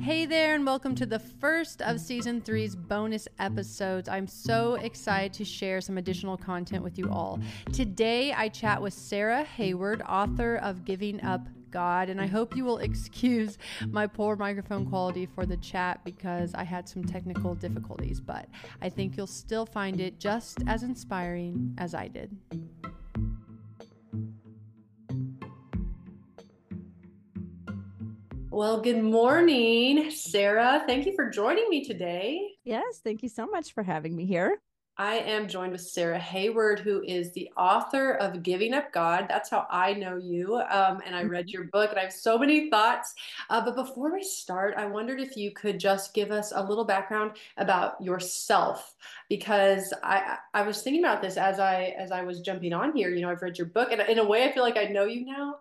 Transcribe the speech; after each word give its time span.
Hey 0.00 0.26
there, 0.26 0.54
and 0.54 0.64
welcome 0.64 0.94
to 0.96 1.06
the 1.06 1.18
first 1.18 1.82
of 1.82 2.00
season 2.00 2.40
three's 2.40 2.76
bonus 2.76 3.26
episodes. 3.38 4.08
I'm 4.08 4.26
so 4.26 4.74
excited 4.74 5.32
to 5.34 5.44
share 5.44 5.80
some 5.80 5.98
additional 5.98 6.36
content 6.36 6.84
with 6.84 6.98
you 6.98 7.10
all. 7.10 7.40
Today, 7.72 8.32
I 8.32 8.48
chat 8.48 8.80
with 8.80 8.94
Sarah 8.94 9.42
Hayward, 9.42 10.02
author 10.02 10.56
of 10.56 10.84
Giving 10.84 11.20
Up 11.22 11.48
God, 11.70 12.08
and 12.08 12.20
I 12.20 12.26
hope 12.26 12.56
you 12.56 12.64
will 12.64 12.78
excuse 12.88 13.58
my 13.90 14.06
poor 14.06 14.36
microphone 14.36 14.86
quality 14.86 15.26
for 15.26 15.44
the 15.44 15.56
chat 15.56 16.04
because 16.04 16.54
I 16.54 16.62
had 16.62 16.88
some 16.88 17.04
technical 17.04 17.54
difficulties, 17.54 18.20
but 18.20 18.48
I 18.80 18.88
think 18.88 19.16
you'll 19.16 19.26
still 19.26 19.66
find 19.66 20.00
it 20.00 20.20
just 20.20 20.58
as 20.66 20.82
inspiring 20.82 21.74
as 21.78 21.94
I 21.94 22.08
did. 22.08 22.36
Well, 28.56 28.80
good 28.80 29.02
morning, 29.02 30.10
Sarah. 30.10 30.82
Thank 30.86 31.04
you 31.04 31.14
for 31.14 31.28
joining 31.28 31.68
me 31.68 31.84
today. 31.84 32.52
Yes, 32.64 33.02
thank 33.04 33.22
you 33.22 33.28
so 33.28 33.46
much 33.46 33.74
for 33.74 33.82
having 33.82 34.16
me 34.16 34.24
here. 34.24 34.62
I 34.96 35.16
am 35.16 35.46
joined 35.46 35.72
with 35.72 35.82
Sarah 35.82 36.18
Hayward, 36.18 36.78
who 36.78 37.02
is 37.02 37.30
the 37.32 37.50
author 37.54 38.12
of 38.12 38.42
Giving 38.42 38.72
Up 38.72 38.94
God. 38.94 39.26
That's 39.28 39.50
how 39.50 39.66
I 39.70 39.92
know 39.92 40.16
you. 40.16 40.56
Um, 40.56 41.02
and 41.04 41.14
I 41.14 41.24
read 41.24 41.48
mm-hmm. 41.48 41.52
your 41.52 41.64
book, 41.64 41.90
and 41.90 41.98
I 41.98 42.04
have 42.04 42.14
so 42.14 42.38
many 42.38 42.70
thoughts. 42.70 43.12
Uh, 43.50 43.62
but 43.62 43.76
before 43.76 44.10
we 44.10 44.22
start, 44.22 44.72
I 44.78 44.86
wondered 44.86 45.20
if 45.20 45.36
you 45.36 45.50
could 45.50 45.78
just 45.78 46.14
give 46.14 46.30
us 46.30 46.54
a 46.56 46.64
little 46.64 46.86
background 46.86 47.32
about 47.58 48.00
yourself, 48.00 48.94
because 49.28 49.92
I 50.02 50.38
I 50.54 50.62
was 50.62 50.80
thinking 50.80 51.04
about 51.04 51.20
this 51.20 51.36
as 51.36 51.60
I 51.60 51.94
as 51.98 52.10
I 52.10 52.22
was 52.22 52.40
jumping 52.40 52.72
on 52.72 52.96
here. 52.96 53.10
You 53.10 53.20
know, 53.20 53.30
I've 53.30 53.42
read 53.42 53.58
your 53.58 53.66
book, 53.66 53.92
and 53.92 54.00
in 54.00 54.18
a 54.18 54.24
way, 54.24 54.44
I 54.44 54.52
feel 54.52 54.62
like 54.62 54.78
I 54.78 54.84
know 54.84 55.04
you 55.04 55.26
now. 55.26 55.56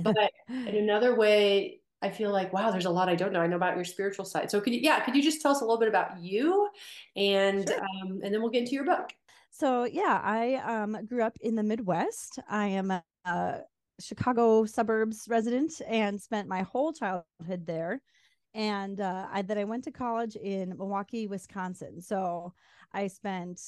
But 0.00 0.32
in 0.48 0.74
another 0.74 1.14
way, 1.14 1.79
I 2.02 2.10
feel 2.10 2.30
like, 2.32 2.52
wow, 2.52 2.70
there's 2.70 2.86
a 2.86 2.90
lot 2.90 3.08
I 3.08 3.14
don't 3.14 3.32
know. 3.32 3.40
I 3.40 3.46
know 3.46 3.56
about 3.56 3.76
your 3.76 3.84
spiritual 3.84 4.24
side. 4.24 4.50
So 4.50 4.60
could 4.60 4.72
you, 4.72 4.80
yeah, 4.80 5.00
could 5.00 5.14
you 5.14 5.22
just 5.22 5.42
tell 5.42 5.52
us 5.52 5.60
a 5.60 5.64
little 5.64 5.78
bit 5.78 5.88
about 5.88 6.18
you 6.20 6.68
and, 7.14 7.68
sure. 7.68 7.80
um, 7.80 8.20
and 8.22 8.32
then 8.32 8.40
we'll 8.40 8.50
get 8.50 8.62
into 8.62 8.72
your 8.72 8.86
book. 8.86 9.12
So 9.50 9.84
yeah, 9.84 10.20
I 10.22 10.54
um, 10.56 11.06
grew 11.06 11.22
up 11.22 11.36
in 11.40 11.56
the 11.56 11.62
Midwest. 11.62 12.38
I 12.48 12.66
am 12.68 12.90
a, 12.90 13.02
a 13.26 13.60
Chicago 14.00 14.64
suburbs 14.64 15.26
resident 15.28 15.82
and 15.86 16.20
spent 16.20 16.48
my 16.48 16.62
whole 16.62 16.92
childhood 16.92 17.66
there. 17.66 18.00
And 18.54 19.00
uh, 19.00 19.26
I, 19.30 19.42
then 19.42 19.58
I 19.58 19.64
went 19.64 19.84
to 19.84 19.92
college 19.92 20.36
in 20.36 20.76
Milwaukee, 20.76 21.26
Wisconsin. 21.26 22.00
So 22.00 22.52
I 22.92 23.06
spent 23.08 23.60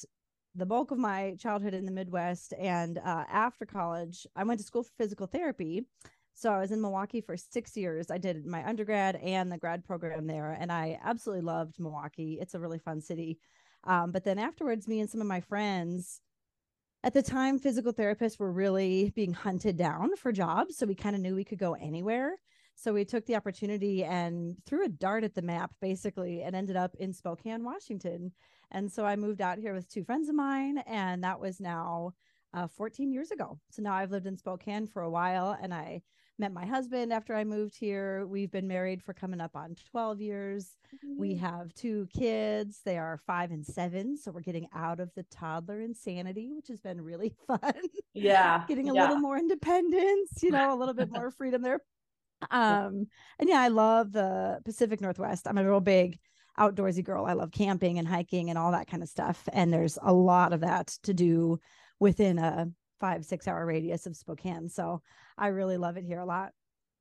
the 0.55 0.65
bulk 0.65 0.91
of 0.91 0.97
my 0.97 1.35
childhood 1.39 1.73
in 1.73 1.85
the 1.85 1.91
Midwest. 1.91 2.53
And 2.59 2.97
uh, 2.97 3.25
after 3.29 3.65
college, 3.65 4.27
I 4.35 4.43
went 4.43 4.59
to 4.59 4.65
school 4.65 4.83
for 4.83 4.91
physical 4.97 5.27
therapy. 5.27 5.85
So 6.33 6.51
I 6.51 6.59
was 6.59 6.71
in 6.71 6.81
Milwaukee 6.81 7.21
for 7.21 7.37
six 7.37 7.77
years. 7.77 8.09
I 8.09 8.17
did 8.17 8.45
my 8.45 8.67
undergrad 8.67 9.17
and 9.17 9.51
the 9.51 9.57
grad 9.57 9.85
program 9.85 10.27
there, 10.27 10.57
and 10.59 10.71
I 10.71 10.99
absolutely 11.03 11.45
loved 11.45 11.79
Milwaukee. 11.79 12.37
It's 12.41 12.55
a 12.55 12.59
really 12.59 12.79
fun 12.79 13.01
city. 13.01 13.37
Um, 13.83 14.11
but 14.11 14.23
then 14.23 14.39
afterwards, 14.39 14.87
me 14.87 14.99
and 14.99 15.09
some 15.09 15.21
of 15.21 15.27
my 15.27 15.41
friends, 15.41 16.21
at 17.03 17.13
the 17.13 17.21
time, 17.21 17.59
physical 17.59 17.93
therapists 17.93 18.39
were 18.39 18.51
really 18.51 19.11
being 19.13 19.33
hunted 19.33 19.77
down 19.77 20.15
for 20.15 20.31
jobs. 20.31 20.77
So 20.77 20.85
we 20.85 20.95
kind 20.95 21.15
of 21.15 21.21
knew 21.21 21.35
we 21.35 21.43
could 21.43 21.59
go 21.59 21.73
anywhere. 21.73 22.37
So 22.75 22.93
we 22.93 23.05
took 23.05 23.25
the 23.25 23.35
opportunity 23.35 24.03
and 24.03 24.55
threw 24.65 24.85
a 24.85 24.89
dart 24.89 25.23
at 25.23 25.35
the 25.35 25.41
map, 25.41 25.71
basically, 25.81 26.41
and 26.41 26.55
ended 26.55 26.77
up 26.77 26.95
in 26.95 27.13
Spokane, 27.13 27.63
Washington. 27.63 28.31
And 28.71 28.91
so 28.91 29.05
I 29.05 29.15
moved 29.15 29.41
out 29.41 29.59
here 29.59 29.73
with 29.73 29.89
two 29.89 30.03
friends 30.03 30.29
of 30.29 30.35
mine, 30.35 30.79
and 30.87 31.23
that 31.23 31.39
was 31.39 31.59
now 31.59 32.13
uh, 32.53 32.67
14 32.67 33.11
years 33.11 33.31
ago. 33.31 33.59
So 33.69 33.81
now 33.81 33.93
I've 33.93 34.11
lived 34.11 34.25
in 34.25 34.37
Spokane 34.37 34.87
for 34.87 35.01
a 35.03 35.09
while, 35.09 35.57
and 35.61 35.73
I 35.73 36.01
met 36.39 36.51
my 36.51 36.65
husband 36.65 37.13
after 37.13 37.35
I 37.35 37.43
moved 37.43 37.75
here. 37.77 38.25
We've 38.25 38.51
been 38.51 38.67
married 38.67 39.03
for 39.03 39.13
coming 39.13 39.39
up 39.39 39.55
on 39.55 39.75
12 39.91 40.21
years. 40.21 40.71
Mm-hmm. 40.95 41.19
We 41.19 41.35
have 41.35 41.73
two 41.75 42.07
kids. 42.15 42.79
They 42.83 42.97
are 42.97 43.19
five 43.27 43.51
and 43.51 43.65
seven. 43.65 44.17
So 44.17 44.31
we're 44.31 44.41
getting 44.41 44.67
out 44.73 44.99
of 44.99 45.11
the 45.15 45.23
toddler 45.23 45.81
insanity, 45.81 46.51
which 46.53 46.67
has 46.69 46.81
been 46.81 47.01
really 47.01 47.35
fun. 47.47 47.73
Yeah. 48.13 48.63
getting 48.67 48.89
a 48.89 48.93
yeah. 48.93 49.01
little 49.03 49.19
more 49.19 49.37
independence, 49.37 50.41
you 50.41 50.51
know, 50.51 50.73
a 50.73 50.77
little 50.77 50.95
bit 50.95 51.11
more 51.11 51.31
freedom 51.31 51.61
there. 51.61 51.81
Um, 52.51 53.07
and 53.39 53.47
yeah, 53.47 53.61
I 53.61 53.69
love 53.69 54.11
the 54.11 54.59
Pacific 54.65 55.01
Northwest. 55.01 55.47
I'm 55.47 55.57
a 55.57 55.63
real 55.63 55.79
big 55.79 56.19
outdoorsy 56.59 57.03
girl. 57.03 57.25
I 57.25 57.33
love 57.33 57.51
camping 57.51 57.99
and 57.99 58.07
hiking 58.07 58.49
and 58.49 58.57
all 58.57 58.71
that 58.71 58.87
kind 58.87 59.01
of 59.01 59.09
stuff. 59.09 59.47
And 59.51 59.71
there's 59.71 59.97
a 60.01 60.13
lot 60.13 60.53
of 60.53 60.61
that 60.61 60.87
to 61.03 61.13
do 61.13 61.59
within 61.99 62.37
a 62.37 62.69
five, 63.03 63.25
six 63.25 63.49
hour 63.49 63.65
radius 63.65 64.05
of 64.05 64.15
Spokane. 64.15 64.69
So 64.69 65.01
I 65.37 65.47
really 65.47 65.75
love 65.75 65.97
it 65.97 66.05
here 66.05 66.19
a 66.19 66.25
lot. 66.25 66.53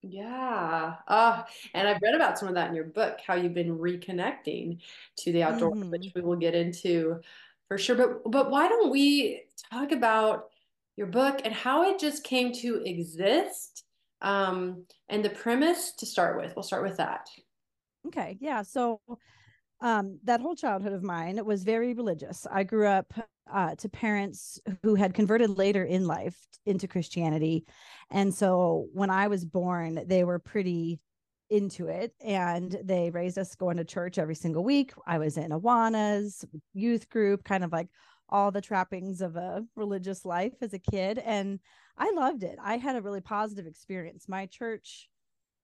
Yeah. 0.03 0.97
Uh, 1.07 1.45
and 1.75 1.87
I've 1.87 2.03
read 2.03 2.17
about 2.17 2.41
some 2.41 2.49
of 2.49 2.57
that 2.57 2.69
in 2.69 2.75
your 2.75 2.87
book, 2.87 3.21
how 3.25 3.35
you've 3.35 3.55
been 3.55 3.79
reconnecting 3.79 4.81
to 5.19 5.33
the 5.33 5.45
outdoors, 5.45 5.79
mm-hmm. 5.79 5.91
which 5.91 6.11
we 6.17 6.23
will 6.23 6.35
get 6.35 6.57
into 6.57 7.21
for 7.69 7.79
sure. 7.79 7.95
But 7.95 8.29
but 8.33 8.51
why 8.51 8.67
don't 8.69 8.91
we 8.91 9.43
talk 9.73 9.93
about 9.93 10.47
your 10.97 11.07
book 11.07 11.41
and 11.45 11.55
how 11.55 11.89
it 11.89 12.01
just 12.01 12.25
came 12.25 12.53
to 12.55 12.83
exist? 12.85 13.85
Um, 14.23 14.87
and 15.09 15.25
the 15.25 15.31
premise 15.31 15.93
to 15.99 16.07
start 16.07 16.37
with. 16.37 16.57
We'll 16.57 16.65
start 16.65 16.83
with 16.83 16.97
that. 16.97 17.29
Okay. 18.09 18.39
Yeah. 18.41 18.63
So 18.63 19.01
um, 19.83 20.21
that 20.25 20.41
whole 20.41 20.55
childhood 20.55 20.93
of 20.93 21.03
mine 21.03 21.45
was 21.45 21.65
very 21.65 21.93
religious. 21.93 22.47
I 22.51 22.63
grew 22.63 22.87
up 22.87 23.13
uh, 23.53 23.75
to 23.75 23.89
parents 23.89 24.61
who 24.83 24.95
had 24.95 25.13
converted 25.13 25.51
later 25.51 25.85
in 25.85 26.07
life 26.07 26.39
into 26.65 26.87
Christianity. 26.87 27.67
And 28.11 28.33
so 28.33 28.87
when 28.93 29.11
I 29.11 29.27
was 29.27 29.45
born, 29.45 30.05
they 30.07 30.23
were 30.23 30.39
pretty 30.39 31.01
into 31.51 31.89
it 31.89 32.15
and 32.25 32.79
they 32.83 33.11
raised 33.11 33.37
us 33.37 33.57
going 33.57 33.77
to 33.77 33.85
church 33.85 34.19
every 34.19 34.37
single 34.37 34.65
week. 34.65 34.93
I 35.07 35.19
was 35.19 35.37
in 35.37 35.51
Awanas, 35.51 36.45
youth 36.73 37.11
group, 37.11 37.45
kind 37.45 37.65
of 37.65 37.73
like 37.73 37.89
all 38.29 38.53
the 38.53 38.61
trappings 38.61 39.21
of 39.21 39.37
a 39.37 39.65
religious 39.77 40.25
life 40.25 40.55
as 40.63 40.73
a 40.73 40.79
kid. 40.79 41.19
And 41.19 41.59
I 41.99 42.11
loved 42.13 42.45
it. 42.45 42.57
I 42.63 42.79
had 42.79 42.97
a 42.97 43.03
really 43.03 43.21
positive 43.21 43.67
experience. 43.67 44.29
My 44.29 44.47
church 44.47 45.11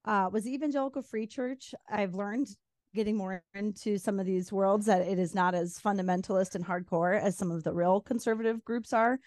uh, 0.05 0.29
was 0.31 0.47
Evangelical 0.47 1.03
Free 1.03 1.27
Church. 1.27 1.73
I've 1.89 2.15
learned 2.15 2.49
getting 2.99 3.17
more 3.17 3.45
into 3.55 3.97
some 3.97 4.19
of 4.19 4.27
these 4.27 4.51
worlds 4.53 4.87
that 4.87 5.03
it 5.03 5.21
is 5.21 5.33
not 5.33 5.55
as 5.55 5.79
fundamentalist 5.79 6.57
and 6.57 6.67
hardcore 6.67 7.17
as 7.17 7.39
some 7.39 7.53
of 7.53 7.63
the 7.63 7.73
real 7.73 8.01
conservative 8.01 8.65
groups 8.65 8.93
are. 8.93 9.21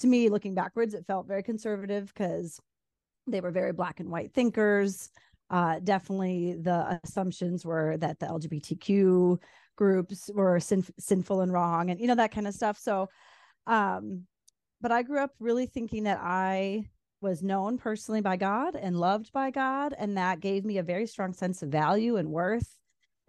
To 0.00 0.08
me, 0.08 0.28
looking 0.28 0.56
backwards, 0.56 0.92
it 0.92 1.06
felt 1.06 1.28
very 1.28 1.44
conservative 1.44 2.12
because 2.12 2.58
they 3.28 3.40
were 3.40 3.52
very 3.52 3.72
black 3.72 4.00
and 4.00 4.10
white 4.10 4.34
thinkers. 4.34 5.08
Uh, 5.50 5.78
definitely, 5.78 6.56
the 6.60 6.98
assumptions 7.04 7.64
were 7.64 7.96
that 7.98 8.18
the 8.18 8.26
LGBTQ 8.26 9.38
groups 9.76 10.28
were 10.34 10.58
sin- 10.58 10.84
sinful 10.98 11.42
and 11.42 11.52
wrong, 11.52 11.90
and 11.90 12.00
you 12.00 12.08
know 12.08 12.16
that 12.16 12.32
kind 12.32 12.48
of 12.48 12.54
stuff. 12.54 12.76
So, 12.76 13.08
um, 13.68 14.26
but 14.80 14.90
I 14.90 15.04
grew 15.04 15.20
up 15.20 15.30
really 15.38 15.66
thinking 15.66 16.04
that 16.04 16.18
I 16.20 16.86
was 17.20 17.40
known 17.40 17.78
personally 17.78 18.20
by 18.20 18.36
God 18.36 18.74
and 18.74 18.98
loved 18.98 19.32
by 19.32 19.52
God, 19.52 19.94
and 19.96 20.16
that 20.16 20.40
gave 20.40 20.64
me 20.64 20.78
a 20.78 20.82
very 20.82 21.06
strong 21.06 21.32
sense 21.32 21.62
of 21.62 21.68
value 21.68 22.16
and 22.16 22.32
worth 22.32 22.81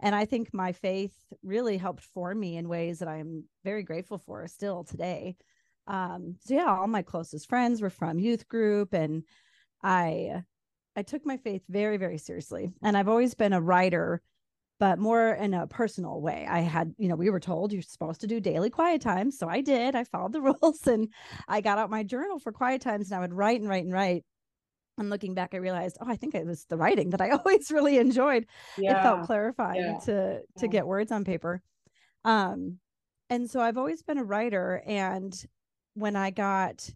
and 0.04 0.14
i 0.14 0.24
think 0.24 0.52
my 0.52 0.70
faith 0.70 1.14
really 1.42 1.76
helped 1.76 2.04
form 2.04 2.38
me 2.38 2.56
in 2.56 2.68
ways 2.68 3.00
that 3.00 3.08
i'm 3.08 3.44
very 3.64 3.82
grateful 3.82 4.18
for 4.18 4.46
still 4.46 4.84
today. 4.84 5.34
Um 5.86 6.36
so 6.44 6.54
yeah 6.54 6.66
all 6.66 6.86
my 6.86 7.02
closest 7.02 7.48
friends 7.48 7.82
were 7.82 7.90
from 7.90 8.20
youth 8.20 8.48
group 8.48 8.94
and 8.94 9.24
i 9.82 10.42
i 10.94 11.02
took 11.02 11.26
my 11.26 11.36
faith 11.38 11.62
very 11.68 11.96
very 11.96 12.18
seriously. 12.18 12.70
And 12.82 12.96
i've 12.96 13.08
always 13.08 13.34
been 13.34 13.52
a 13.52 13.60
writer 13.60 14.22
but 14.80 14.98
more 14.98 15.30
in 15.34 15.54
a 15.54 15.68
personal 15.68 16.20
way. 16.20 16.46
I 16.50 16.60
had 16.60 16.94
you 16.98 17.08
know 17.08 17.16
we 17.16 17.30
were 17.30 17.40
told 17.40 17.72
you're 17.72 17.82
supposed 17.82 18.20
to 18.22 18.26
do 18.26 18.40
daily 18.40 18.70
quiet 18.70 19.00
times, 19.00 19.38
so 19.38 19.48
i 19.48 19.60
did. 19.60 19.94
I 19.94 20.04
followed 20.04 20.32
the 20.32 20.40
rules 20.48 20.86
and 20.86 21.08
i 21.48 21.60
got 21.60 21.78
out 21.78 21.90
my 21.90 22.02
journal 22.02 22.38
for 22.38 22.52
quiet 22.52 22.82
times 22.82 23.10
and 23.10 23.16
i 23.16 23.20
would 23.20 23.32
write 23.34 23.60
and 23.60 23.68
write 23.68 23.84
and 23.84 23.92
write 23.92 24.24
and 24.98 25.10
looking 25.10 25.34
back 25.34 25.54
i 25.54 25.58
realized 25.58 25.96
oh 26.00 26.08
i 26.08 26.16
think 26.16 26.34
it 26.34 26.46
was 26.46 26.64
the 26.66 26.76
writing 26.76 27.10
that 27.10 27.20
i 27.20 27.30
always 27.44 27.70
really 27.70 27.98
enjoyed 27.98 28.46
yeah. 28.78 28.98
it 28.98 29.02
felt 29.02 29.26
clarifying 29.26 29.80
yeah. 29.80 29.98
to 29.98 30.40
to 30.58 30.66
yeah. 30.66 30.68
get 30.68 30.86
words 30.86 31.12
on 31.12 31.24
paper 31.24 31.62
um 32.24 32.78
and 33.30 33.48
so 33.50 33.60
i've 33.60 33.78
always 33.78 34.02
been 34.02 34.18
a 34.18 34.24
writer 34.24 34.82
and 34.86 35.46
when 35.94 36.16
i 36.16 36.30
got 36.30 36.88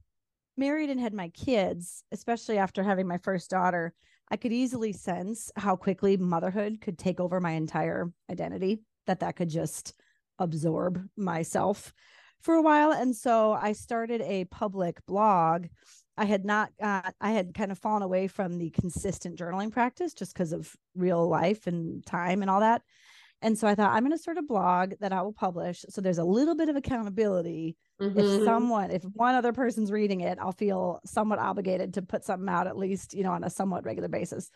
married 0.56 0.90
and 0.90 1.00
had 1.00 1.14
my 1.14 1.28
kids 1.30 2.02
especially 2.12 2.58
after 2.58 2.82
having 2.82 3.06
my 3.06 3.18
first 3.18 3.50
daughter 3.50 3.94
i 4.30 4.36
could 4.36 4.52
easily 4.52 4.92
sense 4.92 5.50
how 5.56 5.76
quickly 5.76 6.16
motherhood 6.16 6.80
could 6.80 6.98
take 6.98 7.20
over 7.20 7.40
my 7.40 7.52
entire 7.52 8.10
identity 8.30 8.80
that 9.06 9.20
that 9.20 9.36
could 9.36 9.48
just 9.48 9.94
absorb 10.38 11.04
myself 11.16 11.92
for 12.42 12.54
a 12.54 12.62
while 12.62 12.92
and 12.92 13.14
so 13.14 13.52
i 13.52 13.72
started 13.72 14.20
a 14.22 14.44
public 14.46 15.04
blog 15.06 15.66
I 16.18 16.24
had 16.24 16.44
not, 16.44 16.70
uh, 16.82 17.10
I 17.20 17.30
had 17.30 17.54
kind 17.54 17.72
of 17.72 17.78
fallen 17.78 18.02
away 18.02 18.26
from 18.26 18.58
the 18.58 18.70
consistent 18.70 19.38
journaling 19.38 19.70
practice 19.70 20.12
just 20.12 20.34
because 20.34 20.52
of 20.52 20.74
real 20.94 21.28
life 21.28 21.66
and 21.66 22.04
time 22.04 22.42
and 22.42 22.50
all 22.50 22.60
that. 22.60 22.82
And 23.40 23.56
so 23.56 23.68
I 23.68 23.76
thought, 23.76 23.92
I'm 23.92 24.02
going 24.02 24.10
to 24.10 24.18
start 24.18 24.36
a 24.36 24.42
blog 24.42 24.94
that 25.00 25.12
I 25.12 25.22
will 25.22 25.32
publish. 25.32 25.84
So 25.90 26.00
there's 26.00 26.18
a 26.18 26.24
little 26.24 26.56
bit 26.56 26.68
of 26.68 26.74
accountability. 26.74 27.76
Mm-hmm. 28.02 28.18
If 28.18 28.44
someone, 28.44 28.90
if 28.90 29.04
one 29.04 29.36
other 29.36 29.52
person's 29.52 29.92
reading 29.92 30.22
it, 30.22 30.38
I'll 30.40 30.50
feel 30.50 31.00
somewhat 31.06 31.38
obligated 31.38 31.94
to 31.94 32.02
put 32.02 32.24
something 32.24 32.48
out 32.48 32.66
at 32.66 32.76
least, 32.76 33.14
you 33.14 33.22
know, 33.22 33.30
on 33.30 33.44
a 33.44 33.50
somewhat 33.50 33.84
regular 33.84 34.08
basis. 34.08 34.50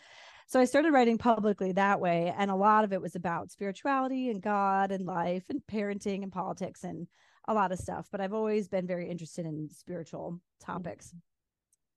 So 0.48 0.58
I 0.58 0.64
started 0.64 0.92
writing 0.92 1.16
publicly 1.16 1.72
that 1.72 2.00
way. 2.00 2.34
And 2.36 2.50
a 2.50 2.56
lot 2.56 2.82
of 2.82 2.92
it 2.92 3.00
was 3.00 3.14
about 3.14 3.52
spirituality 3.52 4.30
and 4.30 4.42
God 4.42 4.90
and 4.90 5.06
life 5.06 5.44
and 5.48 5.62
parenting 5.70 6.24
and 6.24 6.32
politics 6.32 6.82
and 6.82 7.06
a 7.46 7.54
lot 7.54 7.70
of 7.70 7.78
stuff. 7.78 8.08
But 8.10 8.20
I've 8.20 8.34
always 8.34 8.66
been 8.66 8.88
very 8.88 9.08
interested 9.08 9.46
in 9.46 9.68
spiritual 9.70 10.40
topics. 10.60 11.14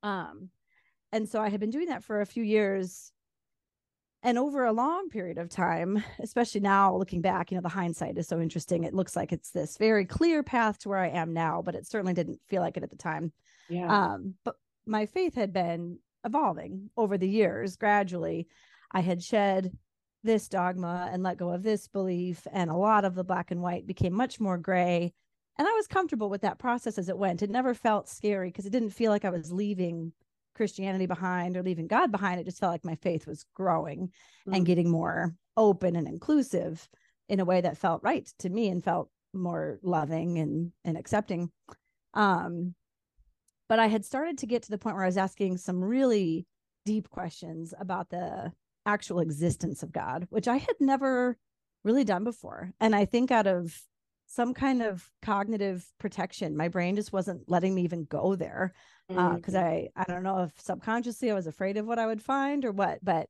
Um, 0.03 0.49
and 1.11 1.27
so 1.27 1.41
I 1.41 1.49
had 1.49 1.59
been 1.59 1.69
doing 1.69 1.87
that 1.87 2.03
for 2.03 2.21
a 2.21 2.25
few 2.25 2.43
years. 2.43 3.11
And 4.23 4.39
over 4.39 4.65
a 4.65 4.73
long 4.73 5.09
period 5.09 5.37
of 5.37 5.49
time, 5.49 6.03
especially 6.19 6.61
now 6.61 6.95
looking 6.95 7.21
back, 7.21 7.51
you 7.51 7.57
know, 7.57 7.61
the 7.61 7.69
hindsight 7.69 8.17
is 8.17 8.27
so 8.27 8.39
interesting. 8.41 8.83
It 8.83 8.93
looks 8.93 9.15
like 9.15 9.31
it's 9.31 9.51
this 9.51 9.77
very 9.77 10.05
clear 10.05 10.41
path 10.41 10.79
to 10.79 10.89
where 10.89 10.99
I 10.99 11.09
am 11.09 11.33
now, 11.33 11.61
but 11.61 11.75
it 11.75 11.85
certainly 11.85 12.13
didn't 12.13 12.39
feel 12.47 12.61
like 12.61 12.75
it 12.75 12.83
at 12.83 12.89
the 12.89 12.95
time. 12.95 13.31
Yeah. 13.69 13.87
Um, 13.87 14.33
but 14.43 14.55
my 14.85 15.05
faith 15.05 15.35
had 15.35 15.53
been 15.53 15.99
evolving 16.23 16.89
over 16.97 17.17
the 17.17 17.29
years 17.29 17.75
gradually. 17.75 18.47
I 18.91 19.01
had 19.01 19.23
shed 19.23 19.77
this 20.23 20.49
dogma 20.49 21.09
and 21.11 21.21
let 21.21 21.37
go 21.37 21.51
of 21.51 21.61
this 21.61 21.87
belief, 21.87 22.47
and 22.51 22.71
a 22.71 22.75
lot 22.75 23.05
of 23.05 23.13
the 23.13 23.23
black 23.23 23.51
and 23.51 23.61
white 23.61 23.85
became 23.85 24.13
much 24.13 24.39
more 24.39 24.57
gray. 24.57 25.13
And 25.57 25.67
I 25.67 25.71
was 25.71 25.87
comfortable 25.87 26.29
with 26.29 26.41
that 26.41 26.59
process 26.59 26.97
as 26.97 27.09
it 27.09 27.17
went. 27.17 27.41
It 27.41 27.49
never 27.49 27.73
felt 27.73 28.09
scary 28.09 28.49
because 28.49 28.65
it 28.65 28.71
didn't 28.71 28.89
feel 28.89 29.11
like 29.11 29.25
I 29.25 29.29
was 29.29 29.51
leaving 29.51 30.11
Christianity 30.53 31.05
behind 31.05 31.55
or 31.55 31.63
leaving 31.63 31.87
God 31.87 32.11
behind. 32.11 32.39
It 32.39 32.45
just 32.45 32.59
felt 32.59 32.71
like 32.71 32.85
my 32.85 32.95
faith 32.95 33.27
was 33.27 33.45
growing 33.53 34.07
mm-hmm. 34.07 34.53
and 34.53 34.65
getting 34.65 34.89
more 34.89 35.33
open 35.55 35.95
and 35.95 36.07
inclusive 36.07 36.87
in 37.29 37.39
a 37.39 37.45
way 37.45 37.61
that 37.61 37.77
felt 37.77 38.03
right 38.03 38.27
to 38.39 38.49
me 38.49 38.69
and 38.69 38.83
felt 38.83 39.09
more 39.33 39.79
loving 39.81 40.39
and 40.39 40.71
and 40.83 40.97
accepting. 40.97 41.49
Um, 42.13 42.75
but 43.67 43.79
I 43.79 43.87
had 43.87 44.05
started 44.05 44.37
to 44.39 44.47
get 44.47 44.63
to 44.63 44.71
the 44.71 44.77
point 44.77 44.95
where 44.95 45.05
I 45.05 45.07
was 45.07 45.17
asking 45.17 45.57
some 45.57 45.83
really 45.83 46.45
deep 46.85 47.09
questions 47.09 47.73
about 47.79 48.09
the 48.09 48.51
actual 48.85 49.19
existence 49.19 49.83
of 49.83 49.91
God, 49.91 50.27
which 50.29 50.47
I 50.47 50.57
had 50.57 50.75
never 50.79 51.37
really 51.83 52.03
done 52.03 52.23
before. 52.23 52.71
And 52.79 52.95
I 52.95 53.05
think 53.05 53.31
out 53.31 53.47
of 53.47 53.81
some 54.35 54.53
kind 54.53 54.81
of 54.81 55.09
cognitive 55.21 55.85
protection, 55.97 56.57
my 56.57 56.67
brain 56.67 56.95
just 56.95 57.13
wasn't 57.13 57.49
letting 57.49 57.73
me 57.73 57.83
even 57.83 58.03
go 58.03 58.35
there. 58.35 58.73
Because 59.07 59.55
uh, 59.55 59.59
mm-hmm. 59.59 59.99
I, 59.99 60.03
I 60.03 60.03
don't 60.11 60.23
know 60.23 60.43
if 60.43 60.51
subconsciously 60.59 61.31
I 61.31 61.35
was 61.35 61.47
afraid 61.47 61.77
of 61.77 61.85
what 61.85 61.99
I 61.99 62.05
would 62.05 62.21
find 62.21 62.65
or 62.65 62.71
what, 62.71 62.99
but 63.01 63.29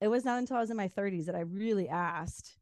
it 0.00 0.08
was 0.08 0.24
not 0.24 0.38
until 0.38 0.58
I 0.58 0.60
was 0.60 0.70
in 0.70 0.76
my 0.76 0.88
30s 0.88 1.26
that 1.26 1.34
I 1.34 1.40
really 1.40 1.88
asked, 1.88 2.58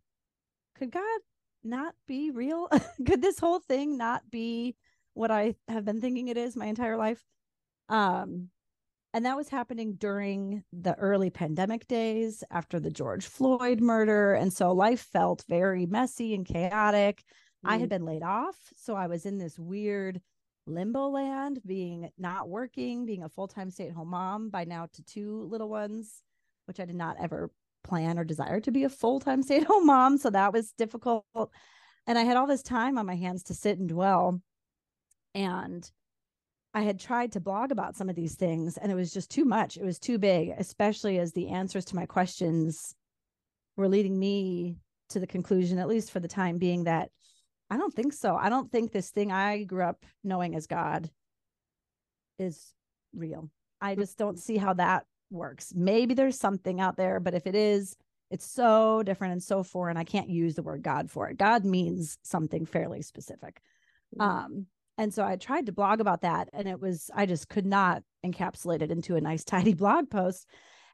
could 0.77 0.93
God 0.93 1.21
not 1.65 1.95
be 2.07 2.31
real? 2.31 2.69
could 3.07 3.21
this 3.21 3.41
whole 3.41 3.59
thing 3.59 3.99
not 3.99 4.23
be 4.31 4.77
what 5.15 5.31
I 5.31 5.57
have 5.67 5.85
been 5.85 6.01
thinking 6.01 6.29
it 6.29 6.37
is 6.37 6.57
my 6.57 6.67
entire 6.67 6.97
life. 6.97 7.23
Um, 7.89 8.51
and 9.13 9.27
that 9.27 9.37
was 9.37 9.49
happening 9.49 9.95
during 9.95 10.63
the 10.73 10.95
early 10.95 11.31
pandemic 11.31 11.87
days 11.87 12.45
after 12.51 12.81
the 12.81 12.91
George 12.91 13.27
Floyd 13.27 13.81
murder. 13.81 14.35
And 14.35 14.53
so 14.53 14.73
life 14.73 15.07
felt 15.13 15.45
very 15.49 15.85
messy 15.85 16.33
and 16.33 16.47
chaotic. 16.47 17.23
Mm. 17.65 17.71
I 17.71 17.77
had 17.79 17.87
mm. 17.87 17.91
been 17.91 18.05
laid 18.05 18.23
off. 18.23 18.57
So 18.77 18.95
I 18.95 19.07
was 19.07 19.27
in 19.27 19.39
this 19.39 19.59
weird 19.59 20.21
limbo 20.67 21.09
land, 21.09 21.61
being 21.67 22.11
not 22.19 22.49
working, 22.49 23.07
being 23.07 23.23
a 23.23 23.29
full 23.29 23.49
time 23.49 23.71
stay 23.71 23.89
at 23.89 23.95
home 23.95 24.11
mom 24.11 24.51
by 24.51 24.65
now 24.65 24.87
to 24.93 25.03
two 25.03 25.43
little 25.51 25.69
ones, 25.69 26.23
which 26.67 26.81
I 26.81 26.85
did 26.85 26.97
not 26.97 27.17
ever 27.21 27.51
plan 27.85 28.19
or 28.19 28.25
desire 28.25 28.61
to 28.61 28.71
be 28.71 28.85
a 28.85 28.89
full 28.89 29.21
time 29.21 29.43
stay 29.43 29.59
at 29.59 29.65
home 29.65 29.87
mom. 29.87 30.19
So 30.19 30.31
that 30.31 30.53
was 30.53 30.73
difficult. 30.73 31.25
And 32.07 32.19
I 32.19 32.23
had 32.23 32.37
all 32.37 32.47
this 32.47 32.63
time 32.63 32.99
on 32.99 33.07
my 33.07 33.17
hands 33.17 33.45
to 33.45 33.55
sit 33.55 33.79
and 33.79 33.89
dwell 33.89 34.41
and 35.35 35.91
I 36.75 36.83
had 36.83 36.99
tried 36.99 37.33
to 37.33 37.41
blog 37.41 37.71
about 37.71 37.97
some 37.97 38.09
of 38.09 38.17
these 38.17 38.35
things 38.35 38.77
and 38.79 38.91
it 38.91 38.95
was 38.95 39.13
just 39.13 39.31
too 39.31 39.45
much. 39.45 39.77
It 39.77 39.85
was 39.85 39.99
too 39.99 40.19
big, 40.19 40.51
especially 40.57 41.19
as 41.19 41.33
the 41.33 41.49
answers 41.49 41.85
to 41.87 41.97
my 41.97 42.07
questions 42.07 42.95
were 43.77 43.89
leading 43.89 44.19
me 44.19 44.77
to 45.11 45.21
the 45.21 45.27
conclusion, 45.27 45.79
at 45.79 45.89
least 45.89 46.11
for 46.11 46.21
the 46.21 46.29
time 46.29 46.59
being, 46.59 46.85
that 46.85 47.11
I 47.73 47.79
don't 47.79 47.95
think 47.95 48.13
so. 48.13 48.37
I 48.37 48.51
don't 48.51 48.71
think 48.71 48.93
this 48.93 49.09
thing 49.09 49.33
I 49.33 49.63
grew 49.63 49.83
up 49.83 50.05
knowing 50.23 50.55
as 50.55 50.67
God 50.67 51.09
is 52.39 52.75
real. 53.15 53.49
I 53.81 53.95
just 53.95 54.19
don't 54.19 54.39
see 54.39 54.59
how 54.59 54.75
that 54.75 55.07
works. 55.31 55.73
Maybe 55.75 56.13
there's 56.13 56.39
something 56.39 56.83
out 56.83 56.99
there, 56.99 57.19
but 57.19 57.33
if 57.33 57.47
it 57.47 57.55
is, 57.55 57.97
it's 58.31 58.45
so 58.45 59.03
different 59.03 59.33
and 59.33 59.43
so 59.43 59.63
foreign. 59.63 59.97
I 59.97 60.05
can't 60.05 60.29
use 60.29 60.55
the 60.55 60.63
word 60.63 60.83
God 60.83 61.11
for 61.11 61.31
it. 61.31 61.39
God 61.39 61.65
means 61.65 62.19
something 62.23 62.67
fairly 62.67 63.01
specific. 63.01 63.63
Um, 64.21 64.67
and 64.99 65.15
so 65.15 65.25
I 65.25 65.37
tried 65.37 65.65
to 65.65 65.73
blog 65.73 66.03
about 66.03 66.21
that 66.21 66.51
and 66.53 66.69
it 66.69 66.79
was, 66.79 67.11
I 67.15 67.25
just 67.25 67.49
could 67.49 67.65
not 67.65 68.03
encapsulate 68.23 68.83
it 68.83 68.91
into 68.91 69.17
a 69.17 69.21
nice, 69.23 69.45
tidy 69.47 69.73
blog 69.73 70.11
post. 70.11 70.47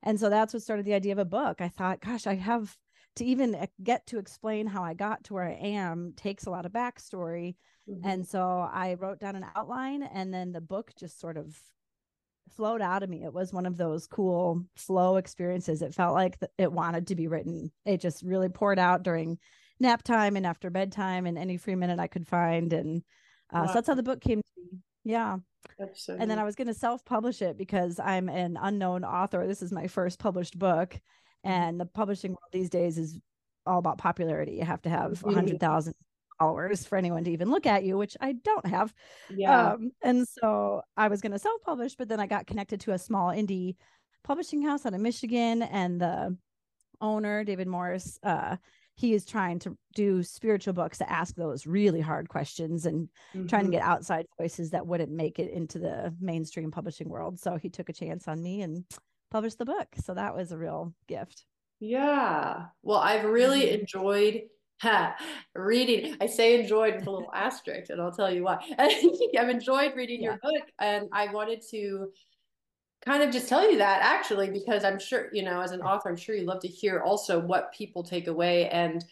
And 0.05 0.21
so 0.21 0.31
that's 0.31 0.55
what 0.55 0.63
started 0.63 0.87
the 0.87 0.95
idea 0.95 1.11
of 1.11 1.19
a 1.19 1.25
book. 1.25 1.61
I 1.61 1.71
thought, 1.71 1.99
gosh, 1.99 2.29
I 2.29 2.37
have 2.37 2.77
to 3.19 3.25
even 3.25 3.69
get 3.83 4.07
to 4.09 4.19
explain 4.19 4.67
how 4.67 4.83
I 4.83 4.95
got 4.95 5.25
to 5.25 5.35
where 5.35 5.45
I 5.45 5.59
am 5.61 6.13
takes 6.17 6.47
a 6.47 6.51
lot 6.51 6.67
of 6.67 6.73
backstory. 6.73 7.57
Mm-hmm. 7.89 8.09
And 8.09 8.27
so 8.27 8.41
I 8.41 8.95
wrote 8.95 9.21
down 9.21 9.37
an 9.37 9.47
outline 9.57 10.03
and 10.03 10.33
then 10.33 10.53
the 10.53 10.61
book 10.61 10.93
just 10.99 11.21
sort 11.21 11.37
of 11.37 11.57
flowed 12.57 12.81
out 12.81 13.03
of 13.03 13.11
me. 13.11 13.25
It 13.25 13.33
was 13.33 13.53
one 13.53 13.67
of 13.67 13.77
those 13.77 14.07
cool 14.07 14.65
flow 14.77 15.17
experiences. 15.17 15.83
It 15.83 15.95
felt 15.95 16.15
like 16.15 16.39
it 16.59 16.73
wanted 16.73 17.09
to 17.09 17.15
be 17.15 17.29
written. 17.29 17.71
It 17.85 18.01
just 18.01 18.23
really 18.23 18.49
poured 18.49 18.79
out 18.79 19.03
during 19.03 19.39
nap 19.81 20.03
time 20.03 20.37
and 20.37 20.47
after 20.47 20.71
bedtime 20.71 21.27
and 21.27 21.39
any 21.39 21.57
free 21.57 21.77
minute 21.77 21.99
I 21.99 22.07
could 22.07 22.27
find. 22.27 22.73
And 22.73 23.03
uh, 23.53 23.61
wow. 23.61 23.67
So 23.67 23.73
that's 23.75 23.89
how 23.89 23.95
the 23.95 24.03
book 24.03 24.21
came 24.21 24.41
to 24.41 24.61
me. 24.61 24.79
Yeah. 25.05 25.39
So 25.95 26.17
and 26.19 26.31
then 26.31 26.39
I 26.39 26.45
was 26.45 26.57
going 26.57 26.69
to 26.69 26.75
self 26.75 27.05
publish 27.05 27.43
it 27.43 27.57
because 27.57 28.01
I'm 28.01 28.29
an 28.29 28.59
unknown 28.61 29.05
author. 29.05 29.47
This 29.47 29.63
is 29.63 29.73
my 29.73 29.87
first 29.87 30.19
published 30.19 30.59
book. 30.59 31.01
Mm-hmm. 31.45 31.51
And 31.51 31.81
the 31.81 31.87
publishing 31.87 32.33
world 32.33 32.51
these 32.53 32.71
days 32.71 32.99
is 32.99 33.19
all 33.67 33.79
about 33.79 33.99
popularity. 33.99 34.53
You 34.53 34.65
have 34.65 34.83
to 34.83 34.89
have 34.89 35.13
mm-hmm. 35.13 35.27
100,000 35.27 35.95
followers 36.39 36.87
for 36.87 36.97
anyone 36.97 37.25
to 37.25 37.31
even 37.31 37.51
look 37.51 37.67
at 37.67 37.85
you, 37.85 37.99
which 37.99 38.17
I 38.21 38.33
don't 38.33 38.67
have. 38.67 38.93
Yeah. 39.31 39.73
Um, 39.73 39.91
and 40.03 40.27
so 40.27 40.83
I 40.97 41.09
was 41.09 41.21
going 41.21 41.33
to 41.33 41.39
self 41.39 41.61
publish, 41.63 41.97
but 41.97 42.09
then 42.09 42.21
I 42.21 42.27
got 42.27 42.47
connected 42.47 42.81
to 42.83 42.93
a 42.93 42.99
small 42.99 43.31
indie 43.31 43.77
publishing 44.25 44.63
house 44.63 44.87
out 44.87 44.95
of 44.95 45.01
Michigan. 45.01 45.63
And 45.63 46.01
the 46.01 46.37
owner, 47.01 47.45
David 47.45 47.69
Morris, 47.69 48.19
uh, 48.23 48.57
he 48.95 49.15
is 49.15 49.25
trying 49.25 49.61
to 49.61 49.77
do 49.95 50.25
spiritual 50.25 50.73
books 50.73 50.99
to 50.99 51.11
ask 51.11 51.37
those 51.37 51.67
really 51.67 52.01
hard 52.01 52.29
questions 52.29 52.85
and 52.85 53.09
mm-hmm. 53.33 53.47
trying 53.47 53.63
to 53.63 53.67
mm-hmm. 53.67 53.79
get 53.79 53.83
outside 53.83 54.27
voices 54.39 54.71
that 54.71 54.87
wouldn't 54.87 55.13
make 55.13 55.39
it 55.39 55.53
into 55.53 55.79
the 55.79 56.13
mainstream 56.21 56.71
publishing 56.71 57.09
world. 57.09 57.39
So 57.39 57.57
he 57.57 57.69
took 57.69 57.89
a 57.89 57.93
chance 57.93 58.27
on 58.27 58.43
me 58.43 58.63
and 58.63 58.85
published 59.31 59.59
the 59.59 59.65
book. 59.65 59.89
So 60.03 60.15
that 60.15 60.35
was 60.35 60.53
a 60.53 60.59
real 60.59 60.95
gift. 61.07 61.45
Yeah. 61.81 62.67
Well, 62.83 62.99
I've 62.99 63.25
really 63.25 63.67
mm-hmm. 63.67 63.81
enjoyed 63.81 64.43
ha, 64.81 65.17
reading. 65.55 66.17
I 66.21 66.27
say 66.27 66.61
enjoyed 66.61 66.97
with 66.97 67.07
a 67.07 67.11
little 67.11 67.31
asterisk, 67.35 67.91
and 67.91 68.01
I'll 68.01 68.13
tell 68.13 68.33
you 68.33 68.45
why. 68.45 68.65
I've 68.79 69.49
enjoyed 69.49 69.95
reading 69.97 70.23
yeah. 70.23 70.31
your 70.31 70.39
book, 70.43 70.69
and 70.79 71.09
I 71.13 71.33
wanted 71.33 71.63
to 71.71 72.11
kind 73.05 73.23
of 73.23 73.31
just 73.31 73.49
tell 73.49 73.71
you 73.71 73.79
that 73.79 74.01
actually 74.03 74.51
because 74.51 74.83
i'm 74.85 74.99
sure 74.99 75.29
you 75.33 75.43
know 75.43 75.61
as 75.61 75.71
an 75.71 75.81
author 75.81 76.09
i'm 76.09 76.17
sure 76.17 76.35
you 76.35 76.45
love 76.45 76.61
to 76.61 76.67
hear 76.67 77.01
also 77.01 77.39
what 77.39 77.73
people 77.73 78.03
take 78.03 78.27
away 78.27 78.69
and 78.71 79.05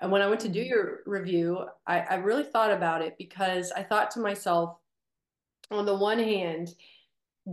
and 0.00 0.12
when 0.12 0.22
i 0.22 0.28
went 0.28 0.40
to 0.40 0.48
do 0.48 0.60
mm-hmm. 0.60 0.68
your 0.68 1.00
review 1.06 1.58
I, 1.86 2.00
I 2.00 2.14
really 2.16 2.44
thought 2.44 2.70
about 2.70 3.02
it 3.02 3.16
because 3.18 3.72
i 3.72 3.82
thought 3.82 4.12
to 4.12 4.20
myself 4.20 4.76
on 5.72 5.86
the 5.86 5.94
one 5.94 6.20
hand 6.20 6.74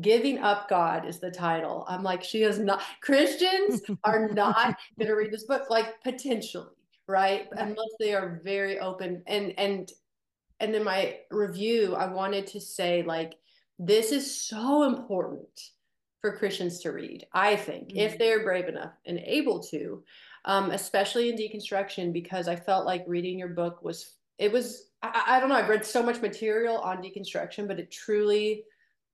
giving 0.02 0.38
up 0.40 0.70
god 0.70 1.08
is 1.08 1.20
the 1.20 1.32
title 1.32 1.84
i'm 1.88 2.04
like 2.04 2.24
she 2.24 2.44
is 2.44 2.60
not 2.60 2.82
christians 3.02 3.82
are 4.04 4.30
not 4.30 4.78
going 5.00 5.08
to 5.08 5.16
read 5.16 5.32
this 5.32 5.46
book 5.46 5.70
like 5.70 6.02
potentially 6.04 6.68
right? 7.08 7.48
unless 7.54 7.90
they 8.00 8.14
are 8.14 8.40
very 8.44 8.80
open 8.80 9.24
and 9.26 9.54
and 9.58 9.92
and 10.60 10.76
in 10.76 10.84
my 10.84 11.18
review 11.32 11.96
i 11.96 12.06
wanted 12.06 12.46
to 12.46 12.62
say 12.62 13.02
like 13.02 13.34
this 13.80 14.12
is 14.12 14.40
so 14.40 14.84
important 14.84 15.72
for 16.22 16.36
Christians 16.36 16.80
to 16.82 16.92
read, 16.92 17.26
I 17.34 17.56
think, 17.56 17.90
mm-hmm. 17.90 17.98
if 17.98 18.18
they're 18.18 18.44
brave 18.44 18.68
enough 18.68 18.92
and 19.06 19.20
able 19.20 19.62
to, 19.64 20.04
um, 20.46 20.72
especially 20.72 21.30
in 21.30 21.38
deconstruction, 21.38 22.12
because 22.12 22.48
I 22.48 22.56
felt 22.56 22.86
like 22.86 23.04
reading 23.08 23.40
your 23.40 23.50
book 23.50 23.82
was, 23.84 24.16
it 24.38 24.52
was, 24.52 24.90
I, 25.02 25.24
I 25.28 25.40
don't 25.40 25.50
know, 25.50 25.56
I've 25.56 25.70
read 25.70 25.86
so 25.86 26.04
much 26.04 26.22
material 26.22 26.78
on 26.78 27.02
deconstruction, 27.02 27.68
but 27.68 27.80
it 27.80 27.92
truly 27.92 28.64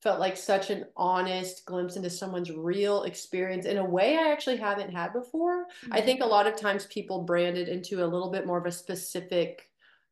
felt 0.01 0.19
like 0.19 0.37
such 0.37 0.69
an 0.69 0.85
honest 0.95 1.65
glimpse 1.65 1.95
into 1.95 2.09
someone's 2.09 2.51
real 2.51 3.03
experience 3.03 3.65
in 3.65 3.77
a 3.77 3.85
way 3.85 4.17
I 4.17 4.31
actually 4.31 4.57
haven't 4.57 4.91
had 4.91 5.13
before. 5.13 5.65
Mm-hmm. 5.65 5.93
I 5.93 6.01
think 6.01 6.21
a 6.21 6.27
lot 6.27 6.47
of 6.47 6.55
times 6.55 6.85
people 6.85 7.23
branded 7.23 7.69
into 7.69 8.03
a 8.03 8.07
little 8.07 8.31
bit 8.31 8.45
more 8.45 8.57
of 8.57 8.65
a 8.65 8.71
specific, 8.71 9.69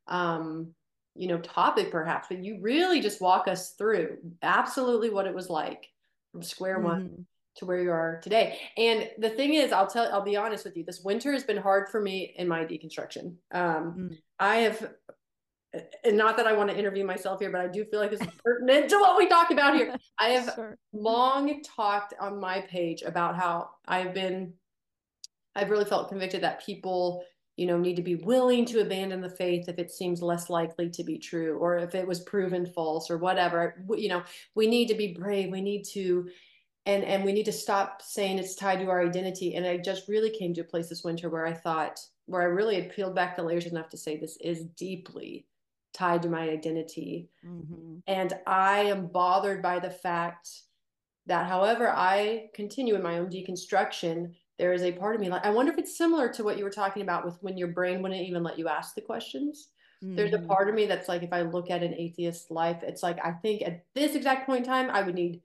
um, 0.08 0.74
you 1.14 1.28
know, 1.28 1.38
topic 1.38 1.92
perhaps, 1.92 2.28
but 2.28 2.42
you 2.42 2.58
really 2.60 3.00
just 3.00 3.20
walk 3.20 3.46
us 3.46 3.70
through 3.72 4.18
absolutely 4.42 5.10
what 5.10 5.26
it 5.26 5.34
was 5.34 5.48
like 5.48 5.88
from 6.32 6.42
square 6.42 6.76
mm-hmm. 6.76 6.86
one 6.86 7.26
to 7.56 7.66
where 7.66 7.80
you 7.80 7.92
are 7.92 8.18
today. 8.20 8.58
And 8.76 9.08
the 9.18 9.30
thing 9.30 9.54
is, 9.54 9.70
I'll 9.70 9.86
tell, 9.86 10.12
I'll 10.12 10.22
be 10.22 10.36
honest 10.36 10.64
with 10.64 10.76
you, 10.76 10.82
this 10.82 11.02
winter 11.04 11.32
has 11.32 11.44
been 11.44 11.56
hard 11.56 11.88
for 11.88 12.00
me 12.00 12.34
in 12.36 12.48
my 12.48 12.64
deconstruction. 12.64 13.36
Um, 13.52 14.10
mm. 14.10 14.18
I 14.40 14.56
have, 14.56 14.92
and 16.04 16.16
not 16.16 16.36
that 16.36 16.46
I 16.46 16.52
want 16.52 16.70
to 16.70 16.78
interview 16.78 17.04
myself 17.04 17.40
here, 17.40 17.50
but 17.50 17.60
I 17.60 17.68
do 17.68 17.84
feel 17.84 18.00
like 18.00 18.10
this 18.10 18.20
is 18.20 18.28
pertinent 18.44 18.88
to 18.90 18.96
what 18.96 19.16
we 19.16 19.26
talk 19.26 19.50
about 19.50 19.74
here. 19.74 19.96
I 20.18 20.30
have 20.30 20.52
sure. 20.54 20.78
long 20.92 21.62
talked 21.62 22.14
on 22.20 22.40
my 22.40 22.60
page 22.62 23.02
about 23.02 23.36
how 23.36 23.70
I've 23.86 24.14
been 24.14 24.54
I've 25.56 25.70
really 25.70 25.84
felt 25.84 26.08
convicted 26.08 26.42
that 26.42 26.64
people 26.64 27.24
you 27.56 27.66
know 27.66 27.78
need 27.78 27.96
to 27.96 28.02
be 28.02 28.16
willing 28.16 28.64
to 28.66 28.80
abandon 28.80 29.20
the 29.20 29.30
faith 29.30 29.68
if 29.68 29.78
it 29.78 29.90
seems 29.90 30.22
less 30.22 30.50
likely 30.50 30.90
to 30.90 31.04
be 31.04 31.18
true 31.18 31.56
or 31.58 31.76
if 31.78 31.94
it 31.94 32.06
was 32.06 32.20
proven 32.20 32.66
false 32.66 33.10
or 33.10 33.18
whatever 33.18 33.84
you 33.96 34.08
know 34.08 34.22
we 34.54 34.66
need 34.66 34.88
to 34.88 34.94
be 34.94 35.14
brave 35.14 35.52
we 35.52 35.60
need 35.60 35.84
to 35.84 36.28
and 36.86 37.04
and 37.04 37.24
we 37.24 37.32
need 37.32 37.44
to 37.44 37.52
stop 37.52 38.02
saying 38.02 38.38
it's 38.38 38.56
tied 38.56 38.80
to 38.80 38.90
our 38.90 39.06
identity 39.06 39.54
and 39.54 39.64
i 39.66 39.76
just 39.76 40.08
really 40.08 40.30
came 40.30 40.52
to 40.52 40.62
a 40.62 40.64
place 40.64 40.88
this 40.88 41.04
winter 41.04 41.30
where 41.30 41.46
i 41.46 41.52
thought 41.52 42.00
where 42.26 42.42
i 42.42 42.46
really 42.46 42.74
had 42.74 42.92
peeled 42.92 43.14
back 43.14 43.36
the 43.36 43.42
layers 43.42 43.66
enough 43.66 43.88
to 43.88 43.96
say 43.96 44.16
this 44.16 44.36
is 44.40 44.64
deeply 44.76 45.46
tied 45.94 46.22
to 46.22 46.28
my 46.28 46.48
identity 46.50 47.30
mm-hmm. 47.46 47.98
and 48.06 48.34
i 48.46 48.80
am 48.80 49.06
bothered 49.06 49.62
by 49.62 49.78
the 49.78 49.90
fact 49.90 50.50
that 51.26 51.46
however 51.46 51.88
i 51.88 52.46
continue 52.54 52.94
in 52.94 53.02
my 53.02 53.18
own 53.18 53.30
deconstruction 53.30 54.34
there 54.58 54.72
is 54.72 54.82
a 54.82 54.92
part 54.92 55.14
of 55.14 55.20
me 55.20 55.28
like 55.28 55.44
i 55.46 55.50
wonder 55.50 55.72
if 55.72 55.78
it's 55.78 55.96
similar 55.96 56.28
to 56.28 56.44
what 56.44 56.58
you 56.58 56.64
were 56.64 56.70
talking 56.70 57.02
about 57.02 57.24
with 57.24 57.36
when 57.40 57.56
your 57.56 57.68
brain 57.68 58.02
wouldn't 58.02 58.20
even 58.20 58.42
let 58.42 58.58
you 58.58 58.68
ask 58.68 58.94
the 58.94 59.00
questions 59.00 59.68
mm-hmm. 60.02 60.16
there's 60.16 60.32
a 60.32 60.36
mm-hmm. 60.36 60.48
part 60.48 60.68
of 60.68 60.74
me 60.74 60.84
that's 60.84 61.08
like 61.08 61.22
if 61.22 61.32
i 61.32 61.42
look 61.42 61.70
at 61.70 61.82
an 61.82 61.94
atheist 61.94 62.50
life 62.50 62.82
it's 62.82 63.02
like 63.02 63.18
i 63.24 63.30
think 63.30 63.62
at 63.62 63.84
this 63.94 64.16
exact 64.16 64.46
point 64.46 64.64
in 64.64 64.70
time 64.70 64.90
i 64.90 65.00
would 65.00 65.14
need 65.14 65.40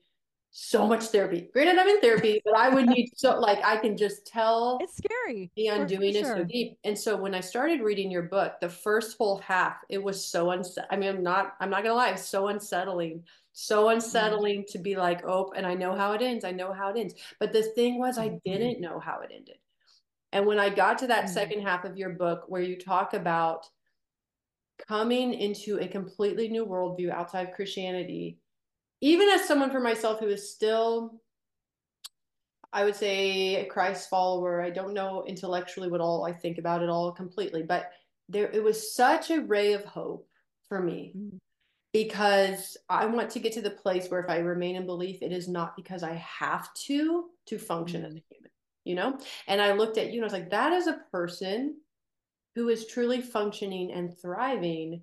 so 0.52 0.88
much 0.88 1.04
therapy 1.06 1.48
granted 1.54 1.78
i'm 1.78 1.88
in 1.88 2.02
therapy 2.02 2.42
but 2.44 2.56
i 2.56 2.70
would 2.70 2.88
need 2.88 3.12
so 3.16 3.40
like 3.40 3.64
i 3.64 3.78
can 3.78 3.96
just 3.96 4.26
tell 4.26 4.80
it's 4.82 5.00
scary 5.24 5.52
the 5.56 5.68
undoing 5.68 6.16
is 6.16 6.28
so 6.28 6.44
deep 6.44 6.78
and 6.84 6.98
so 6.98 7.16
when 7.16 7.36
i 7.36 7.40
started 7.40 7.82
reading 7.82 8.12
your 8.12 8.24
book 8.24 8.54
the 8.62 8.70
first 8.70 9.18
whole 9.18 9.38
half 9.40 9.78
it 9.90 10.02
was 10.02 10.24
so 10.24 10.52
unset 10.52 10.88
i 10.92 10.96
mean 10.96 11.10
i'm 11.10 11.24
not 11.24 11.56
i'm 11.60 11.70
not 11.70 11.84
gonna 11.84 11.96
lie 11.96 12.10
it's 12.10 12.26
so 12.26 12.48
unsettling 12.48 13.24
so 13.62 13.86
mm-hmm. 13.86 13.96
unsettling 13.96 14.66
to 14.70 14.78
be 14.78 14.96
like, 14.96 15.26
oh, 15.26 15.52
and 15.54 15.66
I 15.68 15.74
know 15.74 15.94
how 15.94 16.14
it 16.14 16.22
ends. 16.22 16.46
I 16.46 16.52
know 16.52 16.72
how 16.72 16.92
it 16.92 16.98
ends. 16.98 17.16
But 17.42 17.52
the 17.52 17.64
thing 17.64 18.00
was, 18.00 18.18
I 18.18 18.30
mm-hmm. 18.30 18.38
didn't 18.46 18.80
know 18.80 19.00
how 19.00 19.20
it 19.20 19.32
ended. 19.36 19.58
And 20.32 20.46
when 20.46 20.60
I 20.60 20.70
got 20.70 21.00
to 21.00 21.08
that 21.08 21.26
mm-hmm. 21.26 21.34
second 21.34 21.62
half 21.64 21.84
of 21.84 21.98
your 21.98 22.12
book 22.12 22.46
where 22.48 22.62
you 22.62 22.78
talk 22.78 23.14
about 23.14 23.68
coming 24.88 25.34
into 25.34 25.78
a 25.80 25.88
completely 25.90 26.48
new 26.48 26.66
worldview 26.66 27.10
outside 27.10 27.50
of 27.50 27.54
Christianity, 27.54 28.38
even 29.02 29.28
as 29.28 29.46
someone 29.46 29.72
for 29.72 29.82
myself 29.82 30.22
who 30.22 30.28
is 30.28 30.54
still, 30.54 31.22
I 32.72 32.84
would 32.84 32.96
say, 32.96 33.56
a 33.56 33.66
Christ 33.66 34.10
follower, 34.10 34.62
I 34.62 34.70
don't 34.70 34.94
know 34.94 35.24
intellectually 35.28 35.90
what 35.90 36.02
all 36.02 36.26
I 36.26 36.34
think 36.34 36.58
about 36.58 36.84
it 36.84 36.90
all 36.90 37.12
completely, 37.12 37.64
but 37.64 37.92
there 38.28 38.50
it 38.52 38.64
was 38.64 38.94
such 38.94 39.32
a 39.32 39.42
ray 39.42 39.74
of 39.74 39.84
hope 39.86 40.28
for 40.68 40.82
me. 40.82 41.14
Mm-hmm 41.18 41.38
because 41.94 42.78
I 42.90 43.06
want 43.06 43.30
to 43.32 43.40
get 43.40 43.54
to 43.54 43.62
the 43.62 43.72
place 43.72 44.10
where 44.10 44.22
if 44.22 44.30
I 44.30 44.40
remain 44.40 44.76
in 44.76 44.86
belief, 44.86 45.22
it 45.22 45.32
is 45.32 45.48
not 45.48 45.76
because 45.76 46.04
I 46.04 46.14
have 46.16 46.74
to 46.86 47.26
to 47.48 47.58
function 47.58 48.02
mm-hmm. 48.02 48.08
as 48.08 48.16
a 48.16 48.24
human, 48.30 48.52
you 48.84 48.96
know? 48.96 49.18
And 49.48 49.62
I 49.62 49.74
looked 49.74 49.98
at 49.98 50.12
you 50.12 50.16
and 50.16 50.24
I 50.24 50.26
was 50.26 50.34
like, 50.34 50.52
that 50.52 50.74
is 50.74 50.88
a 50.88 51.02
person 51.12 51.78
who 52.56 52.70
is 52.70 52.88
truly 52.88 53.22
functioning 53.22 53.92
and 53.92 54.16
thriving 54.20 55.02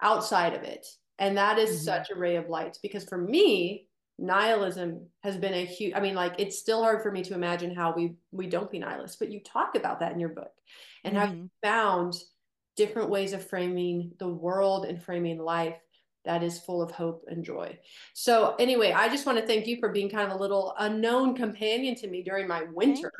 outside 0.00 0.54
of 0.54 0.62
it. 0.62 0.86
And 1.18 1.36
that 1.36 1.58
is 1.58 1.70
mm-hmm. 1.70 1.84
such 1.84 2.10
a 2.10 2.18
ray 2.18 2.36
of 2.36 2.48
light 2.48 2.78
because 2.82 3.04
for 3.04 3.18
me, 3.18 3.87
nihilism 4.18 5.06
has 5.22 5.36
been 5.36 5.54
a 5.54 5.64
huge 5.64 5.94
i 5.94 6.00
mean 6.00 6.14
like 6.14 6.34
it's 6.38 6.58
still 6.58 6.82
hard 6.82 7.02
for 7.02 7.10
me 7.10 7.22
to 7.22 7.34
imagine 7.34 7.74
how 7.74 7.94
we 7.94 8.14
we 8.32 8.46
don't 8.46 8.70
be 8.70 8.78
nihilists 8.78 9.16
but 9.16 9.30
you 9.30 9.40
talk 9.40 9.76
about 9.76 10.00
that 10.00 10.12
in 10.12 10.18
your 10.18 10.30
book 10.30 10.52
and 11.04 11.14
mm-hmm. 11.14 11.26
how 11.26 11.32
you 11.32 11.50
found 11.62 12.14
different 12.76 13.10
ways 13.10 13.32
of 13.32 13.48
framing 13.48 14.12
the 14.18 14.28
world 14.28 14.86
and 14.86 15.02
framing 15.02 15.38
life 15.38 15.76
that 16.24 16.42
is 16.42 16.58
full 16.60 16.82
of 16.82 16.90
hope 16.90 17.24
and 17.28 17.42
joy. 17.42 17.78
So, 18.12 18.54
anyway, 18.58 18.92
I 18.92 19.08
just 19.08 19.24
want 19.24 19.38
to 19.38 19.46
thank 19.46 19.66
you 19.66 19.78
for 19.80 19.88
being 19.88 20.10
kind 20.10 20.30
of 20.30 20.36
a 20.36 20.40
little 20.40 20.74
unknown 20.78 21.34
companion 21.34 21.94
to 21.96 22.06
me 22.06 22.22
during 22.22 22.46
my 22.46 22.64
winter. 22.70 23.10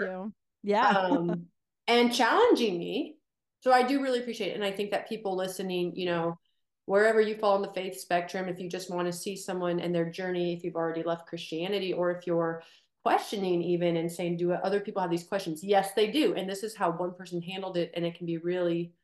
Yeah. 0.62 0.88
um, 0.88 1.46
and 1.86 2.12
challenging 2.12 2.78
me. 2.78 3.16
So, 3.60 3.72
I 3.72 3.82
do 3.82 4.02
really 4.02 4.20
appreciate 4.20 4.50
it. 4.50 4.56
And 4.56 4.64
I 4.64 4.72
think 4.72 4.90
that 4.90 5.08
people 5.08 5.36
listening, 5.36 5.96
you 5.96 6.04
know, 6.04 6.38
wherever 6.88 7.20
you 7.20 7.34
fall 7.34 7.54
in 7.56 7.60
the 7.60 7.72
faith 7.74 8.00
spectrum, 8.00 8.48
if 8.48 8.58
you 8.58 8.66
just 8.66 8.90
want 8.90 9.06
to 9.06 9.12
see 9.12 9.36
someone 9.36 9.78
and 9.78 9.94
their 9.94 10.08
journey, 10.08 10.54
if 10.54 10.64
you've 10.64 10.74
already 10.74 11.02
left 11.02 11.26
Christianity, 11.26 11.92
or 11.92 12.10
if 12.10 12.26
you're 12.26 12.62
questioning 13.04 13.62
even 13.62 13.98
and 13.98 14.10
saying, 14.10 14.38
do 14.38 14.52
other 14.52 14.80
people 14.80 15.02
have 15.02 15.10
these 15.10 15.26
questions? 15.26 15.62
Yes, 15.62 15.92
they 15.92 16.10
do. 16.10 16.34
And 16.34 16.48
this 16.48 16.62
is 16.62 16.74
how 16.74 16.90
one 16.92 17.12
person 17.12 17.42
handled 17.42 17.76
it. 17.76 17.92
And 17.94 18.06
it 18.06 18.16
can 18.16 18.24
be 18.24 18.38
really 18.38 18.94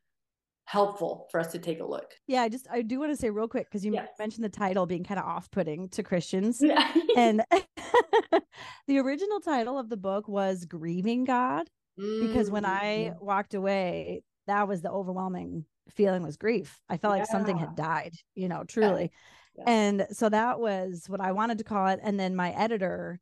helpful 0.64 1.29
for 1.31 1.38
us 1.38 1.53
to 1.53 1.59
take 1.59 1.81
a 1.81 1.85
look. 1.85 2.12
Yeah, 2.26 2.41
I 2.41 2.49
just 2.49 2.67
I 2.73 2.81
do 2.81 2.99
want 2.99 3.12
to 3.12 3.17
say 3.17 3.29
real 3.29 3.49
quick 3.49 3.67
because 3.69 3.85
you 3.85 3.93
yes. 3.93 4.09
mentioned 4.19 4.47
the 4.47 4.49
title 4.49 4.87
being 4.87 5.05
kind 5.05 5.21
of 5.21 5.26
off-putting 5.26 5.91
to 5.91 6.03
Christians. 6.03 6.61
Yeah. 6.62 6.91
and 7.19 7.45
the 8.88 8.99
original 8.99 9.41
title 9.41 9.79
of 9.79 9.91
the 9.91 9.99
book 9.99 10.26
was 10.26 10.64
Grieving 10.64 11.25
God 11.25 11.69
because 11.99 12.50
when 12.50 12.64
I 12.64 13.12
mm. 13.12 13.21
walked 13.21 13.53
away, 13.53 14.23
that 14.47 14.67
was 14.67 14.81
the 14.81 14.91
overwhelming 14.91 15.67
feeling 15.91 16.23
was 16.23 16.37
grief. 16.37 16.81
I 16.88 16.97
felt 16.97 17.14
yeah. 17.14 17.21
like 17.21 17.31
something 17.31 17.59
had 17.59 17.76
died, 17.76 18.14
you 18.35 18.49
know, 18.49 18.64
truly. 18.64 19.11
Yeah. 19.57 19.64
And 19.67 20.07
so 20.11 20.29
that 20.29 20.59
was 20.59 21.05
what 21.09 21.21
I 21.21 21.33
wanted 21.33 21.59
to 21.59 21.64
call 21.64 21.88
it 21.88 22.00
and 22.03 22.19
then 22.19 22.35
my 22.35 22.50
editor 22.53 23.21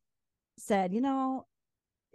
said, 0.59 0.93
you 0.93 1.01
know, 1.01 1.47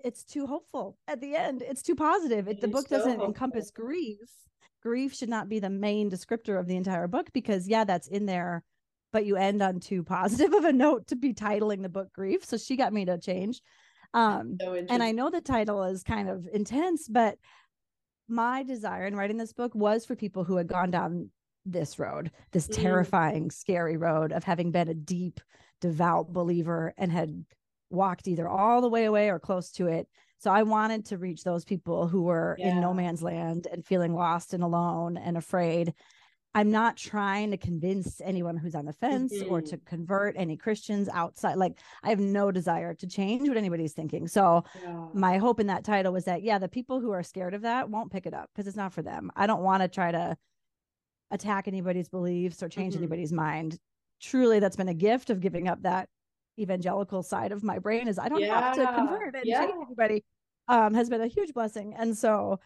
it's 0.04 0.24
too 0.24 0.48
hopeful 0.48 0.98
at 1.08 1.22
the 1.22 1.36
end. 1.36 1.62
It's 1.62 1.82
too 1.82 1.96
positive. 1.96 2.48
It, 2.48 2.62
the 2.62 2.68
book 2.68 2.88
so 2.88 2.98
doesn't 2.98 3.12
hopeful. 3.12 3.28
encompass 3.28 3.72
grief 3.72 4.48
grief 4.82 5.14
should 5.14 5.30
not 5.30 5.50
be 5.50 5.60
the 5.60 5.70
main 5.70 6.10
descriptor 6.10 6.60
of 6.60 6.68
the 6.68 6.76
entire 6.76 7.08
book 7.08 7.28
because 7.34 7.68
yeah 7.68 7.84
that's 7.84 8.08
in 8.08 8.26
there 8.26 8.64
but 9.12 9.26
you 9.26 9.36
end 9.36 9.62
on 9.62 9.80
too 9.80 10.04
positive 10.18 10.54
of 10.54 10.66
a 10.66 10.74
note 10.74 11.08
to 11.08 11.16
be 11.16 11.34
titling 11.34 11.82
the 11.82 11.90
book 11.90 12.12
grief 12.14 12.46
so 12.46 12.58
she 12.58 12.76
got 12.76 12.94
me 12.94 13.06
to 13.06 13.18
change 13.18 13.62
um 14.14 14.58
so 14.62 14.74
and 14.74 15.04
i 15.04 15.12
know 15.12 15.30
the 15.30 15.42
title 15.42 15.84
is 15.84 16.04
kind 16.04 16.30
of 16.30 16.48
intense 16.54 17.08
but 17.10 17.38
my 18.28 18.64
desire 18.64 19.06
in 19.06 19.16
writing 19.16 19.38
this 19.38 19.54
book 19.54 19.74
was 19.76 20.06
for 20.06 20.16
people 20.16 20.44
who 20.44 20.58
had 20.58 20.68
gone 20.68 20.92
down 20.92 21.30
this 21.66 22.00
road 22.00 22.32
this 22.52 22.68
mm. 22.68 22.76
terrifying 22.76 23.52
scary 23.52 23.98
road 23.98 24.32
of 24.32 24.44
having 24.44 24.72
been 24.72 24.88
a 24.88 24.94
deep 24.94 25.42
devout 25.82 26.32
believer 26.32 26.94
and 26.98 27.12
had 27.12 27.46
walked 27.90 28.28
either 28.28 28.48
all 28.48 28.82
the 28.82 28.90
way 28.90 29.06
away 29.06 29.30
or 29.30 29.40
close 29.40 29.72
to 29.72 29.88
it 29.88 30.08
so 30.40 30.52
I 30.52 30.64
wanted 30.64 31.06
to 31.06 31.18
reach 31.18 31.44
those 31.44 31.66
people 31.66 32.08
who 32.08 32.24
were 32.24 32.56
yeah. 32.60 32.70
in 32.70 32.82
no 32.82 32.94
man's 32.94 33.24
land 33.24 33.68
and 33.72 33.86
feeling 33.86 34.14
lost 34.14 34.54
and 34.54 34.64
alone 34.64 35.18
and 35.18 35.36
afraid. 35.36 35.94
I'm 36.56 36.72
not 36.72 36.98
trying 36.98 37.52
to 37.52 37.58
convince 37.58 38.20
anyone 38.22 38.58
who's 38.58 38.74
on 38.74 38.86
the 38.86 38.94
fence 38.94 39.34
mm-hmm. 39.34 39.52
or 39.52 39.62
to 39.62 39.78
convert 39.78 40.36
any 40.38 40.58
Christians 40.58 41.08
outside. 41.10 41.58
Like, 41.58 41.78
I 42.04 42.10
have 42.10 42.20
no 42.20 42.52
desire 42.52 42.96
to 42.96 43.08
change 43.08 43.48
what 43.48 43.58
anybody's 43.58 43.94
thinking. 43.94 44.28
So, 44.28 44.64
yeah. 44.82 45.08
my 45.14 45.38
hope 45.38 45.60
in 45.60 45.68
that 45.68 45.84
title 45.84 46.14
was 46.14 46.26
that, 46.26 46.42
yeah, 46.42 46.58
the 46.58 46.68
people 46.68 47.00
who 47.00 47.12
are 47.12 47.22
scared 47.22 47.54
of 47.54 47.62
that 47.62 47.90
won't 47.90 48.12
pick 48.12 48.26
it 48.26 48.34
up 48.34 48.50
because 48.54 48.68
it's 48.68 48.78
not 48.78 48.94
for 48.94 49.04
them. 49.04 49.32
I 49.36 49.46
don't 49.46 49.62
want 49.62 49.84
to 49.84 49.88
try 49.88 50.12
to 50.12 50.36
attack 51.30 51.68
anybody's 51.68 52.10
beliefs 52.10 52.64
or 52.64 52.70
change 52.70 52.94
mm-hmm. 52.94 53.04
anybody's 53.04 53.34
mind. 53.34 53.78
Truly, 54.20 54.60
that's 54.60 54.78
been 54.78 54.88
a 54.90 54.96
gift 54.96 55.30
of 55.30 55.42
giving 55.42 55.68
up 55.68 55.84
that 55.84 56.10
evangelical 56.58 57.22
side 57.22 57.52
of 57.52 57.64
my 57.64 57.78
brain 57.78 58.08
is 58.08 58.18
I 58.18 58.30
don't 58.30 58.42
yeah. 58.42 58.60
have 58.60 58.76
to 58.78 58.94
convert 58.96 59.36
and 59.36 59.46
yeah. 59.46 59.62
change 59.62 59.74
anybody 59.86 60.24
um, 60.68 60.94
has 60.96 61.10
been 61.10 61.22
a 61.22 61.28
huge 61.28 61.54
blessing. 61.54 61.94
And 61.96 62.18
so, 62.18 62.60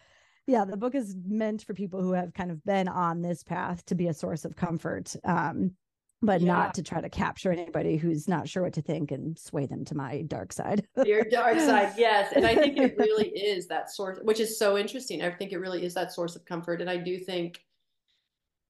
yeah, 0.46 0.64
the 0.64 0.76
book 0.76 0.94
is 0.94 1.16
meant 1.24 1.62
for 1.64 1.74
people 1.74 2.02
who 2.02 2.12
have 2.12 2.34
kind 2.34 2.50
of 2.50 2.64
been 2.64 2.88
on 2.88 3.22
this 3.22 3.42
path 3.42 3.84
to 3.86 3.94
be 3.94 4.08
a 4.08 4.14
source 4.14 4.44
of 4.44 4.56
comfort, 4.56 5.14
um, 5.24 5.72
but 6.20 6.40
yeah. 6.40 6.52
not 6.52 6.74
to 6.74 6.82
try 6.82 7.00
to 7.00 7.08
capture 7.08 7.52
anybody 7.52 7.96
who's 7.96 8.26
not 8.26 8.48
sure 8.48 8.64
what 8.64 8.72
to 8.72 8.82
think 8.82 9.12
and 9.12 9.38
sway 9.38 9.66
them 9.66 9.84
to 9.84 9.94
my 9.94 10.22
dark 10.22 10.52
side. 10.52 10.86
Your 11.04 11.24
dark 11.24 11.58
side, 11.60 11.92
yes. 11.98 12.32
And 12.34 12.44
I 12.44 12.56
think 12.56 12.76
it 12.76 12.96
really 12.98 13.28
is 13.28 13.68
that 13.68 13.90
source, 13.90 14.18
which 14.22 14.40
is 14.40 14.58
so 14.58 14.76
interesting. 14.76 15.22
I 15.22 15.30
think 15.30 15.52
it 15.52 15.58
really 15.58 15.84
is 15.84 15.94
that 15.94 16.12
source 16.12 16.34
of 16.34 16.44
comfort. 16.44 16.80
And 16.80 16.90
I 16.90 16.96
do 16.96 17.18
think, 17.18 17.60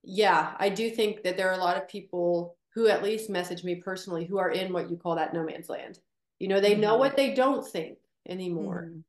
yeah, 0.02 0.54
I 0.58 0.68
do 0.68 0.90
think 0.90 1.22
that 1.22 1.36
there 1.36 1.48
are 1.48 1.58
a 1.58 1.62
lot 1.62 1.76
of 1.76 1.88
people 1.88 2.56
who 2.74 2.88
at 2.88 3.02
least 3.02 3.30
message 3.30 3.64
me 3.64 3.76
personally 3.76 4.24
who 4.24 4.38
are 4.38 4.50
in 4.50 4.72
what 4.72 4.90
you 4.90 4.96
call 4.96 5.16
that 5.16 5.34
no 5.34 5.44
man's 5.44 5.68
land. 5.68 5.98
You 6.38 6.48
know, 6.48 6.60
they 6.60 6.72
mm-hmm. 6.72 6.80
know 6.82 6.96
what 6.96 7.16
they 7.16 7.34
don't 7.34 7.66
think 7.66 7.98
anymore. 8.28 8.88
Mm-hmm. 8.88 9.00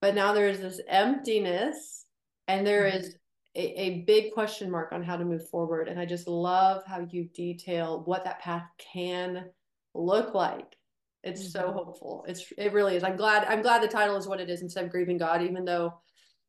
But 0.00 0.14
now 0.14 0.32
there 0.32 0.48
is 0.48 0.60
this 0.60 0.80
emptiness 0.88 2.06
and 2.48 2.66
there 2.66 2.84
mm-hmm. 2.84 2.98
is 2.98 3.16
a, 3.54 3.80
a, 3.80 4.00
big 4.00 4.32
question 4.32 4.70
mark 4.70 4.92
on 4.92 5.02
how 5.02 5.16
to 5.16 5.24
move 5.24 5.48
forward. 5.48 5.88
And 5.88 5.98
I 5.98 6.06
just 6.06 6.28
love 6.28 6.82
how 6.86 7.06
you 7.10 7.24
detail 7.34 8.02
what 8.04 8.24
that 8.24 8.40
path 8.40 8.66
can 8.92 9.46
look 9.94 10.34
like. 10.34 10.76
It's 11.22 11.52
so 11.52 11.62
mm-hmm. 11.62 11.76
hopeful. 11.76 12.24
It's 12.28 12.52
it 12.56 12.72
really 12.72 12.96
is. 12.96 13.04
I'm 13.04 13.16
glad 13.16 13.44
I'm 13.44 13.62
glad 13.62 13.82
the 13.82 13.88
title 13.88 14.16
is 14.16 14.26
what 14.26 14.40
it 14.40 14.48
is 14.48 14.62
instead 14.62 14.84
of 14.84 14.90
grieving 14.90 15.18
God, 15.18 15.42
even 15.42 15.64
though 15.64 15.94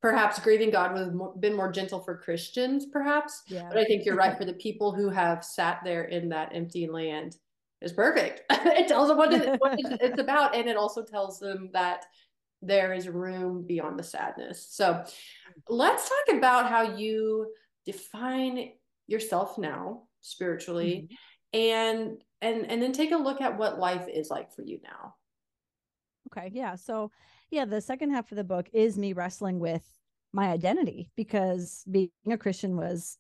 perhaps 0.02 0.40
grieving 0.40 0.70
God 0.70 0.94
would 0.94 1.02
have 1.02 1.42
been 1.42 1.56
more 1.56 1.72
gentle 1.72 2.00
for 2.00 2.18
Christians, 2.18 2.86
perhaps. 2.86 3.44
Yeah. 3.48 3.68
But 3.68 3.78
I 3.78 3.86
think 3.86 4.06
you're 4.06 4.16
right 4.16 4.38
for 4.38 4.46
the 4.46 4.54
people 4.54 4.94
who 4.94 5.10
have 5.10 5.44
sat 5.44 5.82
there 5.84 6.04
in 6.04 6.30
that 6.30 6.52
empty 6.54 6.88
land 6.88 7.36
is 7.82 7.92
perfect. 7.92 8.44
it 8.50 8.88
tells 8.88 9.10
them 9.10 9.18
what, 9.18 9.34
it, 9.34 9.60
what 9.60 9.78
it's 9.80 10.20
about, 10.20 10.56
and 10.56 10.70
it 10.70 10.78
also 10.78 11.04
tells 11.04 11.40
them 11.40 11.70
that 11.74 12.06
there 12.62 12.94
is 12.94 13.08
room 13.08 13.66
beyond 13.66 13.98
the 13.98 14.04
sadness. 14.04 14.68
So 14.70 15.04
let's 15.68 16.10
talk 16.10 16.38
about 16.38 16.70
how 16.70 16.96
you 16.96 17.52
define 17.86 18.72
yourself 19.08 19.58
now 19.58 20.04
spiritually 20.22 21.10
mm-hmm. 21.54 21.60
and 21.60 22.24
and 22.42 22.70
and 22.70 22.82
then 22.82 22.92
take 22.92 23.12
a 23.12 23.18
look 23.18 23.42
at 23.42 23.58
what 23.58 23.80
life 23.80 24.08
is 24.08 24.30
like 24.30 24.52
for 24.52 24.62
you 24.62 24.80
now. 24.84 25.16
Okay, 26.28 26.52
yeah. 26.54 26.76
So 26.76 27.12
yeah, 27.50 27.66
the 27.66 27.82
second 27.82 28.12
half 28.12 28.32
of 28.32 28.36
the 28.36 28.44
book 28.44 28.68
is 28.74 28.98
me 28.98 29.14
wrestling 29.14 29.60
with 29.60 29.84
my 30.32 30.50
identity 30.50 31.10
because 31.16 31.84
being 31.90 32.12
a 32.30 32.38
Christian 32.38 32.78
was 32.78 33.18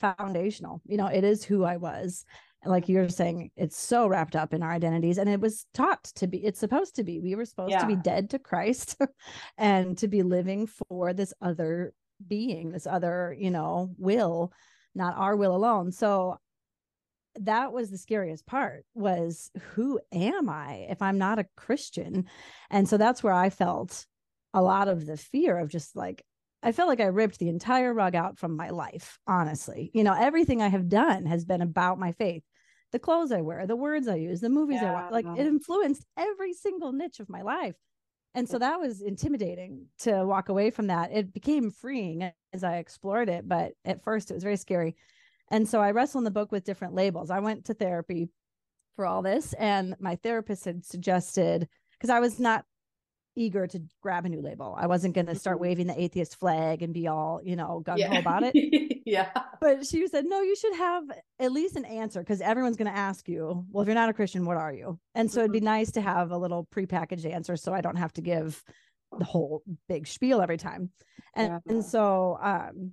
foundational. 0.00 0.80
You 0.86 0.96
know, 0.96 1.06
it 1.06 1.24
is 1.24 1.44
who 1.44 1.64
I 1.64 1.76
was. 1.76 2.24
Like 2.64 2.88
you're 2.88 3.08
saying, 3.08 3.50
it's 3.56 3.76
so 3.76 4.06
wrapped 4.06 4.36
up 4.36 4.54
in 4.54 4.62
our 4.62 4.70
identities, 4.70 5.18
and 5.18 5.28
it 5.28 5.40
was 5.40 5.66
taught 5.74 6.04
to 6.16 6.26
be, 6.26 6.38
it's 6.44 6.60
supposed 6.60 6.96
to 6.96 7.04
be. 7.04 7.20
We 7.20 7.34
were 7.34 7.44
supposed 7.44 7.72
yeah. 7.72 7.80
to 7.80 7.86
be 7.86 7.96
dead 7.96 8.30
to 8.30 8.38
Christ 8.38 8.96
and 9.58 9.98
to 9.98 10.08
be 10.08 10.22
living 10.22 10.66
for 10.66 11.12
this 11.12 11.34
other 11.40 11.92
being, 12.26 12.70
this 12.70 12.86
other, 12.86 13.34
you 13.38 13.50
know, 13.50 13.94
will, 13.98 14.52
not 14.94 15.16
our 15.16 15.36
will 15.36 15.56
alone. 15.56 15.90
So 15.92 16.38
that 17.36 17.72
was 17.72 17.90
the 17.90 17.98
scariest 17.98 18.46
part 18.46 18.84
was 18.94 19.50
who 19.74 19.98
am 20.12 20.48
I 20.48 20.86
if 20.90 21.00
I'm 21.02 21.18
not 21.18 21.38
a 21.38 21.46
Christian? 21.56 22.26
And 22.70 22.88
so 22.88 22.96
that's 22.96 23.22
where 23.22 23.32
I 23.32 23.50
felt 23.50 24.06
a 24.54 24.62
lot 24.62 24.88
of 24.88 25.06
the 25.06 25.16
fear 25.16 25.58
of 25.58 25.70
just 25.70 25.96
like 25.96 26.22
I 26.62 26.72
felt 26.72 26.88
like 26.88 27.00
I 27.00 27.06
ripped 27.06 27.38
the 27.38 27.48
entire 27.48 27.92
rug 27.92 28.14
out 28.14 28.38
from 28.38 28.56
my 28.56 28.70
life, 28.70 29.18
honestly. 29.26 29.90
You 29.94 30.04
know, 30.04 30.14
everything 30.14 30.62
I 30.62 30.68
have 30.68 30.88
done 30.88 31.26
has 31.26 31.44
been 31.44 31.60
about 31.60 31.98
my 31.98 32.12
faith. 32.12 32.44
The 32.92 32.98
clothes 32.98 33.32
I 33.32 33.40
wear, 33.40 33.66
the 33.66 33.76
words 33.76 34.06
I 34.06 34.16
use, 34.16 34.40
the 34.40 34.48
movies 34.48 34.80
yeah. 34.82 34.90
I 34.90 34.94
watch, 34.94 35.12
like 35.12 35.26
it 35.26 35.46
influenced 35.46 36.04
every 36.16 36.52
single 36.52 36.92
niche 36.92 37.20
of 37.20 37.28
my 37.28 37.42
life. 37.42 37.74
And 38.34 38.48
so 38.48 38.58
that 38.58 38.80
was 38.80 39.02
intimidating 39.02 39.86
to 40.00 40.24
walk 40.24 40.48
away 40.48 40.70
from 40.70 40.86
that. 40.86 41.12
It 41.12 41.34
became 41.34 41.70
freeing 41.70 42.30
as 42.52 42.64
I 42.64 42.76
explored 42.76 43.28
it, 43.28 43.46
but 43.46 43.72
at 43.84 44.02
first 44.02 44.30
it 44.30 44.34
was 44.34 44.42
very 44.42 44.56
scary. 44.56 44.96
And 45.50 45.68
so 45.68 45.80
I 45.80 45.90
wrestle 45.90 46.18
in 46.18 46.24
the 46.24 46.30
book 46.30 46.50
with 46.50 46.64
different 46.64 46.94
labels. 46.94 47.30
I 47.30 47.40
went 47.40 47.66
to 47.66 47.74
therapy 47.74 48.30
for 48.96 49.06
all 49.06 49.20
this, 49.22 49.52
and 49.54 49.96
my 50.00 50.16
therapist 50.16 50.64
had 50.64 50.84
suggested 50.84 51.68
because 51.92 52.10
I 52.10 52.20
was 52.20 52.40
not 52.40 52.64
eager 53.36 53.66
to 53.66 53.82
grab 54.00 54.24
a 54.26 54.28
new 54.28 54.40
label. 54.40 54.76
I 54.78 54.86
wasn't 54.86 55.14
going 55.14 55.26
to 55.26 55.34
start 55.34 55.56
mm-hmm. 55.56 55.62
waving 55.62 55.86
the 55.86 56.00
atheist 56.00 56.36
flag 56.36 56.82
and 56.82 56.92
be 56.92 57.08
all, 57.08 57.40
you 57.42 57.56
know, 57.56 57.82
gung 57.84 57.92
ho 57.92 58.12
yeah. 58.12 58.18
about 58.18 58.42
it. 58.44 59.02
yeah. 59.06 59.30
But 59.60 59.86
she 59.86 60.06
said, 60.08 60.24
no, 60.26 60.42
you 60.42 60.56
should 60.56 60.74
have 60.76 61.04
at 61.38 61.52
least 61.52 61.76
an 61.76 61.84
answer 61.84 62.20
because 62.20 62.40
everyone's 62.40 62.76
going 62.76 62.90
to 62.90 62.96
ask 62.96 63.28
you, 63.28 63.64
well, 63.70 63.82
if 63.82 63.86
you're 63.86 63.94
not 63.94 64.08
a 64.08 64.14
Christian, 64.14 64.44
what 64.44 64.56
are 64.56 64.72
you? 64.72 64.98
And 65.14 65.30
so 65.30 65.40
it'd 65.40 65.52
be 65.52 65.58
mm-hmm. 65.58 65.66
nice 65.66 65.92
to 65.92 66.00
have 66.00 66.30
a 66.30 66.38
little 66.38 66.66
prepackaged 66.74 67.30
answer 67.30 67.56
so 67.56 67.72
I 67.72 67.80
don't 67.80 67.96
have 67.96 68.12
to 68.14 68.20
give 68.20 68.62
the 69.18 69.24
whole 69.24 69.62
big 69.88 70.06
spiel 70.06 70.40
every 70.40 70.58
time. 70.58 70.90
And, 71.34 71.48
yeah. 71.48 71.72
and 71.72 71.84
so, 71.84 72.38
um, 72.40 72.92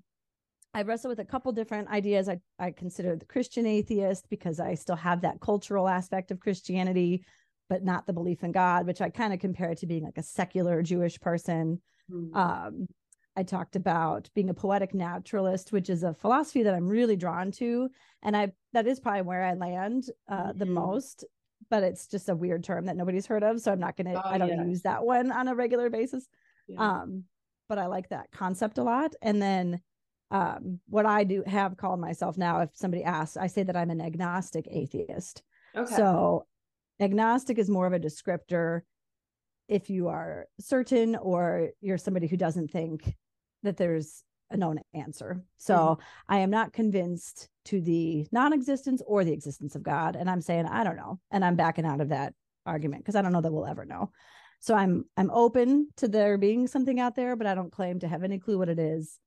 I 0.71 0.83
wrestled 0.83 1.09
with 1.09 1.19
a 1.19 1.29
couple 1.29 1.51
different 1.51 1.89
ideas. 1.89 2.29
I, 2.29 2.39
I 2.59 2.71
consider 2.71 3.15
the 3.15 3.25
Christian 3.25 3.65
atheist 3.65 4.29
because 4.29 4.59
I 4.59 4.75
still 4.75 4.95
have 4.95 5.21
that 5.21 5.39
cultural 5.41 5.87
aspect 5.87 6.29
of 6.29 6.39
Christianity 6.39 7.25
but 7.69 7.83
not 7.83 8.07
the 8.07 8.13
belief 8.13 8.43
in 8.43 8.51
God, 8.51 8.87
which 8.87 8.99
I 8.99 9.09
kind 9.09 9.31
of 9.31 9.39
compare 9.39 9.71
it 9.71 9.77
to 9.79 9.85
being 9.85 10.03
like 10.03 10.17
a 10.17 10.23
secular 10.23 10.81
Jewish 10.81 11.19
person. 11.19 11.81
Mm-hmm. 12.11 12.35
Um, 12.35 12.87
I 13.35 13.43
talked 13.43 13.75
about 13.75 14.29
being 14.33 14.49
a 14.49 14.53
poetic 14.53 14.93
naturalist, 14.93 15.71
which 15.71 15.89
is 15.89 16.03
a 16.03 16.13
philosophy 16.13 16.63
that 16.63 16.73
I'm 16.73 16.87
really 16.87 17.15
drawn 17.15 17.51
to, 17.53 17.89
and 18.23 18.35
I 18.35 18.51
that 18.73 18.87
is 18.87 18.99
probably 18.99 19.21
where 19.21 19.43
I 19.43 19.53
land 19.53 20.05
uh, 20.27 20.47
mm-hmm. 20.47 20.57
the 20.57 20.65
most. 20.65 21.23
But 21.69 21.83
it's 21.83 22.07
just 22.07 22.29
a 22.29 22.35
weird 22.35 22.63
term 22.63 22.85
that 22.85 22.97
nobody's 22.97 23.27
heard 23.27 23.43
of, 23.43 23.61
so 23.61 23.71
I'm 23.71 23.79
not 23.79 23.95
gonna. 23.95 24.15
Oh, 24.15 24.21
I 24.23 24.37
don't 24.37 24.69
use 24.69 24.81
that 24.81 25.03
one 25.03 25.31
on 25.31 25.47
a 25.47 25.55
regular 25.55 25.89
basis. 25.89 26.27
Yeah. 26.67 27.01
Um, 27.01 27.25
but 27.67 27.77
I 27.77 27.85
like 27.85 28.09
that 28.09 28.31
concept 28.31 28.79
a 28.79 28.83
lot. 28.83 29.13
And 29.21 29.41
then 29.41 29.79
um, 30.31 30.79
what 30.87 31.05
I 31.05 31.23
do 31.23 31.43
have 31.45 31.77
called 31.77 31.99
myself 31.99 32.37
now, 32.37 32.61
if 32.61 32.69
somebody 32.73 33.03
asks, 33.03 33.37
I 33.37 33.47
say 33.47 33.63
that 33.63 33.77
I'm 33.77 33.91
an 33.91 34.01
agnostic 34.01 34.67
atheist. 34.69 35.43
Okay. 35.75 35.95
So 35.95 36.45
agnostic 36.99 37.57
is 37.57 37.69
more 37.69 37.87
of 37.87 37.93
a 37.93 37.99
descriptor 37.99 38.81
if 39.67 39.89
you 39.89 40.07
are 40.07 40.47
certain 40.59 41.15
or 41.15 41.69
you're 41.79 41.97
somebody 41.97 42.27
who 42.27 42.37
doesn't 42.37 42.71
think 42.71 43.15
that 43.63 43.77
there's 43.77 44.23
a 44.51 44.57
known 44.57 44.79
answer. 44.93 45.43
So 45.57 45.75
mm-hmm. 45.75 46.01
I 46.27 46.39
am 46.39 46.49
not 46.49 46.73
convinced 46.73 47.49
to 47.65 47.79
the 47.79 48.25
non-existence 48.31 49.01
or 49.05 49.23
the 49.23 49.33
existence 49.33 49.75
of 49.75 49.83
God 49.83 50.15
and 50.15 50.29
I'm 50.29 50.41
saying 50.41 50.65
I 50.65 50.83
don't 50.83 50.97
know 50.97 51.19
and 51.31 51.45
I'm 51.45 51.55
backing 51.55 51.85
out 51.85 52.01
of 52.01 52.09
that 52.09 52.33
argument 52.65 53.03
because 53.03 53.15
I 53.15 53.21
don't 53.21 53.31
know 53.31 53.41
that 53.41 53.51
we'll 53.51 53.67
ever 53.67 53.85
know. 53.85 54.11
So 54.59 54.73
I'm 54.73 55.05
I'm 55.15 55.29
open 55.31 55.89
to 55.97 56.07
there 56.07 56.37
being 56.37 56.67
something 56.67 56.99
out 56.99 57.15
there 57.15 57.35
but 57.35 57.47
I 57.47 57.55
don't 57.55 57.71
claim 57.71 57.99
to 57.99 58.07
have 58.07 58.23
any 58.23 58.39
clue 58.39 58.57
what 58.57 58.69
it 58.69 58.79
is. 58.79 59.19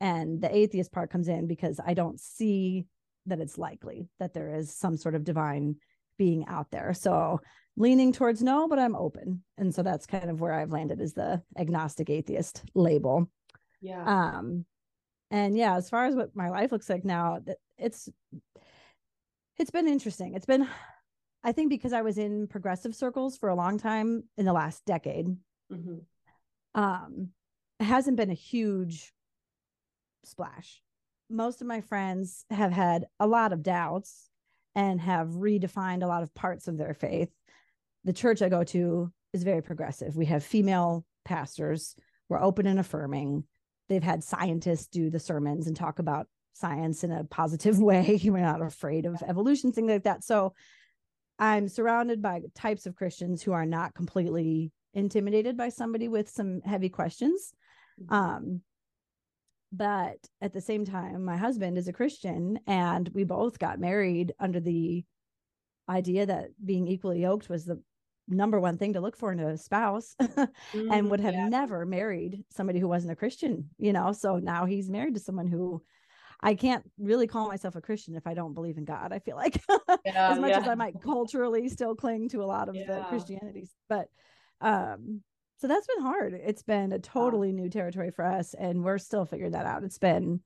And 0.00 0.40
the 0.40 0.54
atheist 0.54 0.92
part 0.92 1.10
comes 1.10 1.28
in 1.28 1.46
because 1.46 1.78
I 1.84 1.92
don't 1.92 2.18
see 2.18 2.86
that 3.26 3.38
it's 3.38 3.58
likely 3.58 4.08
that 4.18 4.32
there 4.32 4.54
is 4.54 4.74
some 4.74 4.96
sort 4.96 5.14
of 5.14 5.24
divine 5.24 5.76
being 6.20 6.46
out 6.48 6.70
there. 6.70 6.92
So 6.92 7.40
leaning 7.78 8.12
towards 8.12 8.42
no, 8.42 8.68
but 8.68 8.78
I'm 8.78 8.94
open. 8.94 9.42
And 9.56 9.74
so 9.74 9.82
that's 9.82 10.04
kind 10.04 10.28
of 10.28 10.38
where 10.38 10.52
I've 10.52 10.70
landed 10.70 11.00
is 11.00 11.14
the 11.14 11.40
agnostic 11.56 12.10
atheist 12.10 12.62
label. 12.74 13.30
Yeah. 13.80 14.04
Um 14.04 14.66
and 15.30 15.56
yeah, 15.56 15.76
as 15.76 15.88
far 15.88 16.04
as 16.04 16.14
what 16.14 16.36
my 16.36 16.50
life 16.50 16.72
looks 16.72 16.90
like 16.90 17.06
now, 17.06 17.38
it's 17.78 18.10
it's 19.56 19.70
been 19.70 19.88
interesting. 19.88 20.34
It's 20.34 20.44
been 20.44 20.68
I 21.42 21.52
think 21.52 21.70
because 21.70 21.94
I 21.94 22.02
was 22.02 22.18
in 22.18 22.48
progressive 22.48 22.94
circles 22.94 23.38
for 23.38 23.48
a 23.48 23.54
long 23.54 23.78
time 23.78 24.24
in 24.36 24.44
the 24.44 24.52
last 24.52 24.84
decade. 24.84 25.26
Mm-hmm. 25.72 26.00
Um 26.74 27.30
it 27.78 27.84
hasn't 27.84 28.18
been 28.18 28.30
a 28.30 28.34
huge 28.34 29.10
splash. 30.26 30.82
Most 31.30 31.62
of 31.62 31.66
my 31.66 31.80
friends 31.80 32.44
have 32.50 32.72
had 32.72 33.06
a 33.18 33.26
lot 33.26 33.54
of 33.54 33.62
doubts 33.62 34.29
and 34.74 35.00
have 35.00 35.28
redefined 35.28 36.02
a 36.02 36.06
lot 36.06 36.22
of 36.22 36.34
parts 36.34 36.68
of 36.68 36.78
their 36.78 36.94
faith. 36.94 37.30
The 38.04 38.12
church 38.12 38.42
I 38.42 38.48
go 38.48 38.64
to 38.64 39.12
is 39.32 39.42
very 39.42 39.62
progressive. 39.62 40.16
We 40.16 40.26
have 40.26 40.44
female 40.44 41.04
pastors, 41.24 41.94
we're 42.28 42.42
open 42.42 42.66
and 42.66 42.78
affirming. 42.78 43.44
They've 43.88 44.02
had 44.02 44.22
scientists 44.22 44.86
do 44.86 45.10
the 45.10 45.18
sermons 45.18 45.66
and 45.66 45.76
talk 45.76 45.98
about 45.98 46.28
science 46.54 47.02
in 47.02 47.10
a 47.10 47.24
positive 47.24 47.78
way. 47.82 48.20
We're 48.22 48.38
not 48.38 48.62
afraid 48.62 49.06
of 49.06 49.22
evolution, 49.26 49.72
things 49.72 49.90
like 49.90 50.04
that. 50.04 50.24
So 50.24 50.54
I'm 51.38 51.68
surrounded 51.68 52.22
by 52.22 52.42
types 52.54 52.86
of 52.86 52.94
Christians 52.94 53.42
who 53.42 53.52
are 53.52 53.66
not 53.66 53.94
completely 53.94 54.72
intimidated 54.94 55.56
by 55.56 55.70
somebody 55.70 56.08
with 56.08 56.28
some 56.28 56.60
heavy 56.62 56.88
questions. 56.88 57.52
Mm-hmm. 58.00 58.14
Um, 58.14 58.60
but 59.72 60.18
at 60.40 60.52
the 60.52 60.60
same 60.60 60.84
time 60.84 61.24
my 61.24 61.36
husband 61.36 61.78
is 61.78 61.88
a 61.88 61.92
christian 61.92 62.58
and 62.66 63.08
we 63.14 63.24
both 63.24 63.58
got 63.58 63.78
married 63.78 64.32
under 64.40 64.60
the 64.60 65.04
idea 65.88 66.26
that 66.26 66.50
being 66.64 66.86
equally 66.86 67.22
yoked 67.22 67.48
was 67.48 67.64
the 67.64 67.80
number 68.28 68.60
one 68.60 68.78
thing 68.78 68.92
to 68.92 69.00
look 69.00 69.16
for 69.16 69.32
in 69.32 69.40
a 69.40 69.56
spouse 69.56 70.14
mm, 70.20 70.48
and 70.92 71.10
would 71.10 71.20
have 71.20 71.34
yeah. 71.34 71.48
never 71.48 71.84
married 71.84 72.44
somebody 72.50 72.78
who 72.78 72.88
wasn't 72.88 73.10
a 73.12 73.16
christian 73.16 73.68
you 73.78 73.92
know 73.92 74.12
so 74.12 74.38
now 74.38 74.64
he's 74.64 74.88
married 74.88 75.14
to 75.14 75.20
someone 75.20 75.48
who 75.48 75.82
i 76.40 76.54
can't 76.54 76.88
really 76.98 77.26
call 77.26 77.48
myself 77.48 77.74
a 77.74 77.80
christian 77.80 78.14
if 78.14 78.26
i 78.26 78.34
don't 78.34 78.54
believe 78.54 78.78
in 78.78 78.84
god 78.84 79.12
i 79.12 79.18
feel 79.18 79.36
like 79.36 79.60
yeah, 80.04 80.30
as 80.30 80.38
much 80.38 80.50
yeah. 80.50 80.60
as 80.60 80.68
i 80.68 80.74
might 80.74 81.00
culturally 81.02 81.68
still 81.68 81.94
cling 81.94 82.28
to 82.28 82.42
a 82.42 82.46
lot 82.46 82.68
of 82.68 82.74
the 82.74 83.04
christianities 83.08 83.74
but 83.88 84.06
um 84.60 85.22
so 85.60 85.68
that's 85.68 85.86
been 85.86 86.02
hard. 86.02 86.32
It's 86.32 86.62
been 86.62 86.92
a 86.92 86.98
totally 86.98 87.52
wow. 87.52 87.62
new 87.62 87.68
territory 87.68 88.10
for 88.10 88.24
us, 88.24 88.54
and 88.54 88.82
we're 88.82 88.96
still 88.96 89.26
figuring 89.26 89.52
that 89.52 89.66
out. 89.66 89.84
It's 89.84 89.98
been 89.98 90.40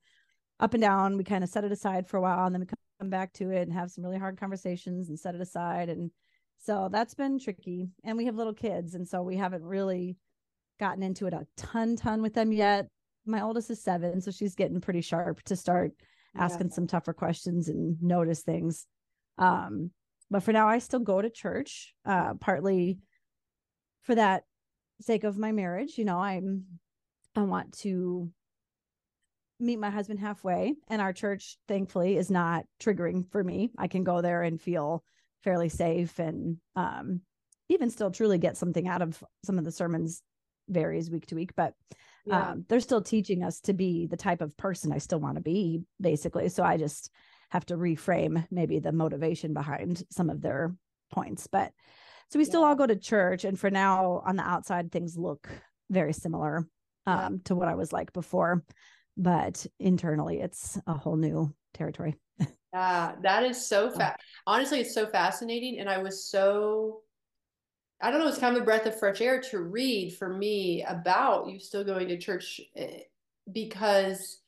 up 0.59 0.73
and 0.73 0.81
down. 0.81 1.15
We 1.15 1.23
kind 1.23 1.43
of 1.43 1.49
set 1.49 1.63
it 1.63 1.71
aside 1.71 2.07
for 2.07 2.17
a 2.17 2.21
while, 2.21 2.45
and 2.45 2.53
then 2.53 2.59
we 2.59 2.67
come 2.99 3.09
back 3.09 3.31
to 3.33 3.49
it 3.49 3.61
and 3.61 3.71
have 3.71 3.91
some 3.91 4.03
really 4.03 4.17
hard 4.19 4.37
conversations 4.37 5.07
and 5.07 5.17
set 5.17 5.33
it 5.33 5.39
aside. 5.39 5.87
And 5.87 6.11
so 6.57 6.89
that's 6.91 7.13
been 7.13 7.39
tricky. 7.39 7.87
And 8.03 8.17
we 8.17 8.25
have 8.25 8.35
little 8.35 8.53
kids, 8.53 8.93
and 8.93 9.07
so 9.07 9.21
we 9.21 9.37
haven't 9.37 9.63
really 9.63 10.17
gotten 10.81 11.01
into 11.01 11.27
it 11.27 11.33
a 11.33 11.47
ton, 11.55 11.95
ton 11.95 12.21
with 12.21 12.33
them 12.33 12.51
yet. 12.51 12.87
My 13.25 13.41
oldest 13.41 13.69
is 13.69 13.81
seven, 13.81 14.19
so 14.19 14.31
she's 14.31 14.55
getting 14.55 14.81
pretty 14.81 15.01
sharp 15.01 15.41
to 15.43 15.55
start 15.55 15.93
asking 16.35 16.67
yeah. 16.67 16.73
some 16.73 16.87
tougher 16.87 17.13
questions 17.13 17.69
and 17.69 17.95
notice 18.01 18.41
things. 18.41 18.85
Um, 19.37 19.91
but 20.29 20.43
for 20.43 20.51
now, 20.51 20.67
I 20.67 20.79
still 20.79 20.99
go 20.99 21.21
to 21.21 21.29
church, 21.29 21.93
uh, 22.05 22.33
partly 22.33 22.99
for 24.01 24.15
that 24.15 24.43
sake 25.01 25.23
of 25.23 25.37
my 25.37 25.51
marriage 25.51 25.97
you 25.97 26.05
know 26.05 26.19
i'm 26.19 26.63
i 27.35 27.41
want 27.41 27.77
to 27.77 28.29
meet 29.59 29.77
my 29.77 29.89
husband 29.89 30.19
halfway 30.19 30.73
and 30.89 31.01
our 31.01 31.13
church 31.13 31.57
thankfully 31.67 32.17
is 32.17 32.29
not 32.29 32.65
triggering 32.81 33.29
for 33.31 33.43
me 33.43 33.71
i 33.77 33.87
can 33.87 34.03
go 34.03 34.21
there 34.21 34.41
and 34.41 34.61
feel 34.61 35.03
fairly 35.43 35.69
safe 35.69 36.17
and 36.19 36.57
um, 36.75 37.21
even 37.69 37.89
still 37.89 38.11
truly 38.11 38.37
get 38.37 38.57
something 38.57 38.87
out 38.87 39.01
of 39.01 39.23
some 39.43 39.57
of 39.57 39.63
the 39.63 39.71
sermons 39.71 40.21
varies 40.67 41.09
week 41.09 41.27
to 41.27 41.35
week 41.35 41.51
but 41.55 41.73
yeah. 42.25 42.51
um, 42.51 42.65
they're 42.67 42.79
still 42.79 43.01
teaching 43.01 43.43
us 43.43 43.61
to 43.61 43.73
be 43.73 44.07
the 44.07 44.17
type 44.17 44.41
of 44.41 44.57
person 44.57 44.91
i 44.91 44.97
still 44.97 45.19
want 45.19 45.35
to 45.35 45.41
be 45.41 45.81
basically 46.01 46.49
so 46.49 46.63
i 46.63 46.75
just 46.75 47.11
have 47.49 47.65
to 47.65 47.77
reframe 47.77 48.45
maybe 48.49 48.79
the 48.79 48.91
motivation 48.91 49.53
behind 49.53 50.03
some 50.09 50.29
of 50.29 50.41
their 50.41 50.75
points 51.11 51.47
but 51.47 51.71
so 52.29 52.39
we 52.39 52.45
yeah. 52.45 52.49
still 52.49 52.63
all 52.63 52.75
go 52.75 52.87
to 52.87 52.95
church. 52.95 53.43
And 53.43 53.59
for 53.59 53.69
now, 53.69 54.21
on 54.25 54.35
the 54.35 54.43
outside, 54.43 54.91
things 54.91 55.17
look 55.17 55.47
very 55.89 56.13
similar 56.13 56.67
um, 57.05 57.33
yeah. 57.33 57.39
to 57.45 57.55
what 57.55 57.67
I 57.67 57.75
was 57.75 57.93
like 57.93 58.13
before. 58.13 58.63
But 59.17 59.65
internally, 59.79 60.39
it's 60.41 60.79
a 60.87 60.93
whole 60.93 61.17
new 61.17 61.53
territory. 61.73 62.15
Yeah, 62.73 63.13
that 63.21 63.43
is 63.43 63.65
so 63.65 63.89
fast. 63.89 64.19
Honestly, 64.45 64.81
it's 64.81 64.93
so 64.93 65.07
fascinating. 65.07 65.79
And 65.79 65.87
I 65.89 65.99
was 65.99 66.29
so 66.29 67.03
I 68.01 68.11
don't 68.11 68.19
know, 68.19 68.27
it's 68.27 68.37
kind 68.37 68.55
of 68.55 68.61
a 68.61 68.65
breath 68.65 68.85
of 68.85 68.99
fresh 68.99 69.21
air 69.21 69.41
to 69.49 69.59
read 69.59 70.15
for 70.15 70.29
me 70.29 70.83
about 70.83 71.49
you 71.49 71.59
still 71.59 71.83
going 71.83 72.09
to 72.09 72.17
church 72.17 72.59
eh, 72.75 72.99
because 73.51 74.39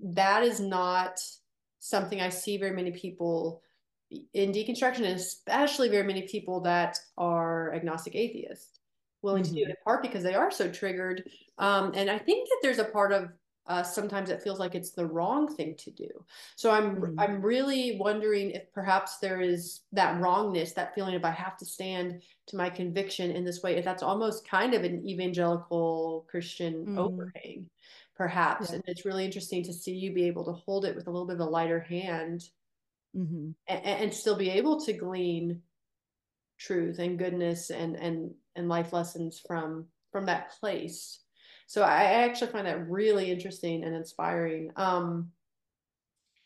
that 0.00 0.44
is 0.44 0.60
not 0.60 1.20
something 1.80 2.20
I 2.20 2.28
see 2.28 2.56
very 2.56 2.74
many 2.74 2.92
people 2.92 3.60
in 4.10 4.52
deconstruction, 4.52 4.98
and 4.98 5.16
especially 5.16 5.88
very 5.88 6.06
many 6.06 6.22
people 6.22 6.60
that 6.60 6.98
are 7.18 7.72
agnostic 7.74 8.14
atheists 8.14 8.80
willing 9.22 9.42
mm-hmm. 9.42 9.54
to 9.54 9.60
do 9.60 9.64
it 9.64 9.70
in 9.70 9.76
part 9.82 10.02
because 10.02 10.22
they 10.22 10.34
are 10.34 10.50
so 10.50 10.70
triggered. 10.70 11.28
Um, 11.58 11.92
and 11.94 12.10
I 12.10 12.18
think 12.18 12.48
that 12.48 12.58
there's 12.62 12.78
a 12.78 12.84
part 12.84 13.12
of 13.12 13.30
uh, 13.66 13.82
sometimes 13.82 14.28
it 14.28 14.42
feels 14.42 14.58
like 14.58 14.74
it's 14.74 14.90
the 14.90 15.06
wrong 15.06 15.48
thing 15.48 15.74
to 15.78 15.90
do. 15.90 16.08
So 16.54 16.70
I'm 16.70 16.96
mm-hmm. 16.96 17.18
I'm 17.18 17.40
really 17.40 17.96
wondering 17.98 18.50
if 18.50 18.70
perhaps 18.72 19.18
there 19.18 19.40
is 19.40 19.80
that 19.92 20.20
wrongness, 20.20 20.72
that 20.72 20.94
feeling 20.94 21.14
of 21.14 21.24
I 21.24 21.30
have 21.30 21.56
to 21.58 21.64
stand 21.64 22.22
to 22.48 22.56
my 22.56 22.68
conviction 22.68 23.30
in 23.30 23.44
this 23.44 23.62
way. 23.62 23.76
If 23.76 23.84
that's 23.84 24.02
almost 24.02 24.46
kind 24.46 24.74
of 24.74 24.84
an 24.84 25.06
evangelical 25.06 26.26
Christian 26.28 26.84
mm-hmm. 26.84 26.98
overhang, 26.98 27.70
perhaps. 28.14 28.68
Yeah. 28.68 28.76
And 28.76 28.84
it's 28.86 29.06
really 29.06 29.24
interesting 29.24 29.62
to 29.64 29.72
see 29.72 29.94
you 29.94 30.12
be 30.12 30.26
able 30.26 30.44
to 30.44 30.52
hold 30.52 30.84
it 30.84 30.94
with 30.94 31.06
a 31.06 31.10
little 31.10 31.26
bit 31.26 31.36
of 31.36 31.40
a 31.40 31.50
lighter 31.50 31.80
hand, 31.80 32.50
mm-hmm. 33.16 33.50
and, 33.68 33.84
and 33.84 34.14
still 34.14 34.36
be 34.36 34.50
able 34.50 34.80
to 34.80 34.92
glean 34.92 35.60
truth 36.58 36.98
and 36.98 37.18
goodness 37.18 37.70
and 37.70 37.96
and 37.96 38.32
and 38.56 38.68
life 38.68 38.92
lessons 38.92 39.42
from 39.46 39.86
from 40.12 40.26
that 40.26 40.52
place 40.60 41.24
so 41.66 41.82
I 41.82 42.04
actually 42.04 42.52
find 42.52 42.66
that 42.66 42.88
really 42.88 43.30
interesting 43.30 43.84
and 43.84 43.94
inspiring. 43.94 44.70
Um, 44.76 45.30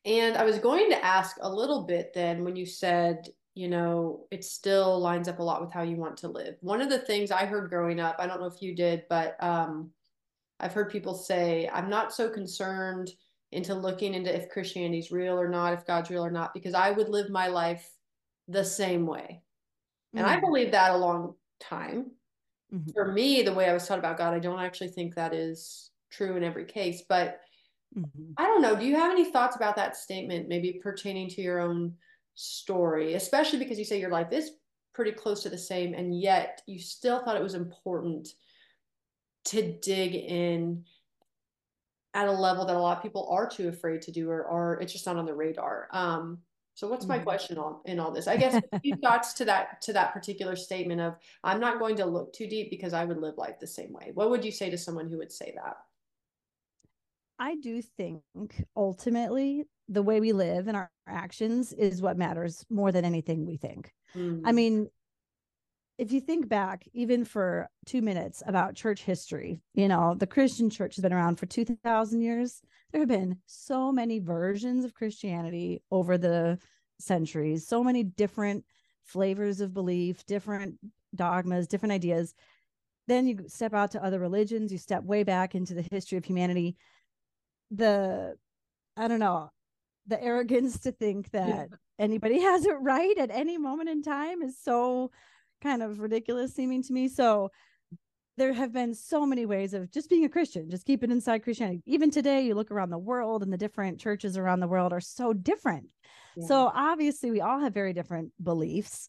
and 0.05 0.37
I 0.37 0.45
was 0.45 0.59
going 0.59 0.91
to 0.91 1.05
ask 1.05 1.37
a 1.41 1.53
little 1.53 1.83
bit 1.83 2.13
then 2.15 2.45
when 2.45 2.57
you 2.57 2.65
said, 2.65 3.29
you 3.55 3.69
know, 3.69 4.27
it 4.31 4.45
still 4.45 4.99
lines 5.01 5.29
up 5.29 5.41
a 5.41 5.43
lot 5.43 5.61
with 5.61 5.73
how 5.73 5.83
you 5.83 5.97
want 5.97 6.17
to 6.19 6.29
live. 6.29 6.57
One 6.61 6.81
of 6.81 6.89
the 6.89 7.01
things 7.01 7.31
I 7.31 7.47
heard 7.47 7.69
growing 7.71 7.99
up, 7.99 8.17
I 8.19 8.27
don't 8.27 8.41
know 8.41 8.47
if 8.47 8.63
you 8.63 8.75
did, 8.75 9.05
but 9.11 9.37
um, 9.43 9.91
I've 10.61 10.73
heard 10.73 10.91
people 10.91 11.15
say, 11.15 11.69
I'm 11.73 11.91
not 11.91 12.15
so 12.15 12.31
concerned 12.31 13.11
into 13.53 13.75
looking 13.75 14.15
into 14.15 14.35
if 14.35 14.51
Christianity 14.51 14.99
is 14.99 15.11
real 15.11 15.39
or 15.39 15.49
not, 15.49 15.73
if 15.73 15.87
God's 15.87 16.11
real 16.11 16.25
or 16.25 16.31
not, 16.31 16.53
because 16.55 16.75
I 16.75 16.91
would 16.91 17.09
live 17.09 17.31
my 17.31 17.49
life 17.49 17.89
the 18.47 18.65
same 18.65 19.07
way. 19.07 19.43
And 20.15 20.27
mm. 20.27 20.29
I 20.29 20.41
believe 20.41 20.73
that 20.73 20.93
a 20.93 20.97
long 20.97 21.35
time. 21.61 22.13
Mm-hmm. 22.73 22.91
For 22.93 23.11
me, 23.11 23.43
the 23.43 23.55
way 23.55 23.69
I 23.69 23.73
was 23.73 23.87
taught 23.87 23.99
about 23.99 24.19
God, 24.19 24.35
I 24.35 24.39
don't 24.39 24.61
actually 24.61 24.89
think 24.89 25.15
that 25.15 25.33
is 25.33 25.91
true 26.11 26.37
in 26.37 26.45
every 26.45 26.67
case. 26.67 27.03
But 27.09 27.41
mm-hmm. 27.97 28.33
I 28.37 28.45
don't 28.45 28.63
know. 28.63 28.77
Do 28.77 28.85
you 28.85 28.97
have 28.97 29.13
any 29.13 29.31
thoughts 29.31 29.57
about 29.57 29.77
that 29.77 29.97
statement, 29.97 30.49
maybe 30.49 30.81
pertaining 30.83 31.29
to 31.31 31.43
your 31.43 31.61
own 31.61 31.95
story, 32.35 33.15
especially 33.15 33.59
because 33.59 33.79
you 33.79 33.85
say 33.85 33.99
your 33.99 34.11
life 34.11 34.33
is 34.33 34.53
pretty 34.93 35.13
close 35.13 35.43
to 35.43 35.51
the 35.51 35.59
same, 35.59 35.95
and 35.95 36.19
yet 36.19 36.61
you 36.67 36.79
still 36.79 37.25
thought 37.25 37.37
it 37.37 37.43
was 37.43 37.55
important 37.55 38.29
to 39.47 39.73
dig 39.81 40.15
in 40.15 40.85
at 42.19 42.27
a 42.27 42.33
level 42.33 42.65
that 42.65 42.75
a 42.75 42.79
lot 42.79 42.97
of 42.97 43.03
people 43.03 43.29
are 43.31 43.49
too 43.49 43.69
afraid 43.69 44.03
to 44.03 44.11
do 44.11 44.29
or, 44.29 44.43
or 44.45 44.81
it's 44.81 44.93
just 44.93 45.07
not 45.07 45.17
on 45.17 45.25
the 45.25 45.35
radar. 45.35 45.87
Um, 45.93 46.39
so 46.75 46.89
what's 46.89 47.07
my 47.07 47.17
mm-hmm. 47.17 47.25
question 47.25 47.59
on 47.59 47.77
in 47.85 48.01
all 48.01 48.11
this? 48.11 48.27
I 48.27 48.37
guess 48.37 48.61
a 48.73 48.81
few 48.81 48.97
thoughts 49.03 49.35
to 49.35 49.45
that 49.45 49.81
to 49.83 49.93
that 49.93 50.13
particular 50.13 50.57
statement 50.57 51.01
of 51.01 51.15
I'm 51.45 51.61
not 51.61 51.79
going 51.79 51.95
to 51.97 52.07
look 52.07 52.33
too 52.33 52.49
deep 52.49 52.71
because 52.71 52.93
I 52.93 53.05
would 53.05 53.19
live 53.19 53.39
life 53.39 53.61
the 53.61 53.69
same 53.69 53.93
way. 53.93 54.11
What 54.15 54.31
would 54.31 54.45
you 54.45 54.51
say 54.51 54.69
to 54.69 54.79
someone 54.79 55.09
who 55.09 55.19
would 55.19 55.31
say 55.31 55.55
that? 55.55 55.77
I 57.39 57.55
do 57.55 57.81
think 57.83 58.23
ultimately 58.77 59.65
the 59.89 60.03
way 60.03 60.19
we 60.21 60.33
live 60.33 60.67
and 60.67 60.77
our 60.77 60.91
actions 61.07 61.73
is 61.73 62.03
what 62.03 62.19
matters 62.19 62.65
more 62.69 62.91
than 62.91 63.05
anything 63.05 63.47
we 63.47 63.57
think. 63.57 63.93
Mm. 64.17 64.43
I 64.45 64.51
mean, 64.51 64.89
if 65.99 66.13
you 66.13 66.21
think 66.21 66.49
back 66.49 66.85
even 66.95 67.25
for 67.25 67.69
2 67.87 68.01
minutes 68.01 68.43
about 68.47 68.75
church 68.75 69.03
history, 69.03 69.61
you 69.75 69.89
know, 69.89 70.15
the 70.15 70.27
Christian 70.27 70.71
church 70.71 70.97
has 70.97 71.03
been 71.03 71.13
around 71.13 71.37
for 71.37 71.47
2000 71.47 72.23
years 72.23 72.63
there 72.93 73.03
have 73.03 73.09
been 73.09 73.39
so 73.47 73.93
many 73.93 74.19
versions 74.19 74.85
of 74.85 74.95
Christianity 74.95 75.83
over 75.91 76.17
the 76.17 76.59
centuries, 76.99 77.67
so 77.67 77.85
many 77.85 78.03
different 78.03 78.65
flavors 79.05 79.61
of 79.61 79.75
belief, 79.75 80.25
different 80.27 80.77
dogmas, 81.15 81.69
different 81.69 81.93
ideas. 81.93 82.35
Then 83.07 83.27
you 83.27 83.45
step 83.47 83.75
out 83.75 83.91
to 83.93 84.05
other 84.05 84.19
religions, 84.19 84.73
you 84.73 84.79
step 84.79 85.03
way 85.03 85.23
back 85.23 85.55
into 85.55 85.75
the 85.75 85.85
history 85.91 86.19
of 86.19 86.25
humanity. 86.25 86.77
The, 87.71 88.37
I 88.97 89.09
don't 89.09 89.21
know, 89.21 89.51
the 90.07 90.23
arrogance 90.23 90.81
to 90.81 90.93
think 90.93 91.31
that 91.33 91.49
yeah. 91.49 91.77
anybody 91.99 92.41
has 92.41 92.65
it 92.65 92.77
right 92.81 93.17
at 93.19 93.31
any 93.31 93.59
moment 93.59 93.91
in 93.91 94.03
time 94.03 94.41
is 94.43 94.59
so 94.59 95.11
kind 95.63 95.83
of 95.83 96.01
ridiculous 96.01 96.55
seeming 96.55 96.83
to 96.85 96.93
me. 96.93 97.09
So 97.09 97.51
there 98.37 98.53
have 98.53 98.73
been 98.73 98.95
so 98.95 99.27
many 99.27 99.47
ways 99.47 99.75
of 99.75 99.91
just 99.91 100.09
being 100.09 100.25
a 100.25 100.29
Christian, 100.29 100.71
just 100.71 100.87
keep 100.87 101.03
it 101.03 101.11
inside 101.11 101.43
Christianity. 101.43 101.83
Even 101.87 102.11
today, 102.11 102.43
you 102.43 102.55
look 102.55 102.71
around 102.71 102.91
the 102.91 102.99
world 102.99 103.43
and 103.43 103.53
the 103.53 103.57
different 103.57 103.99
churches 103.99 104.37
around 104.37 104.61
the 104.61 104.69
world 104.69 104.93
are 104.93 105.01
so 105.01 105.33
different. 105.33 105.91
Yeah. 106.37 106.47
So 106.47 106.71
obviously, 106.73 107.31
we 107.31 107.41
all 107.41 107.61
have 107.61 107.75
very 107.75 107.93
different 107.93 108.33
beliefs. 108.43 109.09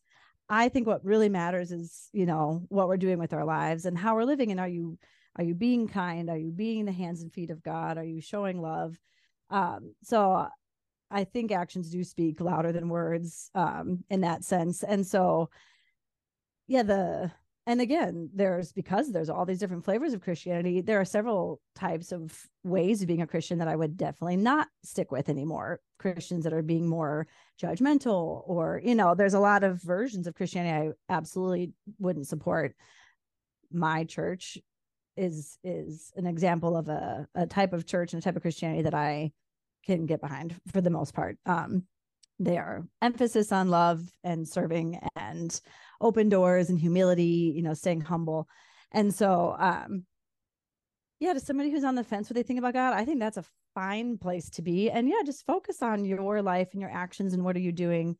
I 0.49 0.69
think 0.69 0.87
what 0.87 1.05
really 1.05 1.29
matters 1.29 1.71
is, 1.71 2.09
you 2.11 2.25
know, 2.25 2.63
what 2.69 2.87
we're 2.87 2.97
doing 2.97 3.19
with 3.19 3.33
our 3.33 3.45
lives 3.45 3.85
and 3.85 3.95
how 3.95 4.15
we're 4.15 4.23
living. 4.23 4.49
And 4.49 4.59
are 4.59 4.67
you 4.67 4.97
are 5.35 5.43
you 5.43 5.53
being 5.53 5.87
kind? 5.87 6.29
Are 6.29 6.37
you 6.37 6.51
being 6.51 6.85
the 6.85 6.91
hands 6.91 7.21
and 7.21 7.31
feet 7.31 7.51
of 7.51 7.61
God? 7.61 7.97
Are 7.97 8.03
you 8.03 8.19
showing 8.19 8.61
love? 8.61 8.97
Um, 9.51 9.93
so 10.03 10.47
I 11.11 11.23
think 11.23 11.51
actions 11.51 11.89
do 11.89 12.03
speak 12.03 12.41
louder 12.41 12.71
than 12.71 12.89
words 12.89 13.49
um, 13.55 14.03
in 14.09 14.21
that 14.21 14.43
sense. 14.43 14.83
And 14.83 15.05
so, 15.05 15.49
yeah, 16.69 16.83
the 16.83 17.31
and 17.67 17.81
again 17.81 18.29
there's 18.33 18.71
because 18.71 19.11
there's 19.11 19.29
all 19.29 19.45
these 19.45 19.59
different 19.59 19.85
flavors 19.85 20.13
of 20.13 20.21
christianity 20.21 20.81
there 20.81 20.99
are 20.99 21.05
several 21.05 21.59
types 21.75 22.11
of 22.11 22.35
ways 22.63 23.01
of 23.01 23.07
being 23.07 23.21
a 23.21 23.27
christian 23.27 23.59
that 23.59 23.67
i 23.67 23.75
would 23.75 23.95
definitely 23.97 24.37
not 24.37 24.67
stick 24.83 25.11
with 25.11 25.29
anymore. 25.29 25.79
Christians 25.99 26.45
that 26.45 26.53
are 26.53 26.61
being 26.61 26.87
more 26.87 27.27
judgmental 27.61 28.43
or 28.45 28.81
you 28.83 28.95
know 28.95 29.13
there's 29.13 29.33
a 29.33 29.39
lot 29.39 29.63
of 29.63 29.81
versions 29.83 30.25
of 30.25 30.33
christianity 30.33 30.89
i 30.89 31.13
absolutely 31.13 31.73
wouldn't 31.99 32.27
support. 32.27 32.73
My 33.71 34.05
church 34.05 34.57
is 35.17 35.57
is 35.63 36.13
an 36.15 36.25
example 36.25 36.77
of 36.77 36.87
a, 36.87 37.27
a 37.35 37.45
type 37.45 37.73
of 37.73 37.85
church 37.85 38.13
and 38.13 38.21
a 38.21 38.23
type 38.23 38.37
of 38.37 38.41
christianity 38.41 38.83
that 38.83 38.93
i 38.93 39.31
can 39.85 40.05
get 40.05 40.21
behind 40.21 40.55
for 40.71 40.81
the 40.81 40.89
most 40.89 41.13
part. 41.13 41.37
Um 41.45 41.83
their 42.39 42.87
emphasis 43.01 43.51
on 43.51 43.67
love 43.67 44.01
and 44.23 44.47
serving 44.47 44.97
and 45.17 45.59
open 46.01 46.29
doors 46.29 46.69
and 46.69 46.79
humility, 46.79 47.53
you 47.55 47.61
know, 47.61 47.73
staying 47.73 48.01
humble. 48.01 48.47
And 48.91 49.13
so, 49.13 49.55
um, 49.59 50.05
yeah, 51.19 51.33
to 51.33 51.39
somebody 51.39 51.69
who's 51.69 51.83
on 51.83 51.95
the 51.95 52.03
fence 52.03 52.29
what 52.29 52.35
they 52.35 52.43
think 52.43 52.59
about 52.59 52.73
God, 52.73 52.93
I 52.93 53.05
think 53.05 53.19
that's 53.19 53.37
a 53.37 53.45
fine 53.75 54.17
place 54.17 54.49
to 54.51 54.61
be. 54.61 54.89
And 54.89 55.07
yeah, 55.07 55.21
just 55.25 55.45
focus 55.45 55.81
on 55.81 56.05
your 56.05 56.41
life 56.41 56.69
and 56.73 56.81
your 56.81 56.91
actions 56.91 57.33
and 57.33 57.43
what 57.43 57.55
are 57.55 57.61
you 57.61 57.71
doing. 57.71 58.15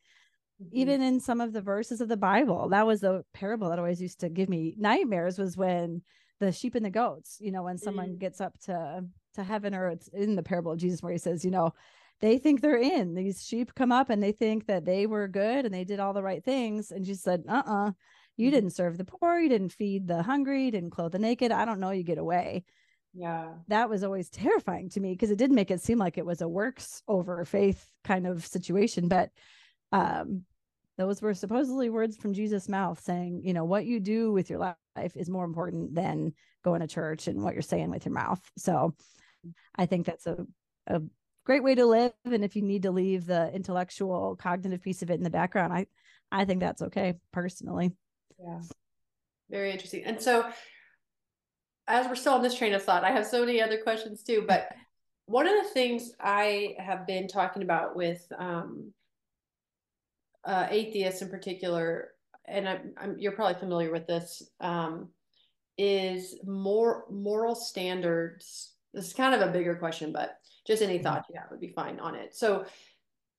Mm-hmm. 0.61 0.77
Even 0.77 1.01
in 1.01 1.19
some 1.19 1.39
of 1.39 1.53
the 1.53 1.61
verses 1.61 2.01
of 2.01 2.09
the 2.09 2.17
Bible, 2.17 2.69
that 2.69 2.85
was 2.85 3.03
a 3.03 3.23
parable 3.33 3.69
that 3.69 3.79
always 3.79 4.01
used 4.01 4.19
to 4.19 4.29
give 4.29 4.49
me 4.49 4.75
nightmares. 4.77 5.39
Was 5.39 5.55
when 5.55 6.01
the 6.39 6.51
sheep 6.51 6.75
and 6.75 6.85
the 6.85 6.89
goats, 6.89 7.37
you 7.39 7.51
know, 7.51 7.63
when 7.63 7.77
someone 7.77 8.09
mm-hmm. 8.09 8.17
gets 8.17 8.41
up 8.41 8.59
to 8.65 9.05
to 9.35 9.43
heaven, 9.43 9.73
or 9.73 9.87
it's 9.87 10.09
in 10.09 10.35
the 10.35 10.43
parable 10.43 10.73
of 10.73 10.79
Jesus 10.79 11.01
where 11.01 11.13
he 11.13 11.17
says, 11.17 11.45
you 11.45 11.51
know, 11.51 11.73
they 12.21 12.38
think 12.38 12.62
they're 12.62 12.77
in. 12.77 13.13
These 13.15 13.45
sheep 13.45 13.73
come 13.75 13.91
up 13.91 14.10
and 14.10 14.21
they 14.21 14.32
think 14.32 14.67
that 14.67 14.86
they 14.86 15.08
were 15.08 15.27
good 15.27 15.65
and 15.65 15.73
they 15.73 15.84
did 15.84 15.99
all 15.99 16.13
the 16.13 16.23
right 16.23 16.43
things. 16.43 16.91
And 16.91 17.05
she 17.05 17.13
said, 17.13 17.43
uh 17.47 17.63
uh-uh, 17.65 17.88
uh 17.88 17.91
you 18.38 18.47
mm-hmm. 18.47 18.55
didn't 18.55 18.69
serve 18.71 18.97
the 18.97 19.05
poor, 19.05 19.39
you 19.39 19.49
didn't 19.49 19.73
feed 19.73 20.08
the 20.08 20.23
hungry, 20.23 20.65
you 20.65 20.71
didn't 20.71 20.91
clothe 20.91 21.12
the 21.12 21.19
naked. 21.19 21.51
I 21.51 21.65
don't 21.65 21.79
know, 21.79 21.91
you 21.91 22.03
get 22.03 22.17
away. 22.17 22.63
Yeah. 23.13 23.53
That 23.67 23.89
was 23.89 24.03
always 24.03 24.29
terrifying 24.29 24.89
to 24.89 24.99
me 24.99 25.13
because 25.13 25.32
it 25.32 25.38
did 25.38 25.51
make 25.51 25.71
it 25.71 25.82
seem 25.82 25.97
like 25.97 26.17
it 26.17 26.25
was 26.25 26.41
a 26.41 26.47
works 26.47 27.01
over 27.08 27.43
faith 27.43 27.86
kind 28.03 28.27
of 28.27 28.45
situation. 28.45 29.08
But 29.08 29.29
um, 29.91 30.43
those 30.97 31.21
were 31.21 31.34
supposedly 31.34 31.89
words 31.89 32.17
from 32.17 32.34
Jesus' 32.34 32.69
mouth 32.69 33.01
saying, 33.01 33.41
you 33.43 33.53
know, 33.53 33.65
what 33.65 33.86
you 33.86 33.99
do 33.99 34.32
with 34.32 34.49
your 34.49 34.60
life 34.60 35.15
is 35.15 35.29
more 35.29 35.45
important 35.45 35.95
than 35.95 36.34
going 36.63 36.82
to 36.82 36.88
church 36.88 37.27
and 37.27 37.41
what 37.41 37.53
you're 37.53 37.62
saying 37.62 37.89
with 37.89 38.05
your 38.05 38.13
mouth. 38.13 38.41
So 38.58 38.93
I 39.75 39.86
think 39.86 40.05
that's 40.05 40.27
a, 40.27 40.45
a 40.88 41.01
great 41.45 41.63
way 41.63 41.75
to 41.75 41.86
live 41.86 42.12
and 42.25 42.43
if 42.43 42.56
you 42.56 42.62
need 42.62 42.84
to 42.84 42.91
leave 42.91 43.25
the 43.25 43.52
intellectual 43.54 44.36
cognitive 44.36 44.82
piece 44.82 45.02
of 45.02 45.10
it 45.10 45.15
in 45.15 45.23
the 45.23 45.30
background 45.30 45.73
i 45.73 45.86
i 46.32 46.45
think 46.45 46.60
that's 46.60 46.82
okay 46.82 47.15
personally. 47.32 47.91
Yeah. 48.39 48.62
Very 49.49 49.71
interesting. 49.71 50.04
And 50.06 50.21
so 50.21 50.47
as 51.88 52.08
we're 52.08 52.15
still 52.15 52.34
on 52.34 52.43
this 52.43 52.56
train 52.56 52.73
of 52.73 52.84
thought 52.84 53.04
i 53.04 53.12
have 53.12 53.25
so 53.25 53.43
many 53.45 53.62
other 53.62 53.80
questions 53.80 54.23
too 54.23 54.45
but 54.47 54.69
one 55.25 55.47
of 55.47 55.54
the 55.63 55.69
things 55.71 56.12
i 56.21 56.75
have 56.78 57.06
been 57.08 57.28
talking 57.28 57.63
about 57.63 57.95
with 57.95 58.25
um, 58.38 58.93
uh, 60.45 60.67
atheists 60.69 61.21
in 61.21 61.30
particular 61.30 62.12
and 62.45 62.67
I'm, 62.67 62.93
I'm, 62.97 63.19
you're 63.19 63.34
probably 63.34 63.60
familiar 63.60 63.91
with 63.91 64.08
this 64.08 64.41
um, 64.60 65.10
is 65.78 66.36
more 66.43 67.06
moral 67.10 67.56
standards. 67.56 68.73
This 68.93 69.08
is 69.08 69.13
kind 69.13 69.36
of 69.36 69.47
a 69.47 69.52
bigger 69.52 69.75
question 69.75 70.12
but 70.12 70.38
just 70.69 70.84
any 70.84 70.99
mm-hmm. 70.99 71.34
you 71.34 71.39
have 71.39 71.49
would 71.49 71.60
be 71.60 71.73
fine 71.73 71.99
on 71.99 72.15
it. 72.15 72.36
So 72.36 72.65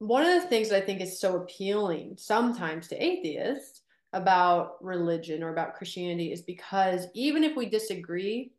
one 0.01 0.27
of 0.27 0.43
the 0.43 0.49
things 0.49 0.69
that 0.71 0.83
I 0.83 0.85
think 0.85 1.01
is 1.01 1.21
so 1.21 1.37
appealing 1.37 2.17
sometimes 2.19 2.89
to 2.89 3.03
atheists 3.03 3.83
about 4.13 4.83
religion 4.83 5.43
or 5.43 5.53
about 5.53 5.75
Christianity 5.75 6.33
is 6.33 6.43
because 6.43 7.07
even 7.15 7.45
if 7.45 7.57
we 7.57 7.67
disagree 7.67 8.53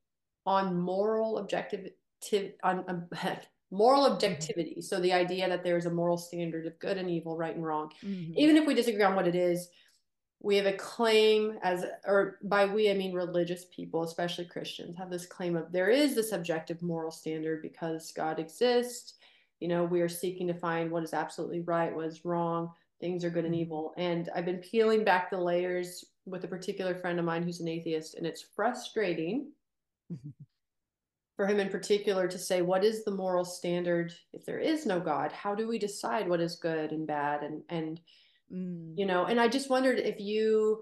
on 0.46 0.80
moral 0.80 1.40
objective 1.40 1.90
on 2.64 2.86
um, 2.88 3.10
moral 3.72 4.06
objectivity, 4.06 4.82
so 4.82 5.00
the 5.00 5.12
idea 5.12 5.50
that 5.50 5.64
there 5.64 5.78
is 5.78 5.86
a 5.86 5.92
moral 5.92 6.18
standard 6.18 6.66
of 6.66 6.80
good 6.80 6.98
and 6.98 7.10
evil, 7.10 7.36
right 7.36 7.56
and 7.56 7.66
wrong, 7.66 7.92
mm-hmm. 8.06 8.34
even 8.38 8.56
if 8.56 8.66
we 8.66 8.74
disagree 8.74 9.04
on 9.04 9.16
what 9.16 9.28
it 9.28 9.36
is, 9.36 9.68
we 10.44 10.56
have 10.56 10.66
a 10.66 10.74
claim 10.74 11.58
as 11.62 11.86
or 12.06 12.40
by 12.44 12.66
we 12.66 12.90
i 12.90 12.94
mean 12.94 13.14
religious 13.14 13.66
people 13.74 14.04
especially 14.04 14.46
christians 14.46 14.98
have 14.98 15.10
this 15.10 15.26
claim 15.26 15.56
of 15.56 15.72
there 15.72 15.90
is 15.90 16.16
this 16.16 16.32
objective 16.32 16.82
moral 16.82 17.12
standard 17.12 17.62
because 17.62 18.12
god 18.12 18.40
exists. 18.40 19.16
You 19.60 19.68
know 19.68 19.84
we 19.84 20.02
are 20.02 20.10
seeking 20.10 20.48
to 20.48 20.56
find 20.56 20.90
what 20.90 21.04
is 21.04 21.14
absolutely 21.14 21.62
right 21.62 21.96
what 21.96 22.08
is 22.08 22.26
wrong 22.26 22.72
things 23.00 23.24
are 23.24 23.30
good 23.30 23.46
and 23.46 23.54
mm-hmm. 23.54 23.62
evil. 23.62 23.94
And 23.98 24.30
i've 24.36 24.46
been 24.46 24.58
peeling 24.58 25.04
back 25.04 25.30
the 25.30 25.38
layers 25.38 26.04
with 26.26 26.44
a 26.44 26.48
particular 26.48 26.96
friend 26.96 27.20
of 27.20 27.26
mine 27.26 27.44
who's 27.44 27.60
an 27.60 27.68
atheist 27.68 28.16
and 28.16 28.26
it's 28.26 28.46
frustrating 28.56 29.52
for 31.36 31.46
him 31.46 31.60
in 31.60 31.70
particular 31.70 32.28
to 32.28 32.40
say 32.40 32.64
what 32.64 32.84
is 32.84 33.04
the 33.04 33.12
moral 33.12 33.46
standard? 33.46 34.14
If 34.34 34.46
there 34.46 34.60
is 34.60 34.88
no 34.88 35.00
god 35.00 35.32
how 35.32 35.54
do 35.54 35.68
we 35.68 35.78
decide 35.78 36.28
what 36.28 36.42
is 36.42 36.56
good 36.56 36.92
and 36.92 37.06
bad? 37.06 37.44
And 37.44 37.62
and 37.70 38.02
mm. 38.52 38.94
you 38.98 39.06
know 39.06 39.26
and 39.26 39.40
i 39.40 39.48
just 39.48 39.70
wondered 39.70 40.00
if 40.00 40.20
you 40.20 40.82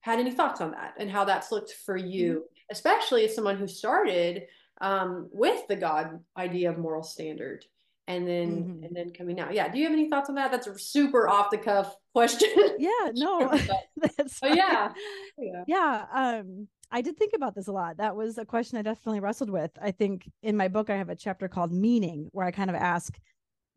had 0.00 0.18
any 0.18 0.30
thoughts 0.30 0.60
on 0.60 0.70
that 0.72 0.94
and 0.98 1.10
how 1.10 1.24
that's 1.24 1.52
looked 1.52 1.72
for 1.84 1.96
you 1.96 2.34
mm. 2.34 2.62
especially 2.70 3.24
as 3.24 3.34
someone 3.34 3.56
who 3.56 3.66
started 3.66 4.44
um, 4.82 5.28
with 5.30 5.66
the 5.68 5.76
god 5.76 6.20
idea 6.36 6.70
of 6.70 6.78
moral 6.78 7.02
standard 7.02 7.64
and 8.08 8.26
then 8.26 8.48
mm-hmm. 8.50 8.84
and 8.84 8.96
then 8.96 9.12
coming 9.12 9.38
out 9.38 9.52
yeah 9.52 9.68
do 9.68 9.78
you 9.78 9.84
have 9.84 9.92
any 9.92 10.08
thoughts 10.08 10.28
on 10.28 10.34
that 10.34 10.50
that's 10.50 10.66
a 10.66 10.78
super 10.78 11.28
off 11.28 11.50
the 11.50 11.58
cuff 11.58 11.94
question 12.14 12.48
yeah 12.78 13.10
no 13.14 13.48
that's 14.16 14.38
oh 14.42 14.48
yeah 14.48 14.90
yeah 15.38 15.64
yeah 15.66 16.06
um 16.12 16.66
I 16.92 17.02
did 17.02 17.16
think 17.16 17.32
about 17.34 17.54
this 17.54 17.68
a 17.68 17.72
lot. 17.72 17.98
That 17.98 18.16
was 18.16 18.36
a 18.36 18.44
question 18.44 18.76
I 18.78 18.82
definitely 18.82 19.20
wrestled 19.20 19.50
with. 19.50 19.70
I 19.80 19.92
think 19.92 20.28
in 20.42 20.56
my 20.56 20.68
book, 20.68 20.90
I 20.90 20.96
have 20.96 21.08
a 21.08 21.14
chapter 21.14 21.46
called 21.46 21.72
Meaning, 21.72 22.28
where 22.32 22.46
I 22.46 22.50
kind 22.50 22.68
of 22.68 22.76
ask 22.76 23.16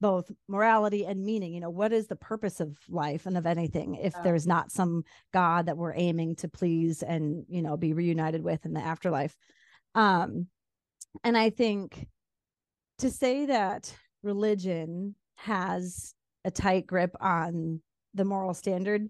both 0.04 0.30
morality 0.50 1.06
and 1.06 1.24
meaning. 1.24 1.54
You 1.54 1.62
know, 1.62 1.70
what 1.70 1.94
is 1.94 2.08
the 2.08 2.18
purpose 2.18 2.60
of 2.60 2.78
life 2.90 3.26
and 3.26 3.38
of 3.38 3.46
anything 3.46 3.96
if 3.96 4.14
there's 4.22 4.46
not 4.46 4.70
some 4.70 5.06
God 5.32 5.68
that 5.68 5.78
we're 5.78 5.96
aiming 5.96 6.36
to 6.38 6.50
please 6.50 7.04
and, 7.04 7.46
you 7.48 7.62
know, 7.62 7.78
be 7.78 7.94
reunited 7.94 8.44
with 8.44 8.66
in 8.66 8.74
the 8.74 8.82
afterlife? 8.82 9.34
Um, 9.96 10.48
and 11.24 11.38
I 11.38 11.52
think 11.52 12.06
to 12.98 13.10
say 13.10 13.46
that 13.46 13.96
religion 14.24 15.16
has 15.38 16.14
a 16.44 16.52
tight 16.52 16.86
grip 16.86 17.16
on 17.22 17.80
the 18.14 18.26
moral 18.26 18.54
standard, 18.54 19.08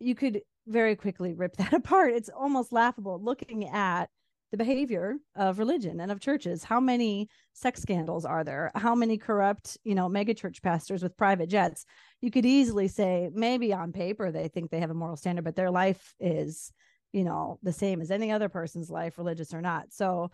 you 0.00 0.16
could 0.16 0.40
very 0.66 0.96
quickly 0.96 1.32
rip 1.32 1.56
that 1.58 1.72
apart. 1.72 2.12
It's 2.12 2.28
almost 2.28 2.72
laughable 2.72 3.22
looking 3.22 3.68
at 3.68 4.10
the 4.54 4.64
behavior 4.64 5.16
of 5.34 5.58
religion 5.58 5.98
and 5.98 6.12
of 6.12 6.20
churches. 6.20 6.62
How 6.62 6.78
many 6.78 7.28
sex 7.54 7.82
scandals 7.82 8.24
are 8.24 8.44
there? 8.44 8.70
How 8.76 8.94
many 8.94 9.18
corrupt, 9.18 9.76
you 9.82 9.96
know, 9.96 10.08
megachurch 10.08 10.62
pastors 10.62 11.02
with 11.02 11.16
private 11.16 11.48
jets? 11.48 11.84
You 12.20 12.30
could 12.30 12.46
easily 12.46 12.86
say 12.86 13.30
maybe 13.34 13.72
on 13.72 13.90
paper 13.90 14.30
they 14.30 14.46
think 14.46 14.70
they 14.70 14.78
have 14.78 14.90
a 14.90 14.94
moral 14.94 15.16
standard, 15.16 15.42
but 15.42 15.56
their 15.56 15.72
life 15.72 16.14
is, 16.20 16.70
you 17.12 17.24
know, 17.24 17.58
the 17.64 17.72
same 17.72 18.00
as 18.00 18.12
any 18.12 18.30
other 18.30 18.48
person's 18.48 18.90
life, 18.90 19.18
religious 19.18 19.52
or 19.52 19.60
not. 19.60 19.92
So 19.92 20.30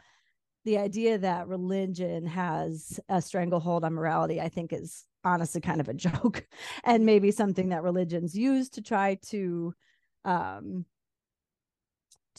the 0.66 0.76
idea 0.76 1.16
that 1.16 1.48
religion 1.48 2.26
has 2.26 3.00
a 3.09 3.22
stranglehold 3.22 3.85
on 3.85 3.94
morality, 3.94 4.38
I 4.38 4.50
think, 4.50 4.74
is 4.74 5.06
honestly 5.24 5.62
kind 5.62 5.80
of 5.80 5.88
a 5.88 5.94
joke 6.09 6.46
and 6.85 7.06
maybe 7.06 7.30
something 7.30 7.70
that 7.70 7.83
religions 7.83 8.35
use 8.35 8.68
to 8.70 8.83
try 8.83 9.14
to 9.30 9.72
um 10.26 10.85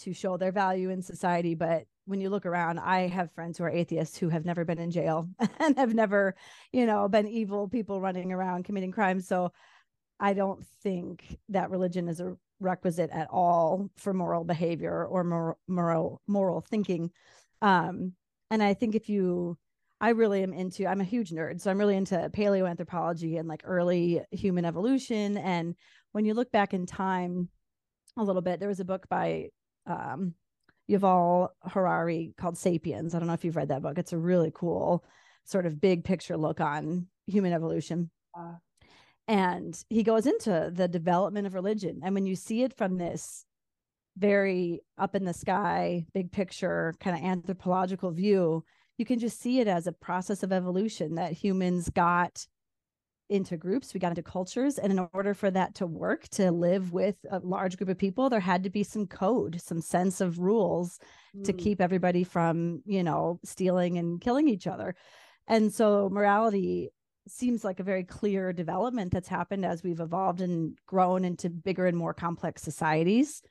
to 0.01 0.13
show 0.13 0.37
their 0.37 0.51
value 0.51 0.89
in 0.89 1.01
society 1.01 1.55
but 1.55 1.85
when 2.05 2.21
you 2.21 2.29
look 2.29 2.45
around 2.45 2.79
i 2.79 3.07
have 3.07 3.31
friends 3.31 3.57
who 3.57 3.63
are 3.63 3.69
atheists 3.69 4.17
who 4.17 4.29
have 4.29 4.45
never 4.45 4.65
been 4.65 4.79
in 4.79 4.91
jail 4.91 5.27
and 5.59 5.77
have 5.77 5.93
never 5.93 6.35
you 6.71 6.85
know 6.85 7.07
been 7.07 7.27
evil 7.27 7.67
people 7.67 8.01
running 8.01 8.31
around 8.31 8.65
committing 8.65 8.91
crimes 8.91 9.27
so 9.27 9.51
i 10.19 10.33
don't 10.33 10.65
think 10.83 11.37
that 11.49 11.69
religion 11.69 12.07
is 12.07 12.19
a 12.19 12.35
requisite 12.59 13.09
at 13.11 13.27
all 13.31 13.89
for 13.97 14.13
moral 14.13 14.43
behavior 14.43 15.05
or 15.05 15.23
moral 15.23 15.57
moral, 15.67 16.21
moral 16.27 16.61
thinking 16.61 17.09
um, 17.61 18.13
and 18.49 18.61
I 18.61 18.73
think 18.73 18.95
if 18.95 19.09
you, 19.09 19.57
I 19.99 20.09
really 20.09 20.43
am 20.43 20.53
into, 20.53 20.87
I'm 20.87 21.01
a 21.01 21.05
huge 21.05 21.31
nerd. 21.31 21.61
So 21.61 21.69
I'm 21.69 21.77
really 21.77 21.95
into 21.95 22.29
paleoanthropology 22.33 23.39
and 23.39 23.47
like 23.47 23.61
early 23.63 24.21
human 24.31 24.65
evolution. 24.65 25.37
And 25.37 25.75
when 26.11 26.25
you 26.25 26.33
look 26.33 26.51
back 26.51 26.73
in 26.73 26.85
time 26.85 27.49
a 28.17 28.23
little 28.23 28.41
bit, 28.41 28.59
there 28.59 28.69
was 28.69 28.79
a 28.79 28.85
book 28.85 29.07
by 29.09 29.49
um, 29.85 30.33
Yuval 30.89 31.49
Harari 31.63 32.33
called 32.37 32.57
Sapiens. 32.57 33.15
I 33.15 33.19
don't 33.19 33.27
know 33.27 33.33
if 33.33 33.45
you've 33.45 33.55
read 33.55 33.69
that 33.69 33.81
book. 33.81 33.97
It's 33.97 34.13
a 34.13 34.17
really 34.17 34.51
cool 34.53 35.03
sort 35.45 35.65
of 35.65 35.81
big 35.81 36.03
picture 36.03 36.37
look 36.37 36.59
on 36.61 37.07
human 37.27 37.53
evolution. 37.53 38.09
Uh, 38.37 38.55
and 39.27 39.77
he 39.89 40.03
goes 40.03 40.25
into 40.25 40.71
the 40.73 40.87
development 40.87 41.47
of 41.47 41.53
religion. 41.53 42.01
And 42.03 42.13
when 42.13 42.25
you 42.25 42.35
see 42.35 42.63
it 42.63 42.75
from 42.75 42.97
this 42.97 43.45
very 44.17 44.81
up 44.97 45.15
in 45.15 45.25
the 45.25 45.33
sky, 45.33 46.05
big 46.13 46.31
picture, 46.31 46.93
kind 46.99 47.17
of 47.17 47.23
anthropological 47.23 48.11
view, 48.11 48.63
you 48.97 49.05
can 49.05 49.19
just 49.19 49.39
see 49.39 49.59
it 49.59 49.67
as 49.67 49.87
a 49.87 49.93
process 49.93 50.43
of 50.43 50.51
evolution 50.51 51.15
that 51.15 51.31
humans 51.31 51.89
got 51.89 52.45
into 53.31 53.55
groups, 53.55 53.93
we 53.93 53.99
got 53.99 54.09
into 54.09 54.21
cultures. 54.21 54.77
And 54.77 54.91
in 54.91 55.07
order 55.13 55.33
for 55.33 55.49
that 55.49 55.73
to 55.75 55.87
work, 55.87 56.27
to 56.29 56.51
live 56.51 56.91
with 56.91 57.15
a 57.31 57.39
large 57.39 57.77
group 57.77 57.89
of 57.89 57.97
people, 57.97 58.29
there 58.29 58.41
had 58.41 58.63
to 58.63 58.69
be 58.69 58.83
some 58.83 59.07
code, 59.07 59.61
some 59.61 59.81
sense 59.81 60.19
of 60.19 60.39
rules 60.39 60.99
mm. 61.35 61.43
to 61.45 61.53
keep 61.53 61.79
everybody 61.79 62.23
from, 62.23 62.81
you 62.85 63.03
know, 63.03 63.39
stealing 63.43 63.97
and 63.97 64.19
killing 64.19 64.49
each 64.49 64.67
other. 64.67 64.95
And 65.47 65.73
so 65.73 66.09
morality 66.11 66.89
seems 67.27 67.63
like 67.63 67.79
a 67.79 67.83
very 67.83 68.03
clear 68.03 68.51
development 68.51 69.11
that's 69.11 69.29
happened 69.29 69.65
as 69.65 69.81
we've 69.81 69.99
evolved 69.99 70.41
and 70.41 70.77
grown 70.85 71.23
into 71.23 71.49
bigger 71.49 71.85
and 71.85 71.97
more 71.97 72.13
complex 72.13 72.61
societies. 72.61 73.41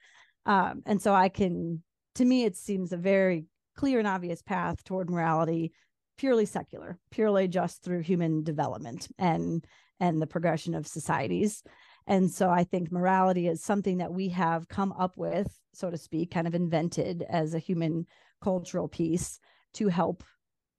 Um, 0.44 0.82
and 0.86 1.00
so 1.00 1.14
I 1.14 1.28
can, 1.30 1.82
to 2.16 2.24
me, 2.24 2.44
it 2.44 2.56
seems 2.56 2.92
a 2.92 2.96
very 2.96 3.46
clear 3.76 3.98
and 3.98 4.08
obvious 4.08 4.42
path 4.42 4.84
toward 4.84 5.08
morality, 5.08 5.72
purely 6.20 6.44
secular, 6.44 6.98
purely 7.11 7.48
just 7.48 7.83
through 7.83 8.00
human 8.00 8.42
development 8.42 9.09
and 9.18 9.64
and 10.00 10.20
the 10.20 10.26
progression 10.26 10.74
of 10.74 10.87
societies. 10.87 11.62
And 12.06 12.30
so 12.30 12.50
I 12.50 12.64
think 12.64 12.92
morality 12.92 13.48
is 13.48 13.62
something 13.62 13.98
that 13.98 14.12
we 14.12 14.28
have 14.28 14.68
come 14.68 14.92
up 14.92 15.16
with, 15.16 15.48
so 15.72 15.90
to 15.90 15.96
speak, 15.96 16.30
kind 16.30 16.46
of 16.46 16.54
invented 16.54 17.24
as 17.28 17.54
a 17.54 17.59
human 17.59 18.06
cultural 18.42 18.87
piece 18.87 19.40
to 19.74 19.88
help 19.88 20.22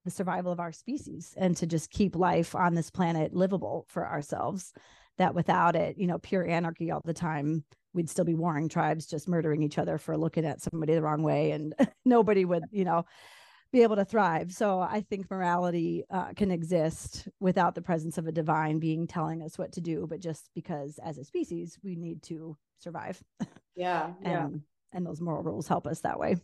the 0.05 0.11
survival 0.11 0.51
of 0.51 0.59
our 0.59 0.71
species 0.71 1.33
and 1.35 1.57
to 1.57 1.65
just 1.65 1.89
keep 1.89 2.15
life 2.15 2.53
on 2.53 2.75
this 2.75 2.91
planet 2.91 3.33
livable 3.33 3.85
for 3.89 4.07
ourselves. 4.07 4.73
That 5.17 5.33
without 5.33 5.75
it, 5.75 5.97
you 5.97 6.05
know, 6.05 6.19
pure 6.19 6.47
anarchy 6.47 6.91
all 6.91 7.01
the 7.03 7.13
time 7.13 7.63
we'd 7.93 8.09
still 8.09 8.25
be 8.25 8.35
warring 8.35 8.69
tribes 8.69 9.05
just 9.05 9.27
murdering 9.27 9.63
each 9.63 9.77
other 9.77 9.97
for 9.97 10.17
looking 10.17 10.45
at 10.45 10.61
somebody 10.61 10.93
the 10.93 11.01
wrong 11.01 11.23
way 11.23 11.51
and 11.51 11.75
nobody 12.05 12.45
would 12.45 12.63
you 12.71 12.85
know 12.85 13.03
be 13.71 13.83
able 13.83 13.95
to 13.95 14.05
thrive 14.05 14.51
so 14.51 14.79
i 14.79 15.01
think 15.01 15.29
morality 15.29 16.03
uh, 16.09 16.33
can 16.35 16.51
exist 16.51 17.27
without 17.39 17.75
the 17.75 17.81
presence 17.81 18.17
of 18.17 18.27
a 18.27 18.31
divine 18.31 18.79
being 18.79 19.07
telling 19.07 19.41
us 19.41 19.57
what 19.57 19.71
to 19.71 19.81
do 19.81 20.05
but 20.09 20.19
just 20.19 20.49
because 20.55 20.99
as 21.03 21.17
a 21.17 21.23
species 21.23 21.77
we 21.83 21.95
need 21.95 22.21
to 22.21 22.55
survive 22.79 23.21
yeah 23.75 24.11
and 24.23 24.51
yeah. 24.53 24.97
and 24.97 25.05
those 25.05 25.21
moral 25.21 25.43
rules 25.43 25.67
help 25.67 25.87
us 25.87 26.01
that 26.01 26.19
way 26.19 26.35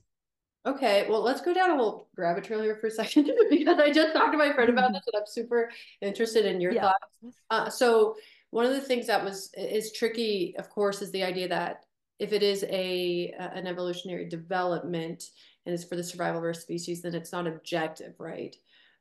Okay, 0.66 1.06
well, 1.10 1.22
let's 1.22 1.40
go 1.40 1.54
down 1.54 1.70
a 1.70 1.76
little 1.76 2.10
rabbit 2.18 2.44
trail 2.44 2.62
here 2.62 2.76
for 2.76 2.88
a 2.88 2.92
second 2.92 3.32
because 3.50 3.80
I 3.80 3.90
just 3.90 4.14
talked 4.14 4.34
to 4.34 4.38
my 4.38 4.52
friend 4.52 4.70
about 4.70 4.86
mm-hmm. 4.86 4.96
this 4.96 5.04
and 5.08 5.22
I'm 5.22 5.26
super 5.26 5.72
interested 6.02 6.46
in 6.46 6.60
your 6.60 6.74
yeah. 6.74 6.82
thoughts. 6.82 7.38
Uh, 7.50 7.70
so, 7.70 8.16
one 8.50 8.66
of 8.66 8.74
the 8.74 8.82
things 8.82 9.08
that 9.08 9.24
was 9.24 9.50
is 9.56 9.94
tricky, 9.94 10.56
of 10.58 10.70
course, 10.70 11.02
is 11.02 11.10
the 11.12 11.24
idea 11.24 11.48
that 11.48 11.86
if 12.20 12.34
it 12.34 12.44
is 12.44 12.66
a 12.68 13.34
an 13.38 13.66
evolutionary 13.66 14.28
development 14.28 15.24
and 15.68 15.74
it's 15.74 15.84
for 15.84 15.98
the 15.98 16.04
survival 16.04 16.40
of 16.40 16.46
our 16.46 16.54
species, 16.54 17.02
then 17.02 17.14
it's 17.14 17.34
not 17.34 17.46
objective, 17.46 18.14
right? 18.20 18.56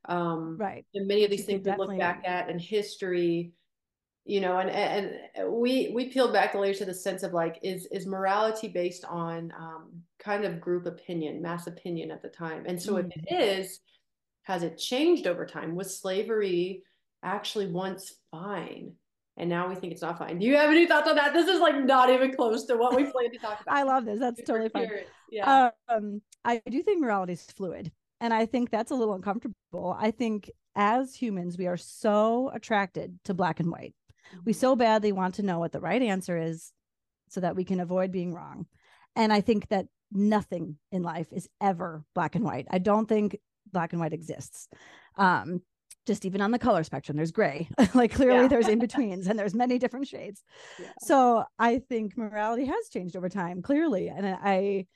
Um, 0.07 0.57
right. 0.59 0.85
And 0.95 1.07
many 1.07 1.25
of 1.25 1.31
these 1.31 1.45
things 1.45 1.65
we 1.65 1.73
look 1.77 1.97
back 1.97 2.25
at 2.27 2.51
in 2.51 2.59
history, 2.59 3.53
you 4.25 4.41
know, 4.41 4.59
and 4.59 4.69
and 4.69 5.53
we 5.53 5.93
we 5.95 6.07
peeled 6.09 6.33
back 6.33 6.53
the 6.53 6.59
layers 6.59 6.79
to 6.79 6.85
the 6.85 6.93
sense 6.93 7.23
of 7.23 7.33
like, 7.33 7.61
is 7.63 7.87
is 7.93 8.05
morality 8.05 8.67
based 8.67 9.05
on 9.05 9.53
um, 9.57 10.03
kind 10.19 10.45
of 10.45 10.61
group 10.61 10.87
opinion, 10.87 11.41
mass 11.41 11.69
opinion 11.69 12.11
at 12.11 12.21
the 12.21 12.29
time? 12.29 12.65
And 12.67 12.83
so 12.83 12.95
mm-hmm. 12.95 13.09
if 13.15 13.23
it 13.29 13.67
mm. 13.67 13.79
has 14.43 14.65
it 14.65 14.77
changed 14.77 15.29
over 15.29 15.47
time? 15.47 15.77
Was 15.77 15.97
slavery 15.97 16.83
actually 17.23 17.69
once 17.69 18.13
fine? 18.33 18.93
And 19.37 19.51
now 19.51 19.69
we 19.69 19.75
think 19.75 19.93
it's 19.93 20.03
not 20.03 20.19
fine. 20.19 20.39
Do 20.39 20.47
you 20.47 20.57
have 20.57 20.71
any 20.71 20.87
thoughts 20.87 21.09
on 21.09 21.17
that? 21.17 21.35
This 21.35 21.49
is 21.49 21.61
like 21.61 21.77
not 21.85 22.11
even 22.11 22.35
close 22.35 22.65
to 22.67 22.77
what 22.77 22.97
we 22.97 23.05
planned 23.13 23.33
to 23.33 23.39
talk 23.39 23.61
about. 23.61 23.77
I 23.77 23.83
love 23.83 24.05
this. 24.05 24.19
That's 24.19 24.43
totally 24.43 24.71
fine. 24.71 24.89
Yeah. 25.31 25.71
Um, 25.89 26.23
I 26.45 26.63
do 26.71 26.83
think 26.83 27.01
morality 27.01 27.35
is 27.35 27.43
fluid, 27.43 27.93
and 28.21 28.33
I 28.33 28.47
think 28.47 28.71
that's 28.71 28.91
a 28.91 28.95
little 28.95 29.15
uncomfortable. 29.15 29.97
I 29.99 30.11
think 30.11 30.51
as 30.75 31.15
humans, 31.15 31.59
we 31.59 31.67
are 31.67 31.77
so 31.77 32.51
attracted 32.55 33.19
to 33.25 33.35
black 33.35 33.61
and 33.61 33.71
white. 33.71 33.95
Mm-hmm. 34.31 34.41
We 34.47 34.53
so 34.53 34.75
badly 34.77 35.13
want 35.13 35.35
to 35.37 35.43
know 35.43 35.59
what 35.59 35.73
the 35.73 35.81
right 35.81 36.03
answer 36.03 36.37
is, 36.39 36.73
so 37.29 37.41
that 37.41 37.57
we 37.57 37.65
can 37.65 37.81
avoid 37.81 38.13
being 38.13 38.33
wrong. 38.33 38.67
And 39.15 39.33
I 39.33 39.41
think 39.41 39.69
that 39.69 39.87
nothing 40.13 40.77
in 40.93 41.03
life 41.03 41.29
is 41.33 41.49
ever 41.61 42.05
black 42.15 42.35
and 42.37 42.45
white. 42.45 42.67
I 42.71 42.79
don't 42.79 43.09
think 43.09 43.39
black 43.73 43.93
and 43.93 44.01
white 44.01 44.13
exists. 44.13 44.69
Um, 45.17 45.63
just 46.07 46.25
even 46.25 46.41
on 46.41 46.53
the 46.53 46.59
color 46.59 46.85
spectrum, 46.85 47.17
there's 47.17 47.33
gray. 47.33 47.69
like 47.95 48.15
clearly 48.15 48.43
yeah. 48.43 48.49
there's 48.49 48.69
in 48.69 48.79
betweens 48.79 49.27
and 49.27 49.39
there's 49.39 49.55
many 49.55 49.79
different 49.79 50.07
shades. 50.07 50.43
Yeah. 50.79 50.87
So 51.01 51.45
I 51.59 51.81
think 51.81 52.17
morality 52.17 52.65
has 52.65 52.89
changed 52.89 53.17
over 53.17 53.29
time, 53.29 53.63
clearly. 53.63 54.09
And 54.09 54.27
I 54.27 54.87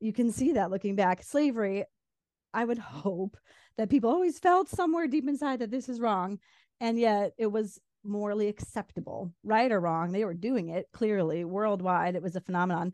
you 0.00 0.12
can 0.12 0.30
see 0.30 0.52
that 0.52 0.70
looking 0.70 0.96
back. 0.96 1.22
Slavery, 1.22 1.84
I 2.52 2.64
would 2.64 2.78
hope 2.78 3.36
that 3.76 3.90
people 3.90 4.10
always 4.10 4.38
felt 4.38 4.68
somewhere 4.68 5.08
deep 5.08 5.28
inside 5.28 5.60
that 5.60 5.70
this 5.70 5.88
is 5.88 6.00
wrong. 6.00 6.38
And 6.80 6.98
yet 6.98 7.32
it 7.38 7.46
was 7.46 7.80
morally 8.04 8.48
acceptable, 8.48 9.32
right 9.42 9.72
or 9.72 9.80
wrong. 9.80 10.12
They 10.12 10.24
were 10.24 10.34
doing 10.34 10.68
it 10.68 10.86
clearly 10.92 11.44
worldwide. 11.44 12.14
It 12.14 12.22
was 12.22 12.36
a 12.36 12.40
phenomenon. 12.40 12.92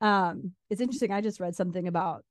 Um, 0.00 0.52
it's 0.68 0.80
interesting. 0.80 1.12
I 1.12 1.22
just 1.22 1.40
read 1.40 1.56
something 1.56 1.88
about 1.88 2.24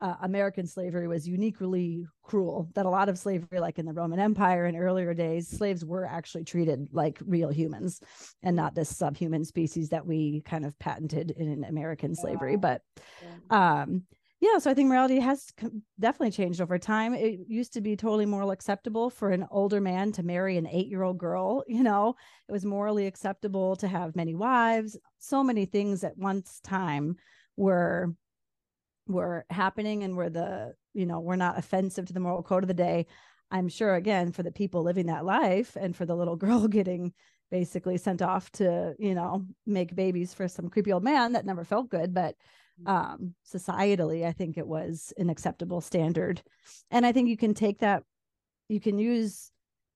uh, 0.00 0.14
American 0.22 0.66
slavery 0.66 1.06
was 1.06 1.28
uniquely 1.28 2.06
cruel. 2.22 2.70
That 2.74 2.86
a 2.86 2.90
lot 2.90 3.08
of 3.08 3.18
slavery, 3.18 3.60
like 3.60 3.78
in 3.78 3.86
the 3.86 3.92
Roman 3.92 4.18
Empire 4.18 4.66
in 4.66 4.76
earlier 4.76 5.12
days, 5.14 5.48
slaves 5.48 5.84
were 5.84 6.06
actually 6.06 6.44
treated 6.44 6.88
like 6.92 7.18
real 7.26 7.50
humans 7.50 8.00
and 8.42 8.56
not 8.56 8.74
this 8.74 8.94
subhuman 8.94 9.44
species 9.44 9.90
that 9.90 10.06
we 10.06 10.42
kind 10.42 10.64
of 10.64 10.78
patented 10.78 11.32
in 11.32 11.64
American 11.64 12.14
slavery. 12.14 12.56
But 12.56 12.82
um, 13.50 14.04
yeah, 14.40 14.56
so 14.56 14.70
I 14.70 14.74
think 14.74 14.88
morality 14.88 15.20
has 15.20 15.52
definitely 15.98 16.30
changed 16.30 16.62
over 16.62 16.78
time. 16.78 17.12
It 17.12 17.40
used 17.46 17.74
to 17.74 17.82
be 17.82 17.94
totally 17.94 18.24
moral 18.24 18.52
acceptable 18.52 19.10
for 19.10 19.30
an 19.30 19.46
older 19.50 19.82
man 19.82 20.12
to 20.12 20.22
marry 20.22 20.56
an 20.56 20.66
eight 20.66 20.88
year 20.88 21.02
old 21.02 21.18
girl. 21.18 21.62
You 21.70 21.84
know, 21.84 22.14
it 22.48 22.52
was 22.52 22.64
morally 22.64 23.06
acceptable 23.06 23.76
to 23.76 23.88
have 23.88 24.16
many 24.16 24.34
wives. 24.34 24.98
So 25.18 25.42
many 25.42 25.64
things 25.64 26.04
at 26.04 26.18
once 26.18 26.60
time 26.62 27.16
were 27.56 28.14
were 29.12 29.44
happening 29.50 30.02
and 30.02 30.16
were 30.16 30.30
the 30.30 30.74
you 30.94 31.06
know 31.06 31.20
were 31.20 31.36
not 31.36 31.58
offensive 31.58 32.06
to 32.06 32.12
the 32.12 32.20
moral 32.20 32.42
code 32.42 32.64
of 32.64 32.68
the 32.68 32.74
day 32.74 33.06
i'm 33.50 33.68
sure 33.68 33.94
again 33.94 34.32
for 34.32 34.42
the 34.42 34.52
people 34.52 34.82
living 34.82 35.06
that 35.06 35.24
life 35.24 35.76
and 35.76 35.96
for 35.96 36.06
the 36.06 36.14
little 36.14 36.36
girl 36.44 36.68
getting 36.68 37.12
basically 37.50 37.96
sent 37.96 38.22
off 38.22 38.50
to 38.52 38.94
you 38.98 39.14
know 39.14 39.44
make 39.66 39.94
babies 39.94 40.32
for 40.32 40.48
some 40.48 40.68
creepy 40.68 40.92
old 40.92 41.04
man 41.04 41.32
that 41.32 41.46
never 41.46 41.64
felt 41.64 41.90
good 41.90 42.14
but 42.14 42.34
mm. 42.82 42.90
um 42.90 43.34
societally 43.46 44.24
i 44.24 44.32
think 44.32 44.56
it 44.56 44.66
was 44.66 45.12
an 45.18 45.30
acceptable 45.30 45.80
standard 45.80 46.42
and 46.90 47.04
i 47.04 47.12
think 47.12 47.28
you 47.28 47.36
can 47.36 47.54
take 47.54 47.78
that 47.78 48.02
you 48.68 48.80
can 48.80 48.98
use 48.98 49.50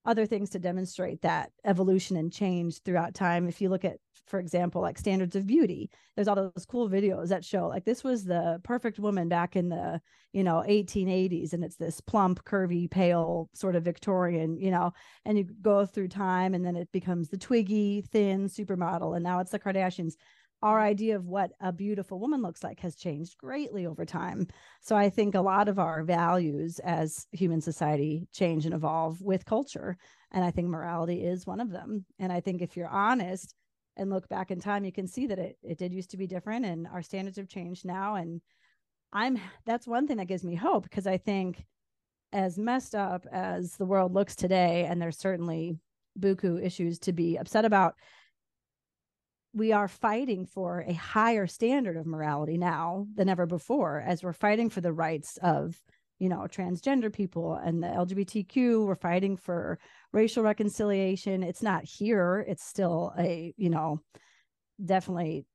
other 0.05 0.25
things 0.25 0.51
to 0.51 0.59
demonstrate 0.59 1.21
that 1.21 1.51
evolution 1.65 2.15
and 2.17 2.31
change 2.31 2.81
throughout 2.83 3.13
time. 3.13 3.47
If 3.47 3.59
you 3.59 3.69
look 3.69 3.83
at, 3.83 3.97
for 4.27 4.39
example, 4.39 4.81
like 4.81 4.97
standards 4.97 5.35
of 5.35 5.45
beauty, 5.47 5.89
there's 6.15 6.27
all 6.27 6.35
those 6.35 6.65
cool 6.65 6.89
videos 6.89 7.29
that 7.29 7.45
show 7.45 7.67
like 7.67 7.85
this 7.85 8.03
was 8.03 8.23
the 8.23 8.59
perfect 8.63 8.99
woman 8.99 9.29
back 9.29 9.55
in 9.55 9.69
the, 9.69 10.01
you 10.33 10.43
know, 10.43 10.63
1880s. 10.67 11.53
And 11.53 11.63
it's 11.63 11.77
this 11.77 12.01
plump, 12.01 12.43
curvy, 12.43 12.89
pale, 12.89 13.49
sort 13.53 13.75
of 13.75 13.83
Victorian, 13.83 14.57
you 14.57 14.71
know, 14.71 14.91
and 15.25 15.37
you 15.37 15.45
go 15.61 15.85
through 15.85 16.09
time 16.09 16.53
and 16.53 16.65
then 16.65 16.75
it 16.75 16.91
becomes 16.91 17.29
the 17.29 17.37
twiggy, 17.37 18.01
thin 18.01 18.47
supermodel. 18.47 19.15
And 19.15 19.23
now 19.23 19.39
it's 19.39 19.51
the 19.51 19.59
Kardashians 19.59 20.13
our 20.61 20.81
idea 20.81 21.15
of 21.15 21.27
what 21.27 21.51
a 21.59 21.71
beautiful 21.71 22.19
woman 22.19 22.41
looks 22.41 22.63
like 22.63 22.79
has 22.79 22.95
changed 22.95 23.37
greatly 23.37 23.85
over 23.85 24.03
time. 24.03 24.47
So 24.81 24.95
I 24.95 25.09
think 25.09 25.35
a 25.35 25.41
lot 25.41 25.67
of 25.67 25.77
our 25.77 26.03
values 26.03 26.79
as 26.79 27.27
human 27.31 27.61
society 27.61 28.27
change 28.33 28.65
and 28.65 28.73
evolve 28.73 29.21
with 29.21 29.45
culture. 29.45 29.95
And 30.31 30.43
I 30.43 30.51
think 30.51 30.69
morality 30.69 31.23
is 31.23 31.45
one 31.45 31.59
of 31.59 31.69
them. 31.69 32.05
And 32.17 32.31
I 32.31 32.39
think 32.39 32.61
if 32.61 32.75
you're 32.75 32.87
honest 32.87 33.53
and 33.97 34.09
look 34.09 34.27
back 34.29 34.51
in 34.51 34.59
time, 34.59 34.85
you 34.85 34.91
can 34.91 35.07
see 35.07 35.27
that 35.27 35.39
it, 35.39 35.57
it 35.63 35.77
did 35.77 35.93
used 35.93 36.11
to 36.11 36.17
be 36.17 36.27
different 36.27 36.65
and 36.65 36.87
our 36.87 37.01
standards 37.01 37.37
have 37.37 37.47
changed 37.47 37.85
now. 37.85 38.15
And 38.15 38.41
I'm 39.13 39.39
that's 39.65 39.87
one 39.87 40.07
thing 40.07 40.17
that 40.17 40.27
gives 40.27 40.43
me 40.43 40.55
hope 40.55 40.83
because 40.83 41.07
I 41.07 41.17
think 41.17 41.63
as 42.33 42.57
messed 42.57 42.95
up 42.95 43.25
as 43.31 43.77
the 43.77 43.85
world 43.85 44.13
looks 44.13 44.35
today, 44.35 44.85
and 44.85 45.01
there's 45.01 45.17
certainly 45.17 45.77
buku 46.19 46.63
issues 46.63 46.99
to 46.99 47.13
be 47.13 47.37
upset 47.37 47.65
about 47.65 47.95
we 49.53 49.71
are 49.71 49.87
fighting 49.87 50.45
for 50.45 50.83
a 50.85 50.93
higher 50.93 51.47
standard 51.47 51.95
of 51.95 52.05
morality 52.05 52.57
now 52.57 53.07
than 53.15 53.29
ever 53.29 53.45
before 53.45 54.03
as 54.05 54.21
we're 54.21 54.33
fighting 54.33 54.69
for 54.69 54.81
the 54.81 54.91
rights 54.91 55.37
of 55.41 55.81
you 56.19 56.29
know 56.29 56.47
transgender 56.49 57.11
people 57.11 57.55
and 57.55 57.83
the 57.83 57.87
lgbtq 57.87 58.85
we're 58.85 58.95
fighting 58.95 59.35
for 59.35 59.77
racial 60.13 60.43
reconciliation 60.43 61.43
it's 61.43 61.61
not 61.61 61.83
here 61.83 62.45
it's 62.47 62.63
still 62.63 63.13
a 63.17 63.53
you 63.57 63.69
know 63.69 63.99
definitely 64.83 65.45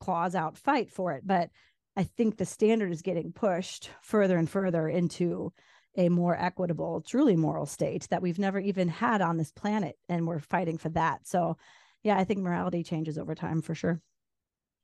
claws 0.00 0.34
out 0.34 0.58
fight 0.58 0.90
for 0.90 1.12
it 1.12 1.22
but 1.26 1.50
i 1.96 2.02
think 2.02 2.36
the 2.36 2.44
standard 2.44 2.92
is 2.92 3.02
getting 3.02 3.32
pushed 3.32 3.90
further 4.02 4.36
and 4.36 4.48
further 4.50 4.88
into 4.88 5.52
a 5.96 6.08
more 6.08 6.36
equitable 6.36 7.00
truly 7.00 7.36
moral 7.36 7.66
state 7.66 8.06
that 8.10 8.22
we've 8.22 8.38
never 8.38 8.60
even 8.60 8.88
had 8.88 9.20
on 9.20 9.36
this 9.36 9.50
planet 9.50 9.96
and 10.08 10.26
we're 10.26 10.38
fighting 10.38 10.78
for 10.78 10.90
that 10.90 11.26
so 11.26 11.56
yeah, 12.06 12.16
I 12.16 12.22
think 12.22 12.38
morality 12.38 12.84
changes 12.84 13.18
over 13.18 13.34
time 13.34 13.60
for 13.60 13.74
sure. 13.74 14.00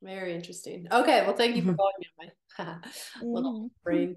Very 0.01 0.35
interesting. 0.35 0.87
Okay, 0.91 1.21
well, 1.21 1.37
thank 1.37 1.55
you 1.55 1.61
for 1.61 1.73
following 1.73 1.93
me 1.99 2.07
on 2.59 2.67
my 2.67 2.75
little 3.23 3.53
mm-hmm. 3.53 3.67
brain 3.81 4.15